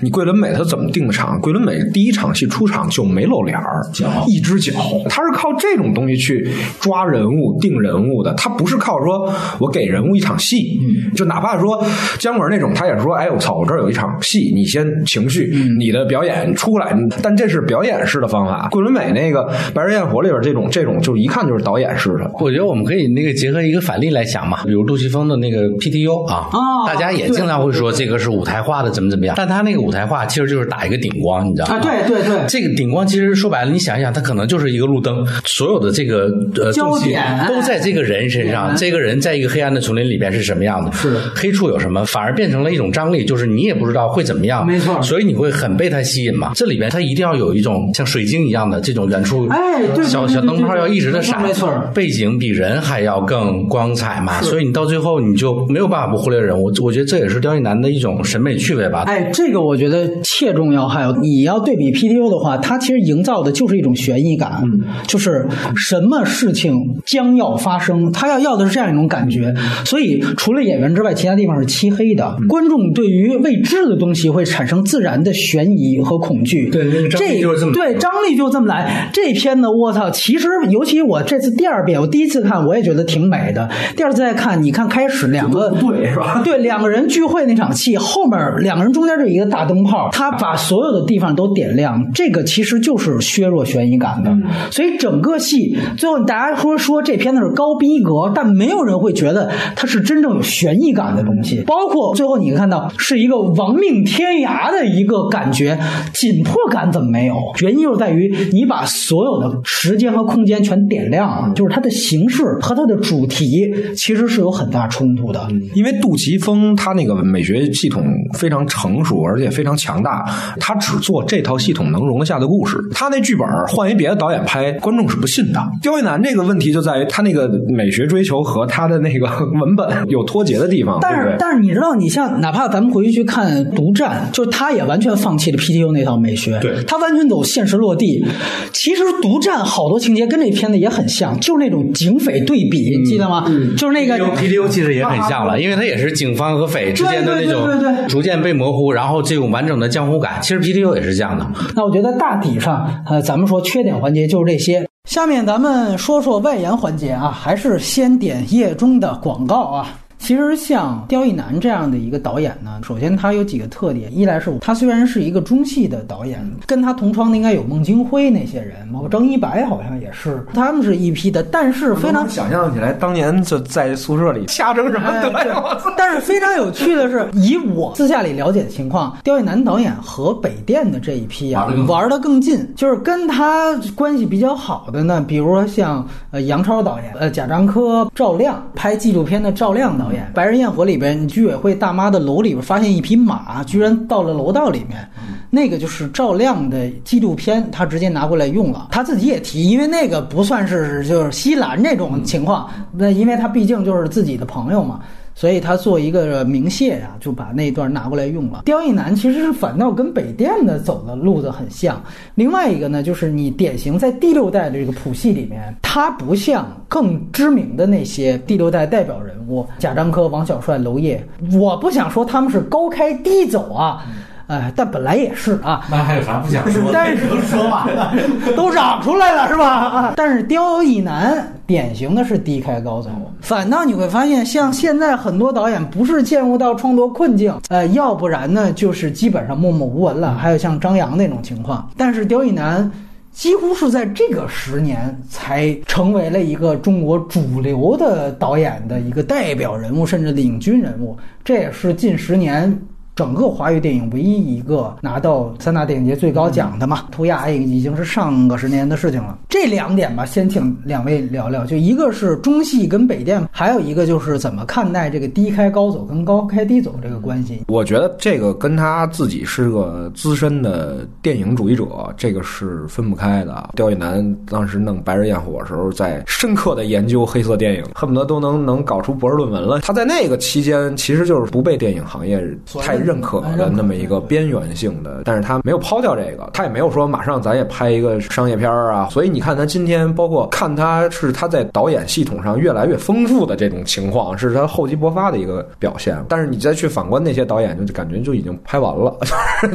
[0.00, 1.40] 你桂纶镁他怎么定的场？
[1.40, 3.82] 桂纶镁第一场戏出场就没露脸儿，
[4.26, 4.72] 一只脚，
[5.08, 6.50] 他是靠这种东西去
[6.80, 8.32] 抓人物、定人物的。
[8.34, 10.80] 他不是靠说我给人物一场戏，
[11.14, 11.84] 就哪怕说
[12.18, 14.86] 姜文那种，他也是说，哎，我操，我这儿有一场戏，你先
[15.22, 18.68] 情绪，你的表演出来，但这是表演式的方法。
[18.70, 19.40] 桂纶镁那个
[19.72, 22.30] 《白日焰火》里边这种这种，就一看就是导演式的。
[22.40, 31.76] 我觉得我们可以那个结合一个反例来想嘛，比如杜琪峰的那个 PTU 啊，哦大家也经常会说这个是舞台化的怎么怎么样，但他那个舞台化其实就是打一个顶光，你知道吗？
[31.76, 32.40] 啊对对对。
[32.48, 40.92] 这个顶光其实说白了，你想一想，它可能就是一个路灯，所有的这个呃焦东西点都在这个人身上，这个人在一个黑暗的丛林里边是什么样的？
[40.92, 41.16] 是。
[41.34, 46.52] 黑处有什么，反而变成了一种张力，就是你也不知道会怎么样，没错所以你会很被它吸引嘛。
[46.54, 56.72] 这里边它一定要有一种像水晶一样的这种远处，哎对对小小灯泡要一直的闪，没错背景比人还要更光彩嘛，所以你到最后你就没有办法不忽略人物。
[56.82, 59.02] 我觉得这也是刁亦男的一种审美趣味吧。
[59.02, 61.06] 哎，这个我觉得切中要害。
[61.20, 64.62] 你要对比 PTU 的话，它其实营造的就是一种悬疑感，
[65.06, 66.72] 就是什么事情
[67.04, 69.52] 将要发生，他要要的是这样一种感觉。
[69.84, 76.70] 所以除了演员之外，其他地方是漆黑的，观众对于未知的东西会产生自然的悬疑和恐惧。
[76.70, 79.10] 对那个张力这就是这么对张力就这么来。
[79.12, 86.40] 这片呢，我操，其实尤其我这次第二遍，我第一次看我也觉得挺美的，第二次再看，你看开始两个对是吧？
[86.44, 94.32] 对，两个人聚会那场戏，后面两个人中间就一个大灯泡，他把所有的地方都点亮，这个其实就是削弱悬疑感的。
[94.70, 101.62] 所以整个戏最后大家说说这片子是高逼格，但没有人会觉得它是真正有悬疑感的东西。
[101.66, 105.78] 包括最后你看到是一个亡命天涯的一个感觉，
[106.14, 107.34] 紧迫感怎么没有？
[107.60, 115.46] 原因就在于你把所有的时间和空间全点亮了，就是它的形式和它的主题其实是有很大冲突的。
[115.74, 118.04] 因为杜琪峰他那个美学系统
[118.34, 120.24] 非常成熟，而且非常强大，
[120.60, 122.78] 他只做这套系统能容得下的故事。
[122.92, 125.60] 他那剧本换一别的导演拍，观众是不信的。
[125.80, 129.26] 刁亦男这个问题就在于他那个美学追求和他的那个
[129.60, 131.36] 文本有脱节的地方，但是？
[131.38, 138.24] 但是你知道，你像哪怕咱们回去去看《独占》，就是他也完全放弃了 PTU 那套美学，对他完全走现实落地。
[138.72, 143.44] 其实《独占》好多情节跟这片子也很像，就是那种警匪对比，你记得吗？
[143.76, 150.40] 就是那个 PTU 其实也很像了，因为它也是警方和匪之间的那对对对对逐渐被模糊，然后这种完整的江湖感。
[150.42, 151.46] 其实 PTU 也是这样的。
[151.74, 154.86] 那我觉得大体上，呃，咱们说缺点环节就是这些。
[155.08, 159.98] 下面咱们说说外延环节啊，还是先点页中的广告啊。
[160.22, 175.80] 其实像刁亦男这样的一个导演呢，首先他有几个特点，一来是他虽然是一个中戏的导演，跟他同窗的应该有孟京辉那些人，包括张一白好像也是，他们是一批的，但是非常想象起来，当年就在宿舍里瞎争什么哎德呀！
[175.82, 195.08] 对但是非常有趣的是，以我私下里了解的情况，刁亦男导演和北电的这一批啊玩的更近，就是跟他关系比较好的呢，比如说像呃杨超导演、呃贾樟柯、赵亮拍纪录片的赵亮导演，《白日焰火》里边居委会大妈的楼里边发现一匹马，居然到了楼道里面，
[195.50, 205.00] 那个就是赵亮的纪录片，他直接拿过来用了，他自己也提，因为那个不算是就是西兰这种情况，那因为他毕竟就是自己的朋友嘛。
[205.34, 208.62] 所以他做一个明谢啊、就把那段拿过来用了。
[208.64, 212.02] 刁亦男其实是反倒跟北电的走的路子很像。
[212.34, 221.22] 另外一个呢，就是你典型在第六代的这个谱系里面，他不像更知名的那些第六代代表人物贾樟柯、王小帅、娄烨，
[221.58, 224.04] 我不想说他们是高开低走啊。
[224.46, 228.12] 哎，但本来也是啊，那还有啥不想说 但是 说了。
[228.56, 229.66] 都长出来了是吧？
[229.66, 233.10] 啊，但是刁亦男典型的是低开高走，
[233.40, 241.88] 反倒你会发现，像现在很多导演不是陷入到创作困境，呃，要不然呢就是基本上默默无闻了，还有像张扬那种情况。
[241.96, 242.90] 但是刁亦男。
[243.34, 251.16] 几乎是在这个十年才成为了一个中国主流的导演的一个代表人物，甚至领军人物。
[251.42, 252.78] 这也是近十年
[253.22, 257.04] 整个华语电影唯一一个拿到三大电影节最高奖的嘛。
[257.12, 259.38] 涂鸦已经是上个十年的事情了。
[259.48, 261.64] 这两点吧，先请两位聊聊。
[261.64, 267.62] 就一个是中戏跟北电，还有一个就是怎么看待这个低开高走跟高开低走这个关系。
[267.68, 273.70] 我觉得这个跟他自己是个资深的电影主义者，这个是分不开的。
[273.76, 279.78] 刁亦男当时弄《白日焰火》的时候，在深刻的研究黑色电影，恨不得都能能搞出博士论文了。
[279.78, 282.42] 他在那个期间，其实就是不被电影行业
[282.80, 289.08] 太认认可的那么一个边缘性的，但是他没有抛掉这个，他也没有说马上咱也拍一个商业片啊。
[289.10, 296.24] 所以你看他今天，包括看他是他在导演系统上越来越丰富的这种情况，是他厚积薄发的一个表现。
[296.26, 299.14] 但是你再去反观那些导演，就感觉就已经拍完了，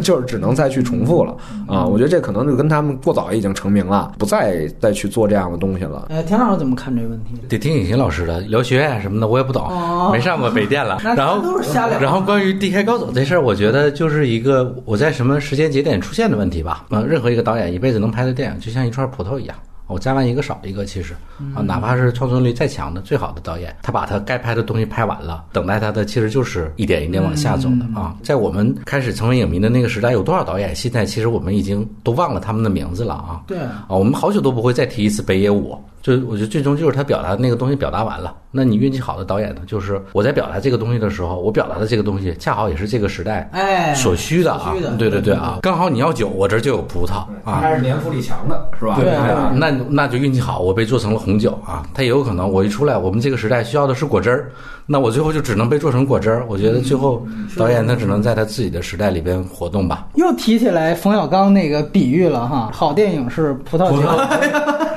[0.02, 1.36] 就是只能再去重复了
[1.68, 1.86] 啊。
[1.86, 6.08] 我觉得这可能就跟他们过早已经成名了，不再再去做这样的东西了。
[6.10, 7.36] 呃，田老师怎么看这个问题？
[7.48, 9.64] 得听尹欣老师的，聊学什么的我也不懂，
[10.12, 10.98] 没上过北电了。
[11.04, 16.86] 然后都是瞎聊然后关于低开高走这事儿，我觉得就是一个我在什么时间节点出现的问题吧。
[16.90, 19.56] 呃，任何一个导演一辈子能拍的电影，就像一串葡萄一样。
[19.88, 21.16] 我加完一个少一个，其实
[21.56, 28.14] 啊，哪怕是创作力再强的最好的导演，他把他该拍的东西拍完了，等待他的其实就是一点一点往下走的啊。
[28.22, 33.42] 在我们开始成为影迷的那个时代，有多少导演现在其实我们已经都忘了他们的名字了啊。
[33.48, 35.82] 对啊，我们好久都不会再提一次北野武。
[36.08, 51.84] 就我觉得最终就是他表达的那个东西表达完了，那你运气好的导演呢，就是我在表达这个东西的时候，我表达的这个东西恰好也是这个时代哎所需的啊所需的，对对对啊，刚好你要酒，我这儿就有葡萄啊，是年富力强的，是吧对啊，那那就运气好，我被做成了红酒啊。
[51.94, 54.52] 它也有可能，我一出来，我们这个时代需要的是果汁儿，
[54.90, 56.46] 那我最后就只能被做成果汁儿。
[56.48, 57.22] 我觉得最后
[57.58, 60.08] 导演他只能在他自己的时代里边活动吧。
[60.16, 64.02] 又提起来冯小刚那个比喻了哈，好电影是葡萄酒，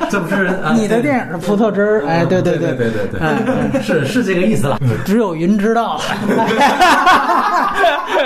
[0.08, 4.78] 这不是 你的电影是葡萄汁儿，哎，对对对对对对哎是是这个意思了。
[5.04, 6.02] 只有云知道了。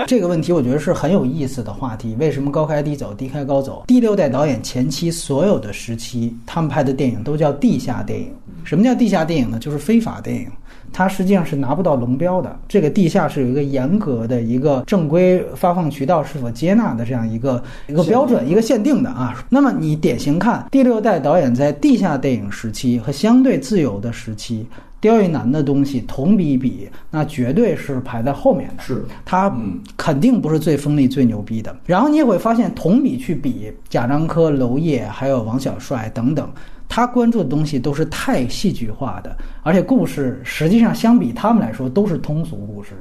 [0.07, 2.15] 这个问题我觉得是很有意思的话题。
[2.19, 3.85] 为什么高开低走，低开高走？
[3.86, 8.31] 第六代导演前期所有的时期，他们拍的电影都叫地下电影。
[8.65, 9.59] 什么叫地下电影呢？
[9.59, 10.49] 就是非法电影。
[10.93, 12.57] 它实际上是拿不到龙标的。
[12.69, 19.45] 这个地下是有一个严格的一个正规发放渠道是否接纳的这样一个一个标准、一个限定的啊。
[19.49, 24.65] 那么你典型看第六代导演在地下电影时期和相对自由的时期，
[25.05, 28.82] 刁亦男的东西同比比，那绝对是排在后面的。
[28.82, 29.55] 是他
[29.98, 31.76] 肯定不是最锋利、最牛逼的。
[31.85, 36.51] 然后你也会发现，同比去比贾樟柯、娄烨还有王小帅等等，
[36.89, 42.93] 他关注的东西都是太戏剧化的，而且故事实际上相比他们来说都是通俗故事。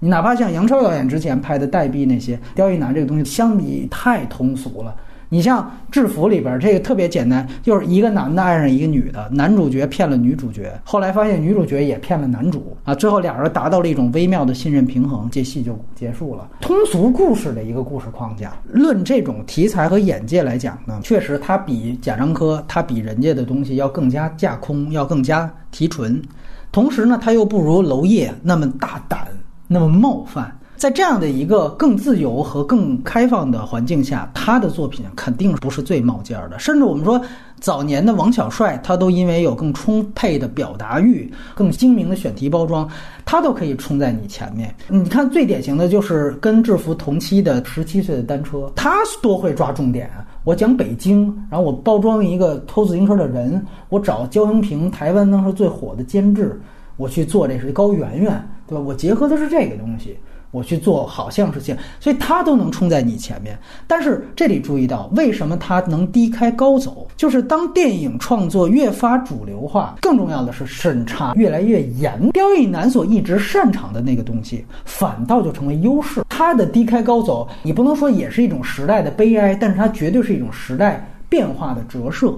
[0.00, 4.92] 你哪怕像杨超导演之前拍的《代币》那些，刁亦男这个东西相比太通俗了。
[5.34, 16.48] 你像《制服》里边这个特别简单，就是一个男的爱上一个女的，男主角骗了女主角，后来发现女主角也骗了男主啊，最后俩人达到了一种微妙的信任平衡，这戏就结束了。
[16.60, 26.22] 通俗故事的一个故事框架，论这种题材和眼界来讲呢，确实它比贾樟柯，它比人家的东西要更加架空，要更加提纯，
[26.70, 29.26] 同时呢，它又不如娄烨那么大胆，
[29.66, 30.56] 那么冒犯。
[30.76, 36.58] 在这样的一个更自由和更开放的环境下，他的作品肯定不是最冒尖儿的。
[36.58, 37.20] 甚至我们说，
[37.60, 42.88] 早年的王小帅，他都因为有更充沛的表达欲、更精明的选题包装，
[43.24, 44.74] 他都可以冲在你前面。
[44.88, 50.26] 你看，最典型的就是跟制服同期的十七岁的单车，他多会抓重点啊！
[50.42, 56.60] 我讲北京，然后我包装一个偷自行车的人，我找焦雄平，台湾当时最火的监制，
[56.96, 58.84] 我去做这是高圆圆，对吧？
[58.84, 60.18] 我结合的是这个东西。
[60.54, 63.58] 我去做好像是这样，所以他都能冲在你前面。
[63.88, 67.08] 但是这里注意到，为什么他能低开高走？
[67.16, 72.30] 就是当电影创作越发主流化，更重要的是审查越来越严。
[72.30, 76.22] 刁亦男所一直擅长的那个东西，反倒就成为优势。
[76.28, 82.32] 他的低开高走，你不能说也是一种时代的悲哀，但是它绝对是一种时代变化的折射。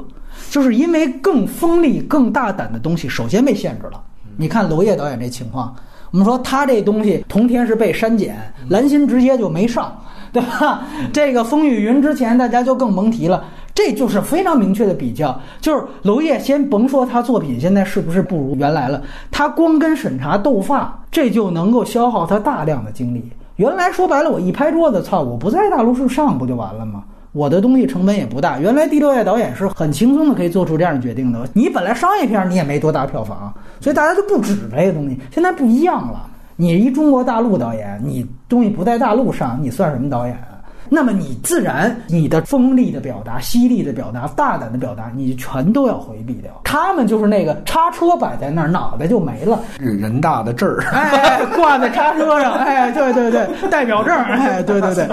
[0.50, 4.02] 就是因为更锋利、更大胆的东西，首先被限制了。
[4.38, 5.76] 你看娄烨导演这情况。
[6.16, 8.34] 我们说他这东西，同天是被删减，
[8.70, 9.94] 蓝心直接就没上，
[10.32, 10.82] 对吧？
[11.12, 13.44] 这个风雨云之前大家就更甭提了，
[13.74, 15.38] 这就是非常明确的比较。
[15.60, 23.22] 就是娄烨先甭说他作品现在是不是不如原来了，他光跟审查斗法，这就能够消耗他大量的精力。
[23.56, 27.04] 原来说白了，我一拍桌子，操，我不在大陆市上不就完了吗？
[27.36, 31.46] 我的东西成本也不大，原来第六代导演是很轻松的可以做出这样的决定的。
[31.52, 35.20] 你本来商业片你也没多大票房，所以大家都不指这个东西。
[35.30, 36.26] 现在不一样了，
[36.56, 40.55] 你一中国大陆导演，你东西不在大陆上，你算什么导演啊？
[40.88, 46.50] 那么你自然你的锋利的表达、犀利的表达、大胆的表达，你全都要回避掉。
[46.64, 49.60] 他们就是那个叉车摆在那儿，脑袋就没了。
[49.78, 55.06] 人大的证儿，哎，挂在叉车上，哎，对对对，代表证，哎，对对对。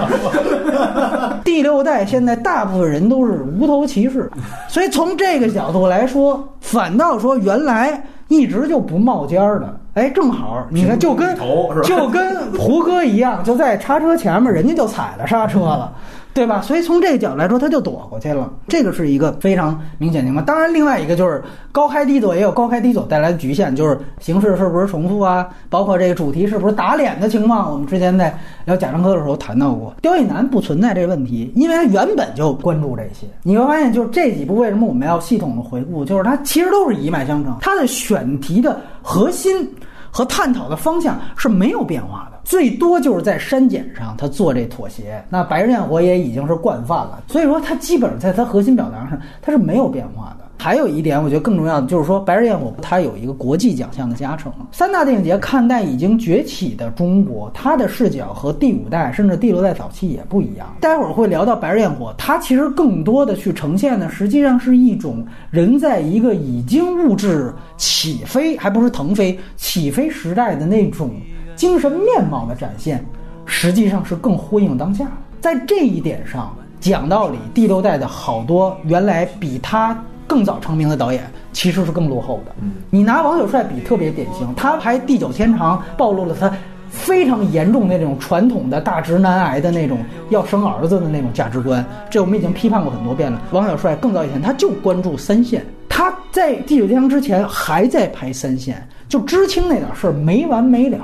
[1.43, 4.29] 第六代现在大部分人都是无头骑士，
[4.67, 11.37] 所以从这个角度来说，反倒说原来一直就不冒尖儿的，哎，正好你看就跟
[11.83, 15.91] 就跟胡歌一样，就在叉车前面，人家就踩了刹车了。
[16.33, 16.61] 对吧？
[16.61, 20.43] 所以从这个角度来说，他就躲过去了，这个是一个非常明显的情况。
[20.43, 27.71] 当然，另外一个就是高开低走也有高开低走带来的局限，就是形式是不是重复啊，包括这个主题是不是打脸的情况。
[27.71, 28.35] 我们之前在
[28.65, 33.27] 聊贾樟柯的时候谈到过，刁亦男不存在这问题，因为他原本就关注这些。
[33.43, 39.69] 你会发现，就是这几部为什么我们要系统的回顾，就是它其实都是一脉相承，它的选题的核心。
[40.15, 45.23] 和探讨的方向是没有变化的，最多就是在删减上他做这妥协。
[45.29, 50.43] 那《白日焰火》也已经是惯犯了，所以说他基本上在他核心表达上他是没有变化的。
[50.55, 54.49] 还有一点，我觉得更重要的就是说，《白日焰火》它有一个国际奖项的加成。
[54.71, 60.73] 三大电影节看待已经崛起的中国，它的视角和第五代甚至第六代早期也不一样。
[60.79, 71.09] 待会儿会聊到《白日焰火》，它其实更多的去呈现的，实际上是一种人在一个已经物质起飞，还不是腾飞，起飞时代的那种
[71.55, 73.03] 精神面貌的展现，
[73.45, 75.11] 实际上是更呼应当下的。
[75.41, 79.97] 在这一点上，讲道理，第六代的好多原来比他。
[80.25, 81.21] 更早成名的导演
[81.51, 82.55] 其实是更落后的。
[82.89, 84.51] 你拿王小帅比，特别典型。
[84.55, 86.51] 他拍《地久天长》，暴露了他
[86.89, 89.99] 非常严重的那种传统的大直男癌的那种
[90.29, 91.85] 要生儿子的那种价值观。
[92.09, 93.39] 这我们已经批判过很多遍了。
[93.51, 100.97] 王小帅更早以前他就关注三线，他在《地久天长》之前还在拍三线，就知青那点事儿没完没了。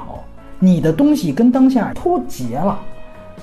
[0.60, 2.80] 你的东西跟当下脱节了，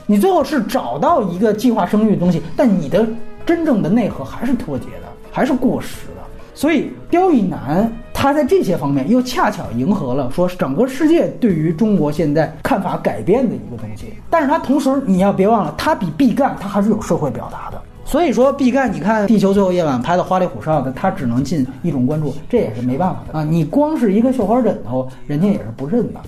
[0.06, 3.06] 你最后是找到一个计划生育的东西，但你的
[3.44, 5.06] 真正的内核还是脱节的。
[5.32, 6.22] 还是过时的，
[6.54, 14.14] 所以刁亦男他在这些方面又恰巧迎合了说整个世界对于中国现在看法改变的一个东西。
[14.30, 17.78] 但是他同时你要别忘了，他比毕赣他还是有社会表达的。
[18.06, 23.44] 所以说毕赣，你看《地球最后夜晚》拍的花里胡哨的，他只能进一种关注，这也是没办法的啊。
[23.44, 26.20] 你光是一个绣花枕头，人家也是不认的。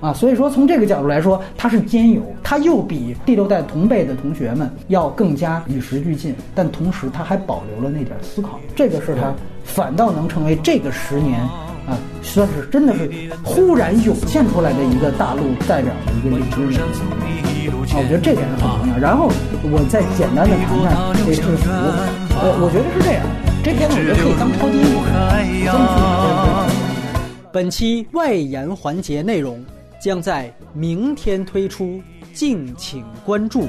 [0.00, 9.32] 啊，所以说从这个角度来说，它是兼有，它又比第六代同辈的同学们要更加与时俱进，但同时它还保留了那点思考，这个是它
[9.64, 11.40] 反倒能成为这个十年
[11.88, 13.10] 啊，算是真的是
[13.42, 16.92] 忽然涌现出来的一个大陆代表的一个领军人物
[17.90, 18.98] 啊，我觉得这点是很重要。
[18.98, 19.30] 然后
[19.62, 20.92] 我再简单的谈谈
[21.24, 21.70] 这制服，
[22.38, 23.24] 呃，我觉得是这样，
[23.64, 25.72] 这片子我觉得可以当超级英雄。
[27.50, 29.64] 本期外延环节内容。
[30.06, 32.00] 将在明天推出，
[32.32, 33.62] 敬请关注。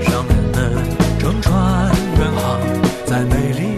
[0.00, 0.84] 商人们
[1.20, 2.60] 乘船远航，
[3.06, 3.73] 在美丽。